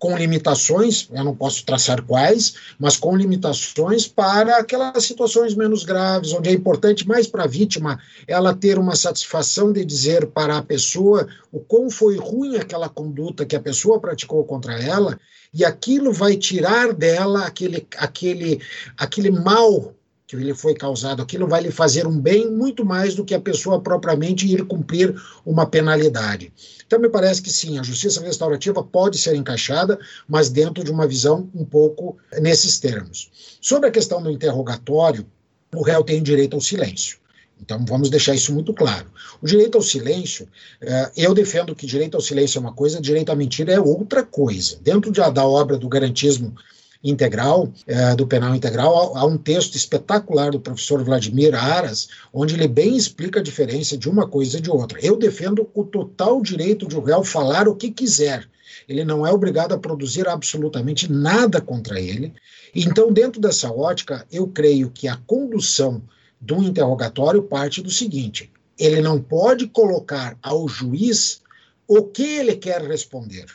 [0.00, 6.32] com limitações, eu não posso traçar quais, mas com limitações para aquelas situações menos graves,
[6.32, 10.62] onde é importante mais para a vítima ela ter uma satisfação de dizer para a
[10.62, 15.20] pessoa o quão foi ruim aquela conduta que a pessoa praticou contra ela,
[15.52, 18.58] e aquilo vai tirar dela aquele, aquele,
[18.96, 19.94] aquele mal
[20.26, 23.40] que lhe foi causado, aquilo vai lhe fazer um bem muito mais do que a
[23.40, 25.14] pessoa propriamente ir cumprir
[25.44, 26.52] uma penalidade.
[26.90, 29.96] Então, me parece que sim, a justiça restaurativa pode ser encaixada,
[30.26, 33.30] mas dentro de uma visão um pouco nesses termos.
[33.60, 35.24] Sobre a questão do interrogatório,
[35.72, 37.18] o réu tem direito ao silêncio.
[37.62, 39.06] Então, vamos deixar isso muito claro.
[39.40, 40.48] O direito ao silêncio,
[40.80, 44.24] eh, eu defendo que direito ao silêncio é uma coisa, direito à mentira é outra
[44.24, 44.76] coisa.
[44.82, 46.56] Dentro de, da obra do garantismo
[47.02, 52.68] integral, é, do penal integral, há um texto espetacular do professor Vladimir Aras, onde ele
[52.68, 54.98] bem explica a diferença de uma coisa e de outra.
[55.00, 58.46] Eu defendo o total direito de o réu falar o que quiser.
[58.88, 62.32] Ele não é obrigado a produzir absolutamente nada contra ele.
[62.74, 66.02] Então, dentro dessa ótica, eu creio que a condução
[66.40, 71.42] do interrogatório parte do seguinte: ele não pode colocar ao juiz
[71.86, 73.46] o que ele quer responder.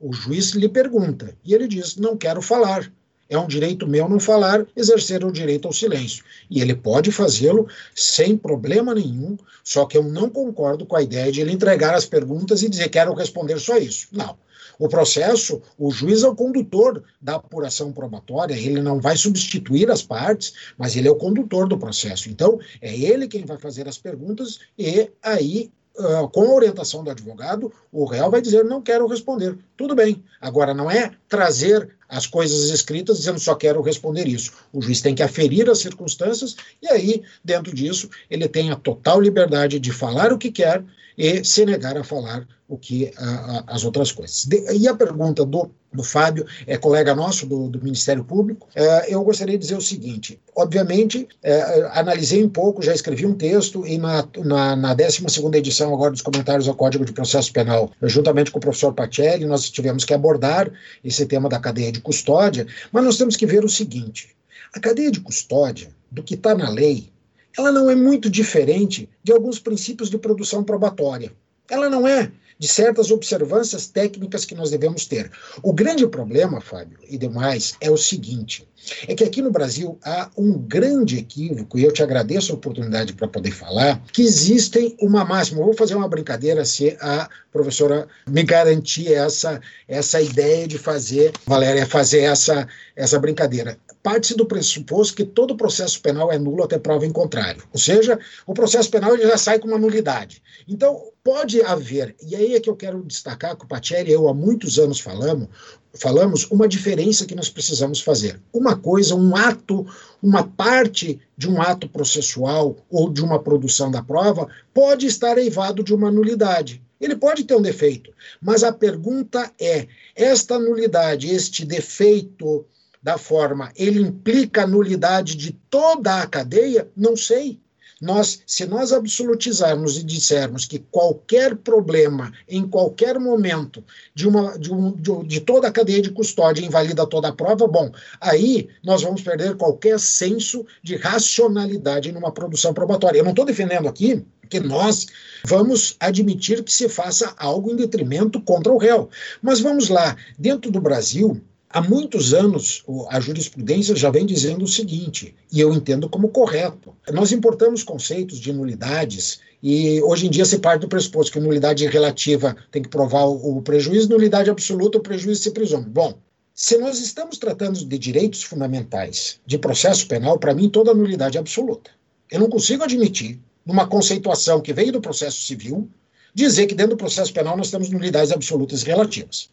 [0.00, 2.90] O juiz lhe pergunta e ele diz: Não quero falar.
[3.28, 6.24] É um direito meu não falar, exercer o direito ao silêncio.
[6.50, 11.30] E ele pode fazê-lo sem problema nenhum, só que eu não concordo com a ideia
[11.30, 14.08] de ele entregar as perguntas e dizer: Quero responder só isso.
[14.10, 14.36] Não.
[14.78, 20.02] O processo, o juiz é o condutor da apuração probatória, ele não vai substituir as
[20.02, 22.30] partes, mas ele é o condutor do processo.
[22.30, 27.10] Então, é ele quem vai fazer as perguntas e aí Uh, com a orientação do
[27.10, 29.58] advogado, o réu vai dizer: não quero responder.
[29.76, 30.22] Tudo bem.
[30.40, 34.52] Agora, não é trazer as coisas escritas dizendo só quero responder isso.
[34.72, 39.20] O juiz tem que aferir as circunstâncias e aí, dentro disso, ele tem a total
[39.20, 40.82] liberdade de falar o que quer
[41.16, 44.44] e se negar a falar o que a, a, as outras coisas.
[44.44, 49.12] De, e a pergunta do, do Fábio, é colega nosso do, do Ministério Público, é,
[49.12, 53.84] eu gostaria de dizer o seguinte: obviamente, é, analisei um pouco, já escrevi um texto,
[53.84, 55.24] e na, na, na 12
[55.54, 59.68] edição agora dos comentários ao Código de Processo Penal, juntamente com o professor Pacelli, nós
[59.68, 60.70] tivemos que abordar
[61.02, 64.28] esse tema da cadeia de custódia, mas nós temos que ver o seguinte:
[64.72, 67.10] a cadeia de custódia, do que está na lei,
[67.56, 71.32] ela não é muito diferente de alguns princípios de produção probatória.
[71.68, 75.30] Ela não é de certas observâncias técnicas que nós devemos ter.
[75.62, 78.68] O grande problema, Fábio, e demais, é o seguinte:
[79.08, 83.14] é que aqui no Brasil há um grande equívoco, e eu te agradeço a oportunidade
[83.14, 85.64] para poder falar, que existem uma máxima.
[85.64, 89.58] Vou fazer uma brincadeira se a professora me garantir essa,
[89.88, 96.00] essa ideia de fazer, Valéria, fazer essa, essa brincadeira parte-se do pressuposto que todo processo
[96.00, 97.62] penal é nulo até prova em contrário.
[97.72, 100.42] Ou seja, o processo penal ele já sai com uma nulidade.
[100.66, 104.28] Então, pode haver, e aí é que eu quero destacar que o Pacelli e eu
[104.28, 105.48] há muitos anos falamos,
[105.94, 108.40] falamos uma diferença que nós precisamos fazer.
[108.52, 109.86] Uma coisa, um ato,
[110.22, 115.82] uma parte de um ato processual ou de uma produção da prova pode estar eivado
[115.82, 116.82] de uma nulidade.
[117.00, 122.66] Ele pode ter um defeito, mas a pergunta é: esta nulidade, este defeito,
[123.02, 126.88] da forma ele implica a nulidade de toda a cadeia?
[126.96, 127.58] Não sei.
[128.00, 134.72] Nós, se nós absolutizarmos e dissermos que qualquer problema, em qualquer momento, de, uma, de,
[134.72, 139.02] um, de, de toda a cadeia de custódia invalida toda a prova, bom, aí nós
[139.02, 143.18] vamos perder qualquer senso de racionalidade numa produção probatória.
[143.18, 145.06] Eu não estou defendendo aqui que nós
[145.44, 149.10] vamos admitir que se faça algo em detrimento contra o réu.
[149.42, 151.40] Mas vamos lá, dentro do Brasil,
[151.72, 156.96] Há muitos anos, a jurisprudência já vem dizendo o seguinte, e eu entendo como correto.
[157.12, 161.86] Nós importamos conceitos de nulidades, e hoje em dia se parte do pressuposto que nulidade
[161.86, 165.84] relativa tem que provar o prejuízo, nulidade absoluta, o prejuízo se presume.
[165.84, 166.18] Bom,
[166.52, 171.40] se nós estamos tratando de direitos fundamentais, de processo penal, para mim toda nulidade é
[171.40, 171.92] absoluta.
[172.28, 175.88] Eu não consigo admitir, numa conceituação que veio do processo civil,
[176.34, 179.50] dizer que dentro do processo penal nós temos nulidades absolutas relativas.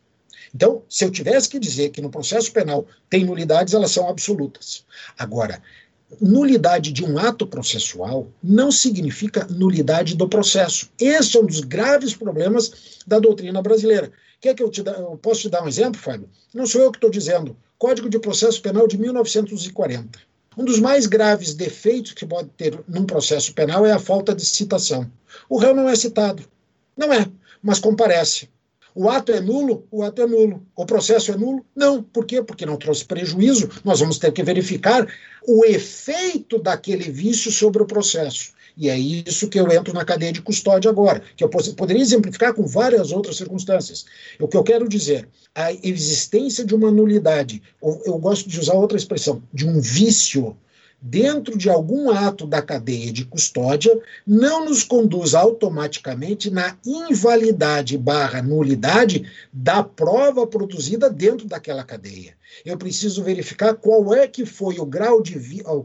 [0.53, 4.86] Então, se eu tivesse que dizer que no processo penal tem nulidades, elas são absolutas.
[5.18, 5.61] Agora,
[6.22, 10.90] nulidade de um ato processual não significa nulidade do processo.
[10.99, 14.11] Esse é um dos graves problemas da doutrina brasileira.
[14.40, 16.30] Quer que eu, te eu posso te dar um exemplo, Fábio?
[16.53, 17.57] Não sou eu que estou dizendo.
[17.78, 20.19] Código de Processo Penal de 1940.
[20.57, 24.44] Um dos mais graves defeitos que pode ter num processo penal é a falta de
[24.44, 25.10] citação.
[25.48, 26.44] O réu não é citado.
[26.95, 27.28] Não é,
[27.61, 28.49] mas comparece.
[28.99, 29.86] O ato é nulo?
[29.91, 30.65] O ato é nulo.
[30.76, 31.64] O processo é nulo?
[31.76, 32.02] Não.
[32.02, 32.41] Por quê?
[32.41, 33.69] Porque não trouxe prejuízo.
[33.86, 35.07] Nós vamos ter que verificar
[35.48, 38.53] o efeito daquele vício sobre o processo.
[38.76, 42.56] E é isso que eu entro na cadeia de custódia agora, que eu poderia exemplificar
[42.56, 44.06] com várias outras circunstâncias.
[44.40, 47.61] O que eu quero dizer, a existência de uma nulidade,
[48.03, 50.57] eu gosto de usar outra expressão, de um vício
[51.02, 58.41] dentro de algum ato da cadeia de custódia não nos conduz automaticamente na invalidade barra
[58.41, 62.36] nulidade da prova produzida dentro daquela cadeia.
[62.65, 65.38] Eu preciso verificar qual é que foi o grau de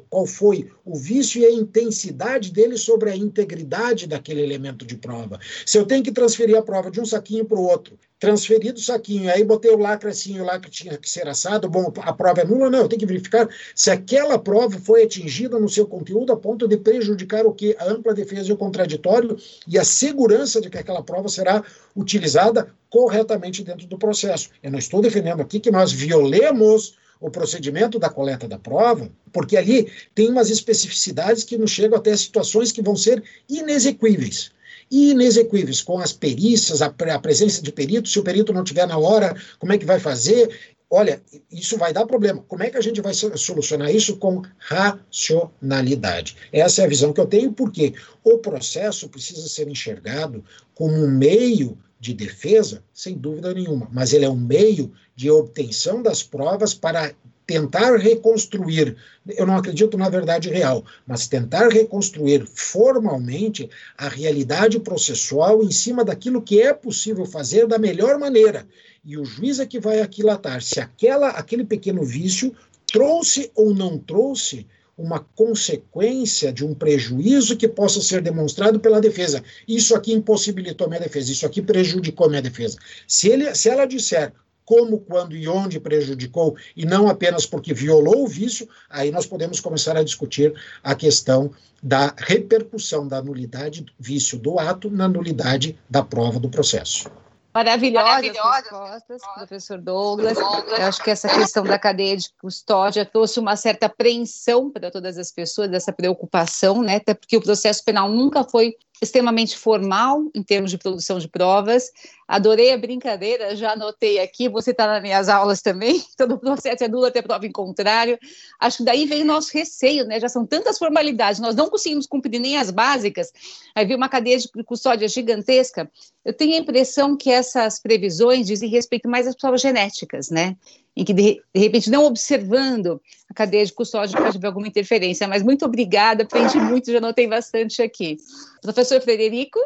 [0.08, 5.38] qual foi o vício e a intensidade dele sobre a integridade daquele elemento de prova.
[5.66, 8.82] Se eu tenho que transferir a prova de um saquinho para o outro, transferido o
[8.82, 12.40] saquinho, aí botei o lacre assim, o lacre tinha que ser assado, bom, a prova
[12.40, 16.32] é nula, não, eu tenho que verificar se aquela prova foi atingida no seu conteúdo
[16.32, 17.74] a ponto de prejudicar o que?
[17.78, 19.36] A ampla defesa e o contraditório
[19.66, 21.64] e a segurança de que aquela prova será
[21.96, 24.50] utilizada corretamente dentro do processo.
[24.62, 29.56] Eu não estou defendendo aqui que nós violemos o procedimento da coleta da prova, porque
[29.56, 34.50] ali tem umas especificidades que nos chegam até situações que vão ser inexequíveis.
[34.90, 38.98] Inexequíveis, com as perícias, a, a presença de perito, se o perito não tiver na
[38.98, 40.50] hora, como é que vai fazer?
[40.90, 42.44] Olha, isso vai dar problema.
[42.46, 44.18] Como é que a gente vai solucionar isso?
[44.18, 46.36] Com racionalidade.
[46.52, 50.44] Essa é a visão que eu tenho, porque o processo precisa ser enxergado
[50.74, 56.02] como um meio de defesa, sem dúvida nenhuma, mas ele é um meio de obtenção
[56.02, 57.14] das provas para
[57.46, 58.96] tentar reconstruir,
[59.28, 66.04] eu não acredito na verdade real, mas tentar reconstruir formalmente a realidade processual em cima
[66.04, 68.66] daquilo que é possível fazer da melhor maneira.
[69.04, 72.52] E o juiz é que vai aquilatar se aquela, aquele pequeno vício
[72.84, 74.66] trouxe ou não trouxe
[74.96, 79.42] uma consequência de um prejuízo que possa ser demonstrado pela defesa.
[79.66, 82.76] Isso aqui impossibilitou minha defesa, isso aqui prejudicou minha defesa.
[83.06, 84.32] Se, ele, se ela disser
[84.64, 89.60] como, quando e onde prejudicou, e não apenas porque violou o vício, aí nós podemos
[89.60, 91.50] começar a discutir a questão
[91.82, 97.10] da repercussão da nulidade vício do ato na nulidade da prova do processo.
[97.54, 100.38] Maravilhosas, Maravilhosas respostas, professor Douglas.
[100.38, 105.18] Eu acho que essa questão da cadeia de custódia trouxe uma certa apreensão para todas
[105.18, 106.96] as pessoas, dessa preocupação, né?
[106.96, 111.90] Até porque o processo penal nunca foi extremamente formal em termos de produção de provas.
[112.28, 116.84] Adorei a brincadeira, já anotei aqui, você está nas minhas aulas também, todo o processo
[116.84, 118.16] é nulo até prova em contrário.
[118.60, 120.20] Acho que daí vem o nosso receio, né?
[120.20, 123.32] Já são tantas formalidades, nós não conseguimos cumprir nem as básicas,
[123.74, 125.90] aí vem uma cadeia de custódia gigantesca.
[126.24, 130.56] Eu tenho a impressão que essas previsões dizem respeito mais às provas genéticas, né?
[130.96, 135.26] Em que, de, de, repente, não observando a cadeia de custódia pode haver alguma interferência.
[135.26, 138.18] Mas muito obrigada, aprendi muito, já notei bastante aqui.
[138.60, 139.58] Professor Frederico?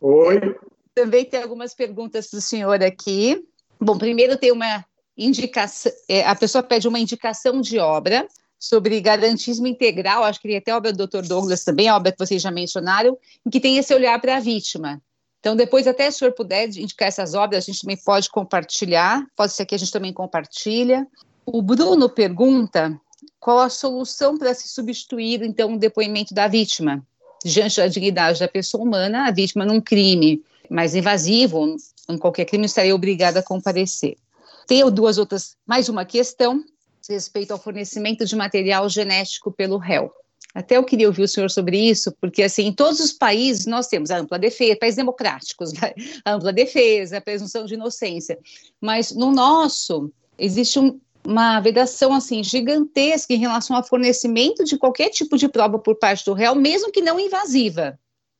[0.00, 0.56] Oi.
[0.94, 3.44] Também tem algumas perguntas para o senhor aqui.
[3.80, 4.84] Bom, primeiro tem uma
[5.16, 8.26] indicação, é, a pessoa pede uma indicação de obra
[8.58, 11.22] sobre garantismo integral, acho que até a obra do Dr.
[11.22, 14.40] Douglas também, a obra que vocês já mencionaram, em que tem esse olhar para a
[14.40, 15.00] vítima.
[15.48, 19.24] Então, depois, até se o senhor puder indicar essas obras, a gente também pode compartilhar,
[19.34, 21.06] pode ser que a gente também compartilha.
[21.46, 22.94] O Bruno pergunta
[23.40, 27.02] qual a solução para se substituir, então, o depoimento da vítima.
[27.42, 31.76] Diante da dignidade da pessoa humana, a vítima num crime mais invasivo,
[32.10, 34.18] em qualquer crime, estaria obrigada a comparecer.
[34.66, 36.62] Tenho duas outras, mais uma questão,
[37.08, 40.12] respeito ao fornecimento de material genético pelo réu.
[40.54, 43.86] Até eu queria ouvir o senhor sobre isso, porque assim, em todos os países nós
[43.86, 45.92] temos a ampla defesa, países democráticos, né?
[46.24, 48.38] a ampla defesa, a presunção de inocência,
[48.80, 55.10] mas no nosso existe um, uma vedação assim gigantesca em relação ao fornecimento de qualquer
[55.10, 57.98] tipo de prova por parte do réu, mesmo que não invasiva.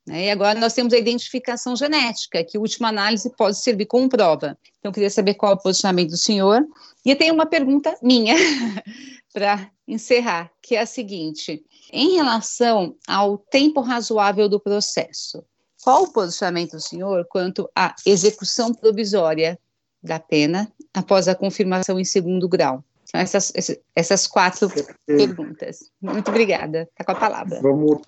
[0.08, 0.24] Né?
[0.24, 4.56] E agora nós temos a identificação genética, que última análise pode servir como prova.
[4.78, 6.66] Então, queria saber qual é o posicionamento do senhor.
[7.04, 8.34] E eu tenho uma pergunta minha
[9.34, 11.62] para encerrar, que é a seguinte:
[11.92, 15.44] em relação ao tempo razoável do processo,
[15.82, 19.58] qual o posicionamento do senhor quanto à execução provisória
[20.02, 22.84] da pena após a confirmação em segundo grau?
[23.04, 23.52] São essas,
[23.96, 24.68] essas quatro
[25.06, 25.90] perguntas.
[26.00, 26.82] Muito obrigada.
[26.90, 27.60] Está com a palavra.
[27.62, 28.02] Vamos,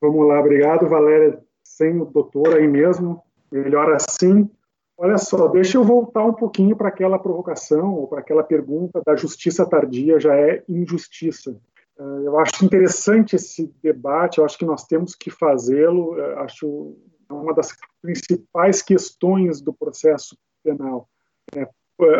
[0.00, 1.38] vamos lá, obrigado, Valéria.
[1.62, 3.22] Sem o doutor aí mesmo,
[3.52, 4.48] melhor assim.
[4.96, 9.16] Olha só, deixa eu voltar um pouquinho para aquela provocação, ou para aquela pergunta da
[9.16, 11.56] justiça tardia já é injustiça.
[12.00, 16.96] Eh, eu acho interessante esse debate, eu acho que nós temos que fazê-lo, eh, acho
[17.30, 21.08] uma das principais questões do processo penal.
[21.54, 21.68] É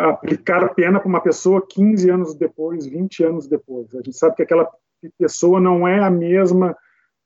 [0.07, 3.93] aplicar pena para uma pessoa 15 anos depois, 20 anos depois.
[3.95, 4.69] A gente sabe que aquela
[5.17, 6.77] pessoa não é a mesma,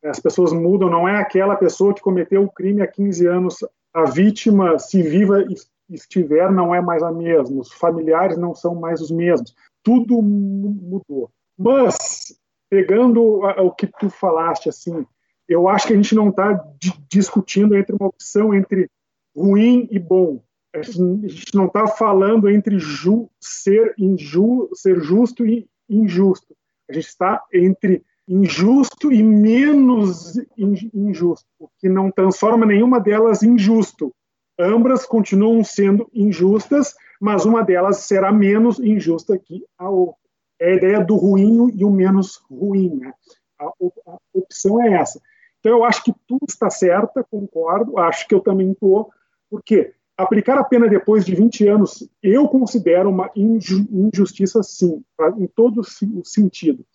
[0.02, 3.58] as pessoas mudam, não é aquela pessoa que cometeu o crime há 15 anos.
[3.94, 5.44] A vítima, se viva
[5.90, 9.54] estiver, não é mais a mesma, os familiares não são mais os mesmos.
[9.84, 11.30] Tudo mudou.
[11.58, 12.38] Mas
[12.70, 15.06] pegando o que tu falaste, assim,
[15.48, 16.64] eu acho que a gente não está
[17.10, 18.90] discutindo entre uma opção entre
[19.36, 20.44] ruim e bom.
[20.74, 26.56] A gente não está falando entre ju, ser, inju, ser justo e injusto.
[26.90, 33.58] A gente está entre injusto e menos injusto, o que não transforma nenhuma delas em
[33.58, 34.14] justo.
[34.60, 40.25] Ambas continuam sendo injustas, mas uma delas será menos injusta que a outra
[40.60, 42.96] é a ideia do ruim e o menos ruim.
[42.96, 43.14] Né?
[43.60, 45.22] A, a, opção é essa.
[45.60, 49.10] Então, eu acho que tudo está certa, concordo, acho que eu também estou,
[49.50, 55.04] porque aplicar a pena depois de 20 anos, eu considero uma injustiça, sim,
[55.38, 56.86] em todo o sentido.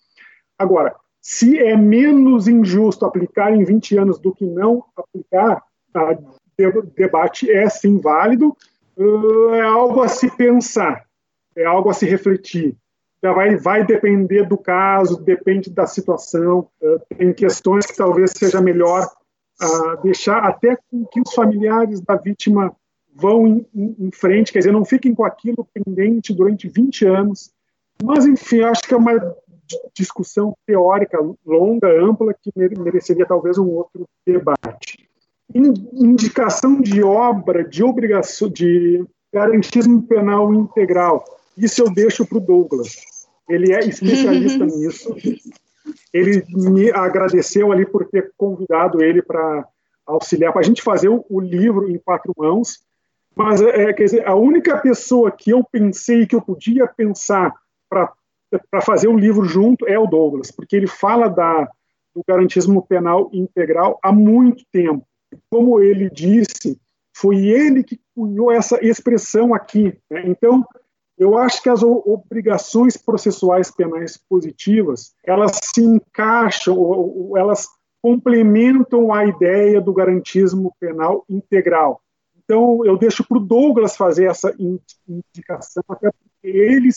[0.57, 5.61] Agora, se é menos injusto aplicar em 20 anos do que não aplicar,
[5.93, 8.55] o debate é sim válido,
[9.53, 11.05] é algo a se pensar,
[11.55, 12.75] é algo a se refletir
[13.21, 16.67] vai, vai depender do caso, depende da situação.
[16.81, 19.07] Uh, tem questões que talvez seja melhor
[19.61, 20.75] uh, deixar até
[21.11, 22.75] que os familiares da vítima
[23.13, 27.51] vão em, em, em, frente, quer dizer, não fiquem com aquilo pendente durante 20 anos.
[28.03, 29.35] Mas, enfim, acho que é uma
[29.95, 35.07] discussão teórica longa, ampla, que mereceria talvez um outro debate.
[35.53, 41.23] Indicação de obra, de obrigação, de garantismo penal integral.
[41.57, 42.95] Isso eu deixo para o Douglas.
[43.53, 45.15] Ele é especialista nisso.
[46.13, 49.67] Ele me agradeceu ali por ter convidado ele para
[50.05, 52.79] auxiliar, para a gente fazer o, o, livro em quatro mãos.
[53.35, 57.55] Mas, é, quer dizer, a única pessoa que eu pensei que eu podia pensar
[57.89, 61.69] para fazer o livro junto é o Douglas, porque ele fala da,
[62.13, 65.05] do garantismo penal integral há muito tempo.
[65.49, 66.77] Como ele disse,
[67.15, 69.97] foi ele que cunhou essa expressão aqui.
[70.09, 70.23] Né?
[70.25, 70.65] Então,
[71.21, 76.75] Eu acho que as obrigações processuais penais positivas, elas se encaixam,
[77.37, 77.67] elas
[78.01, 82.01] complementam a ideia do garantismo penal integral.
[82.43, 86.89] Então, eu deixo para o Douglas fazer essa indicação, até porque ele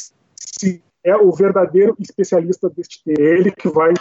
[1.04, 3.92] é o verdadeiro especialista deste tema, ele que vai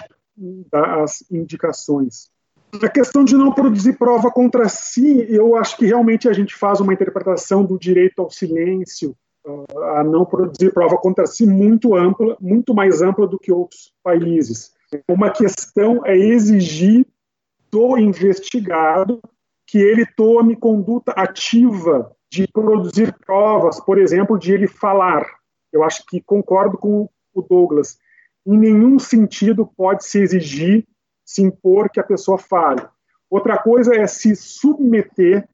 [0.72, 2.32] dar as indicações.
[2.82, 6.80] A questão de não produzir prova contra si, eu acho que realmente a gente faz
[6.80, 9.14] uma interpretação do direito ao silêncio,
[9.95, 14.72] a não produzir prova contra si muito ampla, muito mais ampla do que outros países.
[15.07, 17.06] Uma questão é exigir
[17.72, 19.22] do investigado
[19.65, 25.26] que ele tome conduta ativa de produzir provas, por exemplo, de ele falar.
[25.72, 27.98] Eu acho que concordo com o Douglas.
[28.45, 30.86] Em nenhum sentido pode se exigir,
[31.26, 32.86] se impor que a pessoa fale.
[33.30, 35.48] Outra coisa é se submeter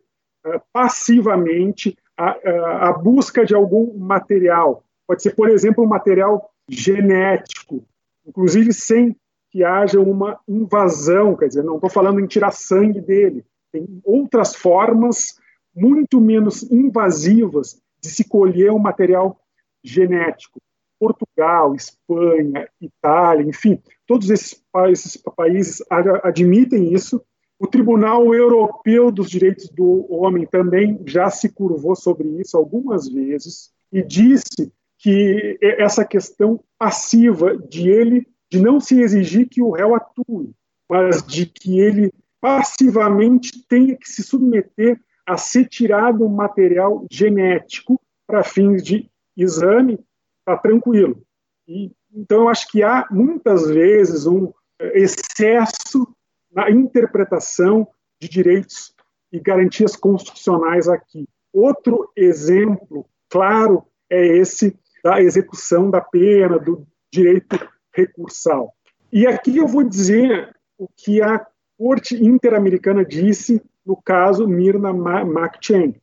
[0.45, 4.83] uh, passivamente à, busca de algum material.
[5.07, 7.83] Pode ser, por exemplo, um material genético,
[8.27, 9.15] inclusive sem
[9.51, 14.55] que haja uma invasão, quer dizer, não estou falando em tirar sangue dele, tem outras
[14.55, 15.39] formas
[15.75, 19.39] muito menos invasivas de se colher um material
[19.83, 20.59] genético.
[20.99, 25.81] Portugal, Espanha, Itália, enfim, todos esses, esses países
[26.23, 27.23] admitem isso.
[27.59, 33.69] O Tribunal Europeu dos Direitos do Homem também já se curvou sobre isso algumas vezes
[33.91, 39.93] e disse que essa questão passiva de ele de não se exigir que o réu
[39.93, 40.53] atue,
[40.89, 42.11] mas de que ele
[42.41, 49.99] passivamente tenha que se submeter a ser tirado um material genético para fins de exame,
[50.39, 51.21] está tranquilo.
[51.67, 56.07] E, então, eu acho que há muitas vezes um excesso
[56.51, 57.87] na interpretação
[58.19, 58.93] de direitos
[59.31, 61.27] e garantias constitucionais aqui.
[61.53, 67.57] Outro exemplo claro é esse da execução da pena, do direito
[67.93, 68.73] recursal.
[69.11, 71.45] E aqui eu vou dizer o que a
[71.77, 75.95] Corte Interamericana disse no caso Mirna McChain.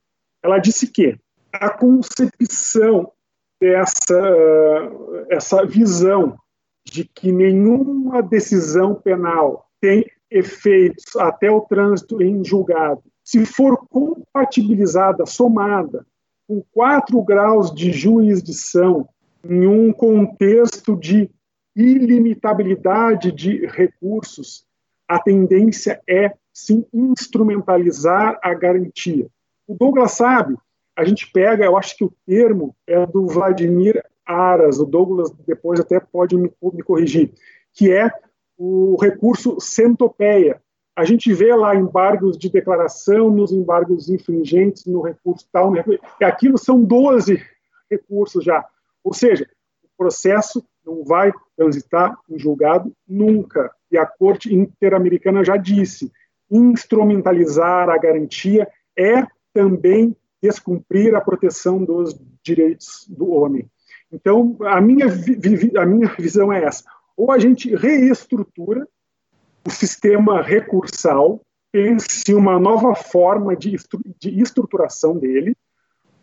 [0.42, 1.18] Ela disse que
[1.52, 3.12] a concepção
[3.60, 4.18] dessa
[5.30, 6.36] essa visão
[6.84, 15.26] de que nenhuma decisão penal tem efeitos até o trânsito em julgado, se for compatibilizada,
[15.26, 16.06] somada
[16.46, 19.08] com quatro graus de jurisdição
[19.44, 21.28] em um contexto de
[21.74, 24.64] ilimitabilidade de recursos,
[25.08, 29.28] a tendência é sim instrumentalizar a garantia.
[29.66, 30.56] O Douglas sabe,
[30.96, 35.78] a gente pega, eu acho que o termo é do Vladimir Aras, o Douglas depois
[35.78, 37.32] até pode me, me corrigir,
[37.72, 38.10] que é
[38.56, 40.60] o recurso centopeia.
[40.94, 46.00] A gente vê lá embargos de declaração, nos embargos infringentes, no recurso tal, no recurso,
[46.20, 47.42] e aquilo são 12
[47.90, 48.64] recursos já.
[49.04, 49.46] Ou seja,
[49.84, 53.70] o processo não vai transitar em julgado nunca.
[53.90, 56.10] E a Corte Interamericana já disse:
[56.50, 63.68] instrumentalizar a garantia é também descumprir a proteção dos direitos do homem.
[64.12, 65.06] Então, a minha,
[65.78, 66.84] a minha visão é essa:
[67.16, 68.86] ou a gente reestrutura
[69.66, 71.40] o sistema recursal,
[71.72, 73.76] pense uma nova forma de,
[74.20, 75.56] de estruturação dele,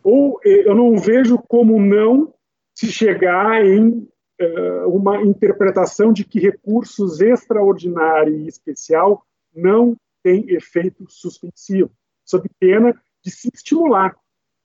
[0.03, 2.33] ou eh, eu não vejo como não
[2.75, 4.07] se chegar em
[4.41, 11.91] uh, uma interpretação de que recursos extraordinário e especial não têm efeito suspensivo,
[12.25, 14.15] sob pena de se estimular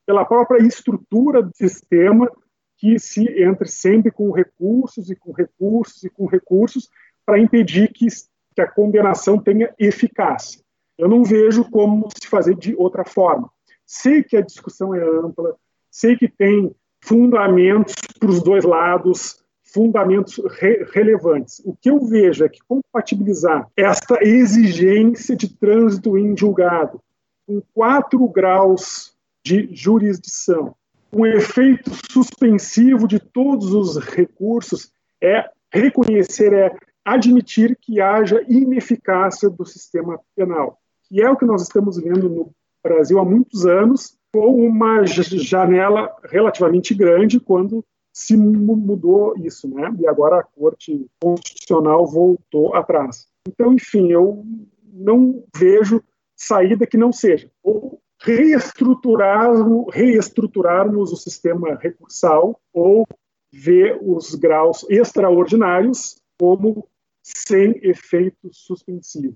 [0.05, 2.31] pela própria estrutura do sistema
[2.79, 6.89] que se entre sempre com recursos e com recursos e com recursos
[7.25, 8.07] para impedir que,
[8.55, 10.61] que a condenação tenha eficácia.
[10.97, 13.49] Eu não vejo como se fazer de outra forma.
[13.85, 15.55] Sei que a discussão é ampla,
[15.91, 21.61] sei que tem fundamentos para os dois lados, fundamentos re relevantes.
[21.65, 27.01] O que eu vejo é que compatibilizar esta exigência de trânsito em julgado
[27.45, 30.75] com quatro graus de jurisdição,
[31.11, 34.91] um efeito suspensivo de todos os recursos,
[35.21, 41.61] é reconhecer, é admitir que haja ineficácia do sistema penal, que é o que nós
[41.61, 42.51] estamos vendo no
[42.83, 47.83] Brasil há muitos anos, com uma janela relativamente grande quando
[48.13, 49.91] se mudou isso, né?
[49.99, 53.27] E agora a Corte Constitucional voltou atrás.
[53.47, 54.45] Então, enfim, eu
[54.93, 56.03] não vejo
[56.35, 63.07] saída que não seja ou reestruturarmos, reestruturarmos o sistema recursal ou
[63.51, 66.87] ver os graus extraordinários como
[67.23, 69.35] sem efeito suspensivo.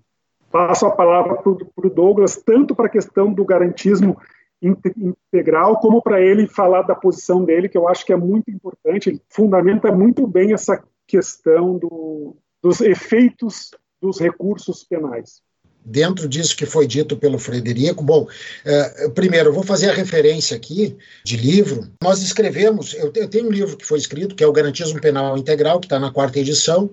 [0.51, 1.49] Passo a palavra para
[1.87, 4.19] o Douglas, tanto para a questão do garantismo
[4.61, 9.09] integral, como para ele falar da posição dele, que eu acho que é muito importante.
[9.09, 15.41] Ele fundamenta muito bem essa questão do, dos efeitos dos recursos penais
[15.85, 18.03] dentro disso que foi dito pelo Frederico.
[18.03, 21.89] Bom, uh, primeiro, eu vou fazer a referência aqui de livro.
[22.01, 25.79] Nós escrevemos, eu, tenho um livro que foi escrito, que é o Garantismo Penal Integral,
[25.79, 26.89] que está na quarta edição.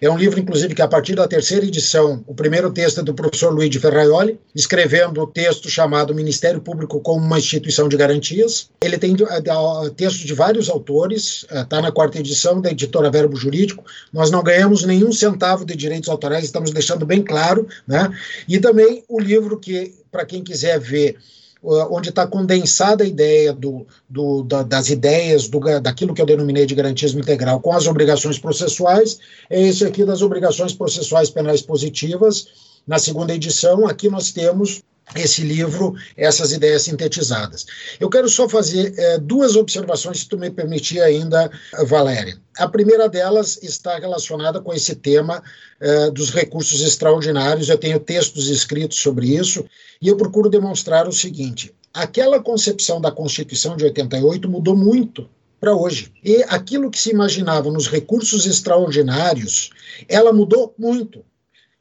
[0.00, 3.14] É um livro, inclusive, que a partir da terceira edição, o primeiro texto é do
[3.14, 8.70] professor Luiz de Ferraioli, escrevendo o texto chamado Ministério Público como uma instituição de garantias.
[8.82, 13.36] Ele tem uh, textos de vários autores, está uh, na quarta edição da editora Verbo
[13.36, 13.84] Jurídico.
[14.12, 18.10] Nós não ganhamos nenhum centavo de direitos autorais, estamos deixando bem claro, né?
[18.48, 21.16] E também o livro que, para quem quiser ver,
[21.62, 26.64] onde está condensada a ideia do, do, da, das ideias do, daquilo que eu denominei
[26.64, 32.46] de garantismo integral com as obrigações processuais, é esse aqui das obrigações processuais penais positivas.
[32.86, 34.82] Na segunda edição, aqui nós temos
[35.14, 37.66] esse livro, essas ideias sintetizadas.
[37.98, 41.50] Eu quero só fazer é, duas observações, se tu me permitir ainda,
[41.86, 42.38] Valéria.
[42.58, 45.42] A primeira delas está relacionada com esse tema
[45.80, 47.68] é, dos recursos extraordinários.
[47.68, 49.64] Eu tenho textos escritos sobre isso
[50.00, 55.28] e eu procuro demonstrar o seguinte: aquela concepção da Constituição de 88 mudou muito
[55.58, 56.12] para hoje.
[56.24, 59.70] E aquilo que se imaginava nos recursos extraordinários,
[60.08, 61.24] ela mudou muito.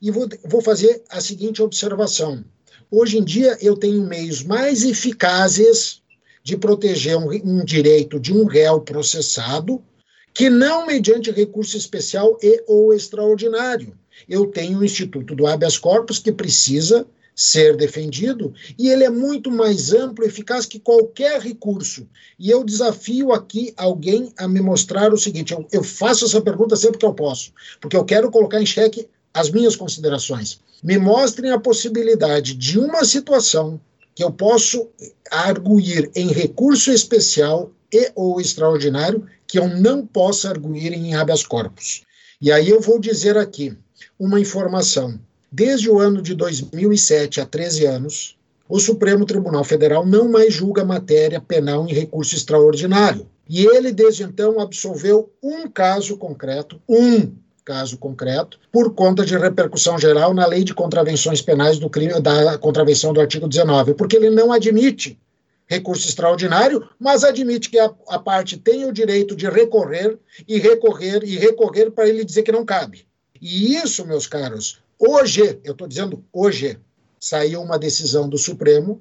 [0.01, 2.43] E vou, vou fazer a seguinte observação
[2.91, 6.01] Hoje em dia, eu tenho meios mais eficazes
[6.43, 9.83] de proteger um, um direito de um réu processado
[10.33, 13.95] que não mediante recurso especial e ou extraordinário.
[14.27, 17.05] Eu tenho o Instituto do habeas corpus que precisa
[17.35, 22.07] ser defendido e ele é muito mais amplo e eficaz que qualquer recurso.
[22.39, 26.75] E eu desafio aqui alguém a me mostrar o seguinte: eu, eu faço essa pergunta
[26.75, 30.59] sempre que eu posso, porque eu quero colocar em xeque as minhas considerações.
[30.83, 33.79] Me mostrem a possibilidade de uma situação
[34.15, 34.87] que eu posso
[35.31, 42.03] arguir em recurso especial e ou extraordinário que eu não possa arguir em habeas corpus.
[42.41, 43.77] E aí eu vou dizer aqui
[44.17, 45.19] uma informação.
[45.51, 48.37] Desde o ano de 2007 a 13 anos,
[48.67, 53.27] o Supremo Tribunal Federal não mais julga matéria penal em recurso extraordinário.
[53.49, 57.31] E ele, desde então, absolveu um caso concreto, um
[57.69, 62.57] caso concreto, por conta de repercussão geral na lei de contravenções penais do crime, da
[62.57, 65.19] contravenção do artigo 19, porque ele não admite
[65.67, 70.17] recurso extraordinário, mas admite que a, a parte tem o direito de recorrer
[70.47, 73.05] e recorrer e recorrer para ele dizer que não cabe.
[73.39, 76.79] E isso, meus caros, hoje, eu estou dizendo hoje,
[77.19, 78.99] saiu uma decisão do Supremo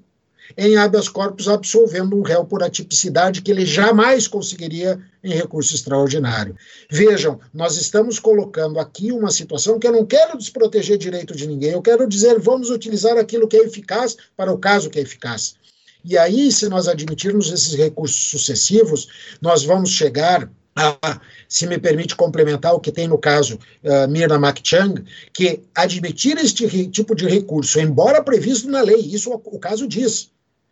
[0.57, 6.57] em habeas corpus absolvendo um réu por atipicidade que ele jamais conseguiria em recurso extraordinário.
[6.91, 11.73] Vejam, nós estamos colocando aqui uma situação que eu não quero desproteger direito de ninguém,
[11.73, 15.57] eu quero dizer, vamos utilizar aquilo que é eficaz para o caso que é eficaz.
[16.05, 19.09] E aí, se nós admitirmos esses recursos sucessivos,
[19.43, 20.49] nós vamos chegar
[20.79, 25.03] a, se me permite complementar o que tem no caso uh, Mirna Makchang,
[25.33, 30.31] que admitir este tipo de recurso, embora previsto na lei, isso o, o caso diz,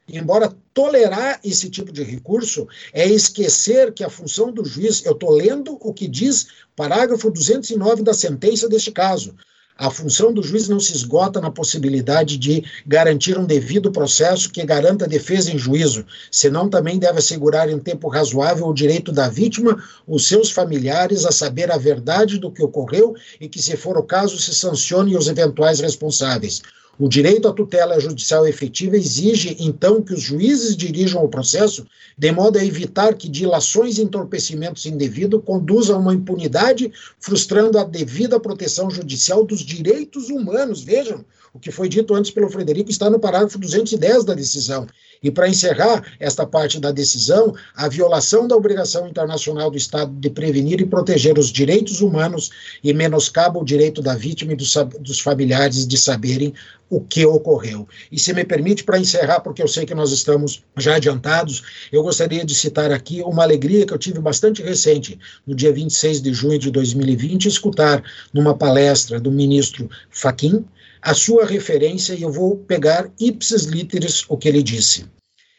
[0.08, 5.30] embora tolerar esse tipo de recurso é esquecer que a função do juiz, eu estou
[5.30, 6.46] lendo o que diz
[6.76, 9.34] parágrafo 209 da sentença deste caso.
[9.78, 14.64] A função do juiz não se esgota na possibilidade de garantir um devido processo que
[14.64, 19.76] garanta defesa em juízo, senão também deve assegurar em tempo razoável o direito da vítima,
[20.06, 24.02] os seus familiares, a saber a verdade do que ocorreu e que, se for o
[24.02, 26.62] caso, se sancione os eventuais responsáveis.
[26.98, 31.86] O direito à tutela judicial efetiva exige, então, que os juízes dirijam o processo
[32.16, 36.90] de modo a evitar que dilações e entorpecimentos indevidos conduzam a uma impunidade,
[37.20, 40.82] frustrando a devida proteção judicial dos direitos humanos.
[40.82, 41.22] Vejam,
[41.56, 44.86] o que foi dito antes pelo Frederico está no parágrafo 210 da decisão.
[45.22, 50.28] E para encerrar esta parte da decisão, a violação da obrigação internacional do Estado de
[50.28, 52.50] prevenir e proteger os direitos humanos
[52.84, 56.52] e menoscaba o direito da vítima e dos, dos familiares de saberem
[56.90, 57.88] o que ocorreu.
[58.12, 62.02] E se me permite, para encerrar, porque eu sei que nós estamos já adiantados, eu
[62.02, 66.34] gostaria de citar aqui uma alegria que eu tive bastante recente, no dia 26 de
[66.34, 70.64] junho de 2020, escutar numa palestra do ministro Faquim,
[71.06, 75.06] a sua referência e eu vou pegar ipsis literis o que ele disse.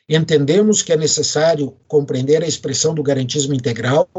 [0.09, 4.09] Entendemos que é necessário compreender a expressão do garantismo integral,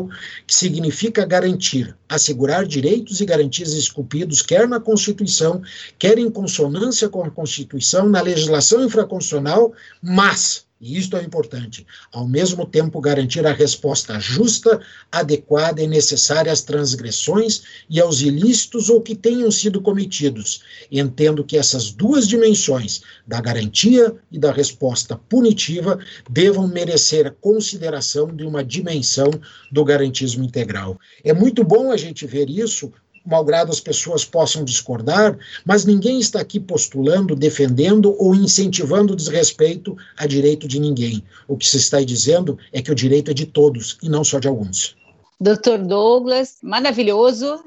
[0.46, 5.60] que significa garantir, assegurar direitos e garantias esculpidos, quer na Constituição,
[5.98, 12.26] quer em consonância com a Constituição, na legislação infraconstitucional, mas e isto é importante, ao
[12.26, 14.80] mesmo tempo garantir a resposta justa,
[15.10, 20.62] adequada e necessária às transgressões e aos ilícitos ou que tenham sido cometidos.
[20.90, 25.98] Entendo que essas duas dimensões, da garantia e da resposta punitiva,
[26.30, 29.30] devam merecer consideração de uma dimensão
[29.72, 30.98] do garantismo integral.
[31.24, 32.92] É muito bom a gente ver isso
[33.28, 40.26] malgrado as pessoas possam discordar, mas ninguém está aqui postulando, defendendo ou incentivando desrespeito a
[40.26, 41.22] direito de ninguém.
[41.46, 44.38] O que se está dizendo é que o direito é de todos e não só
[44.38, 44.96] de alguns.
[45.40, 47.62] Doutor Douglas, maravilhoso.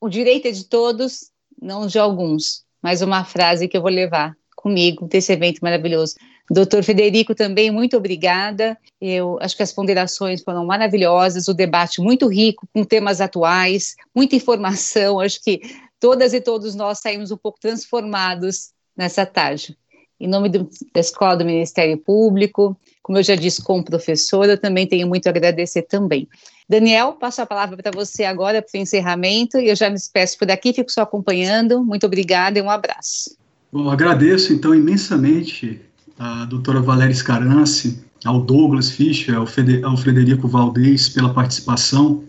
[0.00, 1.30] O direito é de todos,
[1.60, 2.64] não de alguns.
[2.82, 6.16] Mais uma frase que eu vou levar comigo desse evento maravilhoso.
[6.50, 8.76] Doutor Federico, também muito obrigada.
[9.00, 14.36] Eu acho que as ponderações foram maravilhosas, o debate muito rico, com temas atuais, muita
[14.36, 15.20] informação.
[15.20, 15.62] Acho que
[15.98, 19.76] todas e todos nós saímos um pouco transformados nessa tarde.
[20.20, 24.86] Em nome do, da Escola do Ministério Público, como eu já disse, como professora, também
[24.86, 26.28] tenho muito a agradecer também.
[26.68, 30.38] Daniel, passo a palavra para você agora para o encerramento e eu já me despeço
[30.38, 31.82] por aqui, fico só acompanhando.
[31.84, 33.36] Muito obrigada e um abraço.
[33.72, 35.80] Bom, agradeço então imensamente
[36.18, 39.46] a doutora Valéria Scarance, ao Douglas Fischer, ao,
[39.84, 42.24] ao Frederico Valdez pela participação,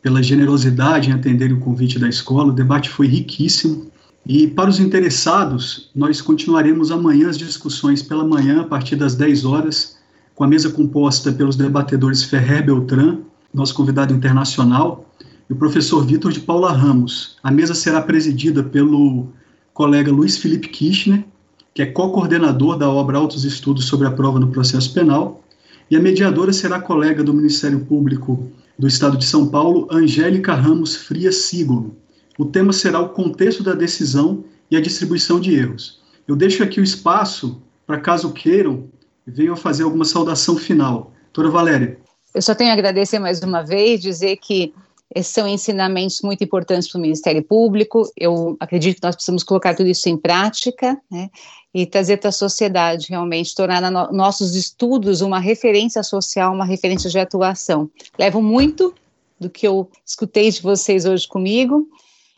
[0.00, 2.52] pela generosidade em atender o convite da escola.
[2.52, 3.90] O debate foi riquíssimo.
[4.26, 9.44] E para os interessados, nós continuaremos amanhã as discussões pela manhã, a partir das 10
[9.44, 9.96] horas,
[10.34, 13.18] com a mesa composta pelos debatedores Ferrer Beltrán,
[13.52, 15.08] nosso convidado internacional,
[15.50, 17.36] e o professor Vitor de Paula Ramos.
[17.42, 19.28] A mesa será presidida pelo
[19.74, 21.24] colega Luiz Felipe Kirchner,
[21.74, 25.42] que é co-coordenador da obra Altos Estudos sobre a Prova no Processo Penal,
[25.90, 30.96] e a mediadora será colega do Ministério Público do Estado de São Paulo, Angélica Ramos
[30.96, 31.96] Frias Sigolo.
[32.38, 36.00] O tema será o contexto da decisão e a distribuição de erros.
[36.26, 38.88] Eu deixo aqui o espaço para, caso queiram,
[39.26, 41.12] venham fazer alguma saudação final.
[41.32, 41.98] Doutora Valéria.
[42.34, 44.72] Eu só tenho a agradecer mais uma vez, dizer que
[45.14, 48.10] esses são ensinamentos muito importantes para o Ministério Público.
[48.16, 51.28] Eu acredito que nós precisamos colocar tudo isso em prática, né?
[51.74, 57.08] E trazer para a sociedade realmente, tornar no, nossos estudos uma referência social, uma referência
[57.08, 57.90] de atuação.
[58.18, 58.94] Levo muito
[59.40, 61.88] do que eu escutei de vocês hoje comigo.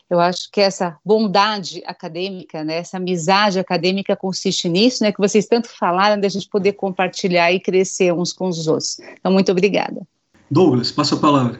[0.09, 5.47] Eu acho que essa bondade acadêmica, né, essa amizade acadêmica consiste nisso, né, que vocês
[5.47, 8.99] tanto falaram, de a gente poder compartilhar e crescer uns com os outros.
[9.19, 10.01] Então, muito obrigada.
[10.49, 11.59] Douglas, passa a palavra.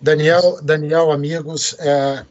[0.00, 2.26] Daniel, Daniel, amigos, é,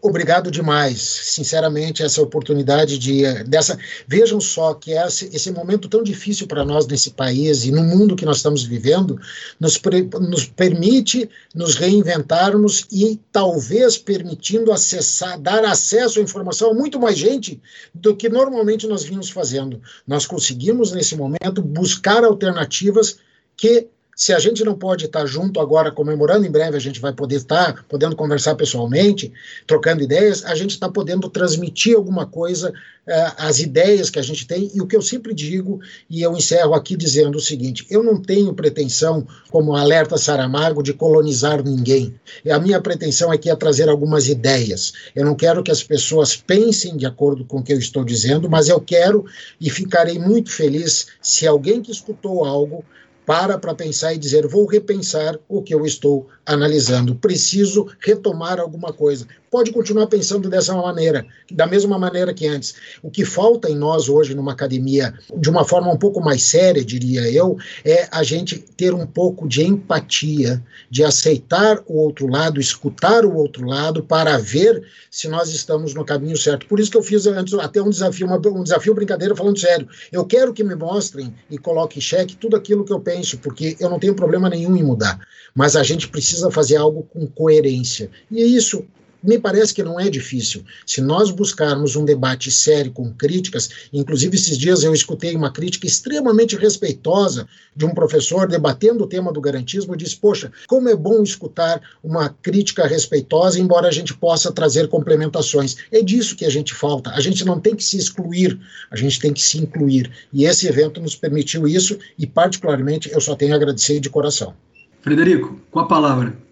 [0.00, 3.78] obrigado demais, sinceramente, essa oportunidade de dessa.
[4.06, 8.16] Vejam só que esse, esse momento tão difícil para nós nesse país e no mundo
[8.16, 9.20] que nós estamos vivendo
[9.58, 9.80] nos,
[10.20, 17.18] nos permite nos reinventarmos e talvez permitindo acessar, dar acesso à informação a muito mais
[17.18, 17.60] gente
[17.94, 19.80] do que normalmente nós vínhamos fazendo.
[20.06, 23.18] Nós conseguimos nesse momento buscar alternativas
[23.56, 27.12] que se a gente não pode estar junto agora comemorando, em breve a gente vai
[27.12, 29.30] poder estar podendo conversar pessoalmente,
[29.66, 34.46] trocando ideias, a gente está podendo transmitir alguma coisa, uh, as ideias que a gente
[34.46, 34.70] tem.
[34.74, 38.18] E o que eu sempre digo, e eu encerro aqui dizendo o seguinte: eu não
[38.18, 42.18] tenho pretensão, como alerta Saramago, de colonizar ninguém.
[42.50, 44.94] A minha pretensão aqui é trazer algumas ideias.
[45.14, 48.48] Eu não quero que as pessoas pensem de acordo com o que eu estou dizendo,
[48.48, 49.26] mas eu quero
[49.60, 52.82] e ficarei muito feliz se alguém que escutou algo
[53.26, 58.92] para para pensar e dizer: vou repensar o que eu estou analisando, preciso retomar alguma
[58.92, 59.26] coisa.
[59.50, 62.74] Pode continuar pensando dessa maneira, da mesma maneira que antes.
[63.02, 66.84] O que falta em nós hoje numa academia, de uma forma um pouco mais séria,
[66.84, 72.60] diria eu, é a gente ter um pouco de empatia, de aceitar o outro lado,
[72.60, 76.66] escutar o outro lado, para ver se nós estamos no caminho certo.
[76.66, 79.88] Por isso que eu fiz antes até um desafio, uma, um desafio brincadeira, falando sério.
[80.12, 83.76] Eu quero que me mostrem e coloquem em xeque tudo aquilo que eu penso, porque
[83.80, 85.18] eu não tenho problema nenhum em mudar.
[85.54, 88.10] Mas a gente precisa fazer algo com coerência.
[88.30, 88.84] E isso
[89.22, 90.64] me parece que não é difícil.
[90.86, 95.86] Se nós buscarmos um debate sério com críticas, inclusive esses dias eu escutei uma crítica
[95.86, 101.22] extremamente respeitosa de um professor debatendo o tema do garantismo, disse: "Poxa, como é bom
[101.22, 105.76] escutar uma crítica respeitosa, embora a gente possa trazer complementações".
[105.90, 107.10] É disso que a gente falta.
[107.10, 108.58] A gente não tem que se excluir,
[108.90, 110.10] a gente tem que se incluir.
[110.32, 114.54] E esse evento nos permitiu isso e particularmente eu só tenho a agradecer de coração.
[115.02, 116.45] Frederico, com a palavra.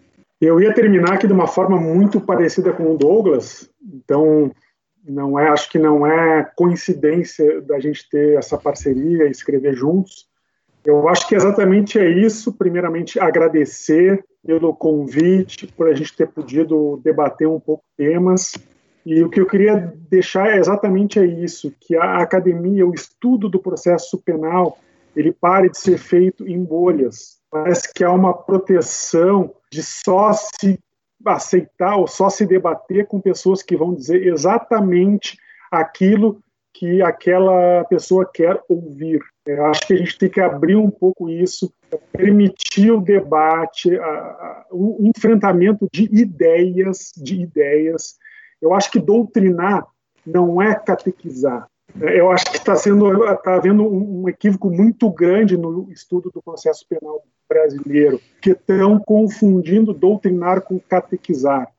[0.45, 4.53] Eu ia terminar aqui de uma forma muito parecida com o Douglas, então
[5.03, 10.27] não é, acho que não é coincidência da gente ter essa parceria e escrever juntos.
[10.85, 12.53] Eu acho que exatamente é isso.
[12.53, 18.53] Primeiramente, agradecer pelo convite, por a gente ter podido debater um pouco temas.
[19.07, 23.49] E o que eu queria deixar é exatamente é isso, que a academia, o estudo
[23.49, 24.79] do processo penal,
[25.17, 27.39] ele pare de ser feito em bolhas.
[27.55, 30.77] Parece que há uma proteção de só se
[31.25, 35.39] aceitar ou só se debater com pessoas que vão dizer exatamente
[35.71, 36.41] aquilo
[36.73, 39.23] que aquela pessoa quer ouvir.
[39.47, 41.73] Eu acho que a gente tem que abrir um pouco isso,
[42.11, 48.17] permitir o debate, a, a, o enfrentamento de ideias, de ideias.
[48.61, 49.87] Eu acho que doutrinar
[50.27, 51.69] não é catequizar.
[52.01, 56.85] Eu acho que está sendo, está havendo um equívoco muito grande no estudo do processo
[56.89, 61.73] penal brasileiro, que estão confundindo doutrinar com catequizar.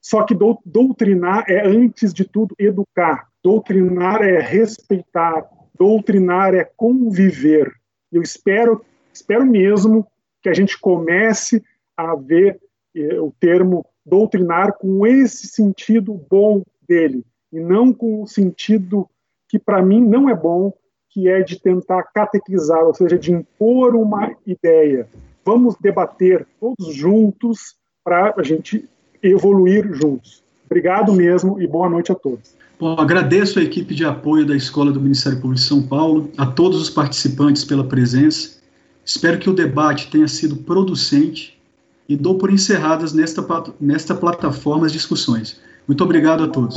[0.00, 3.28] Só que doutrinar é, antes de tudo, educar.
[3.42, 5.48] Doutrinar é respeitar.
[5.76, 7.72] Doutrinar é conviver.
[8.12, 10.06] Eu espero, espero mesmo
[10.42, 11.62] que a gente comece
[11.96, 12.60] a ver
[12.94, 19.08] eh, o termo doutrinar com esse sentido bom dele, e não com o sentido
[19.48, 20.72] que para mim não é bom,
[21.16, 25.08] que é de tentar catequizar, ou seja, de impor uma ideia.
[25.42, 27.74] Vamos debater todos juntos
[28.04, 28.86] para a gente
[29.22, 30.44] evoluir juntos.
[30.66, 32.54] Obrigado mesmo e boa noite a todos.
[32.78, 36.44] Bom, agradeço a equipe de apoio da Escola do Ministério Público de São Paulo, a
[36.44, 38.58] todos os participantes pela presença.
[39.02, 41.58] Espero que o debate tenha sido producente
[42.06, 43.42] e dou por encerradas nesta,
[43.80, 45.58] nesta plataforma as discussões.
[45.88, 46.76] Muito obrigado a todos.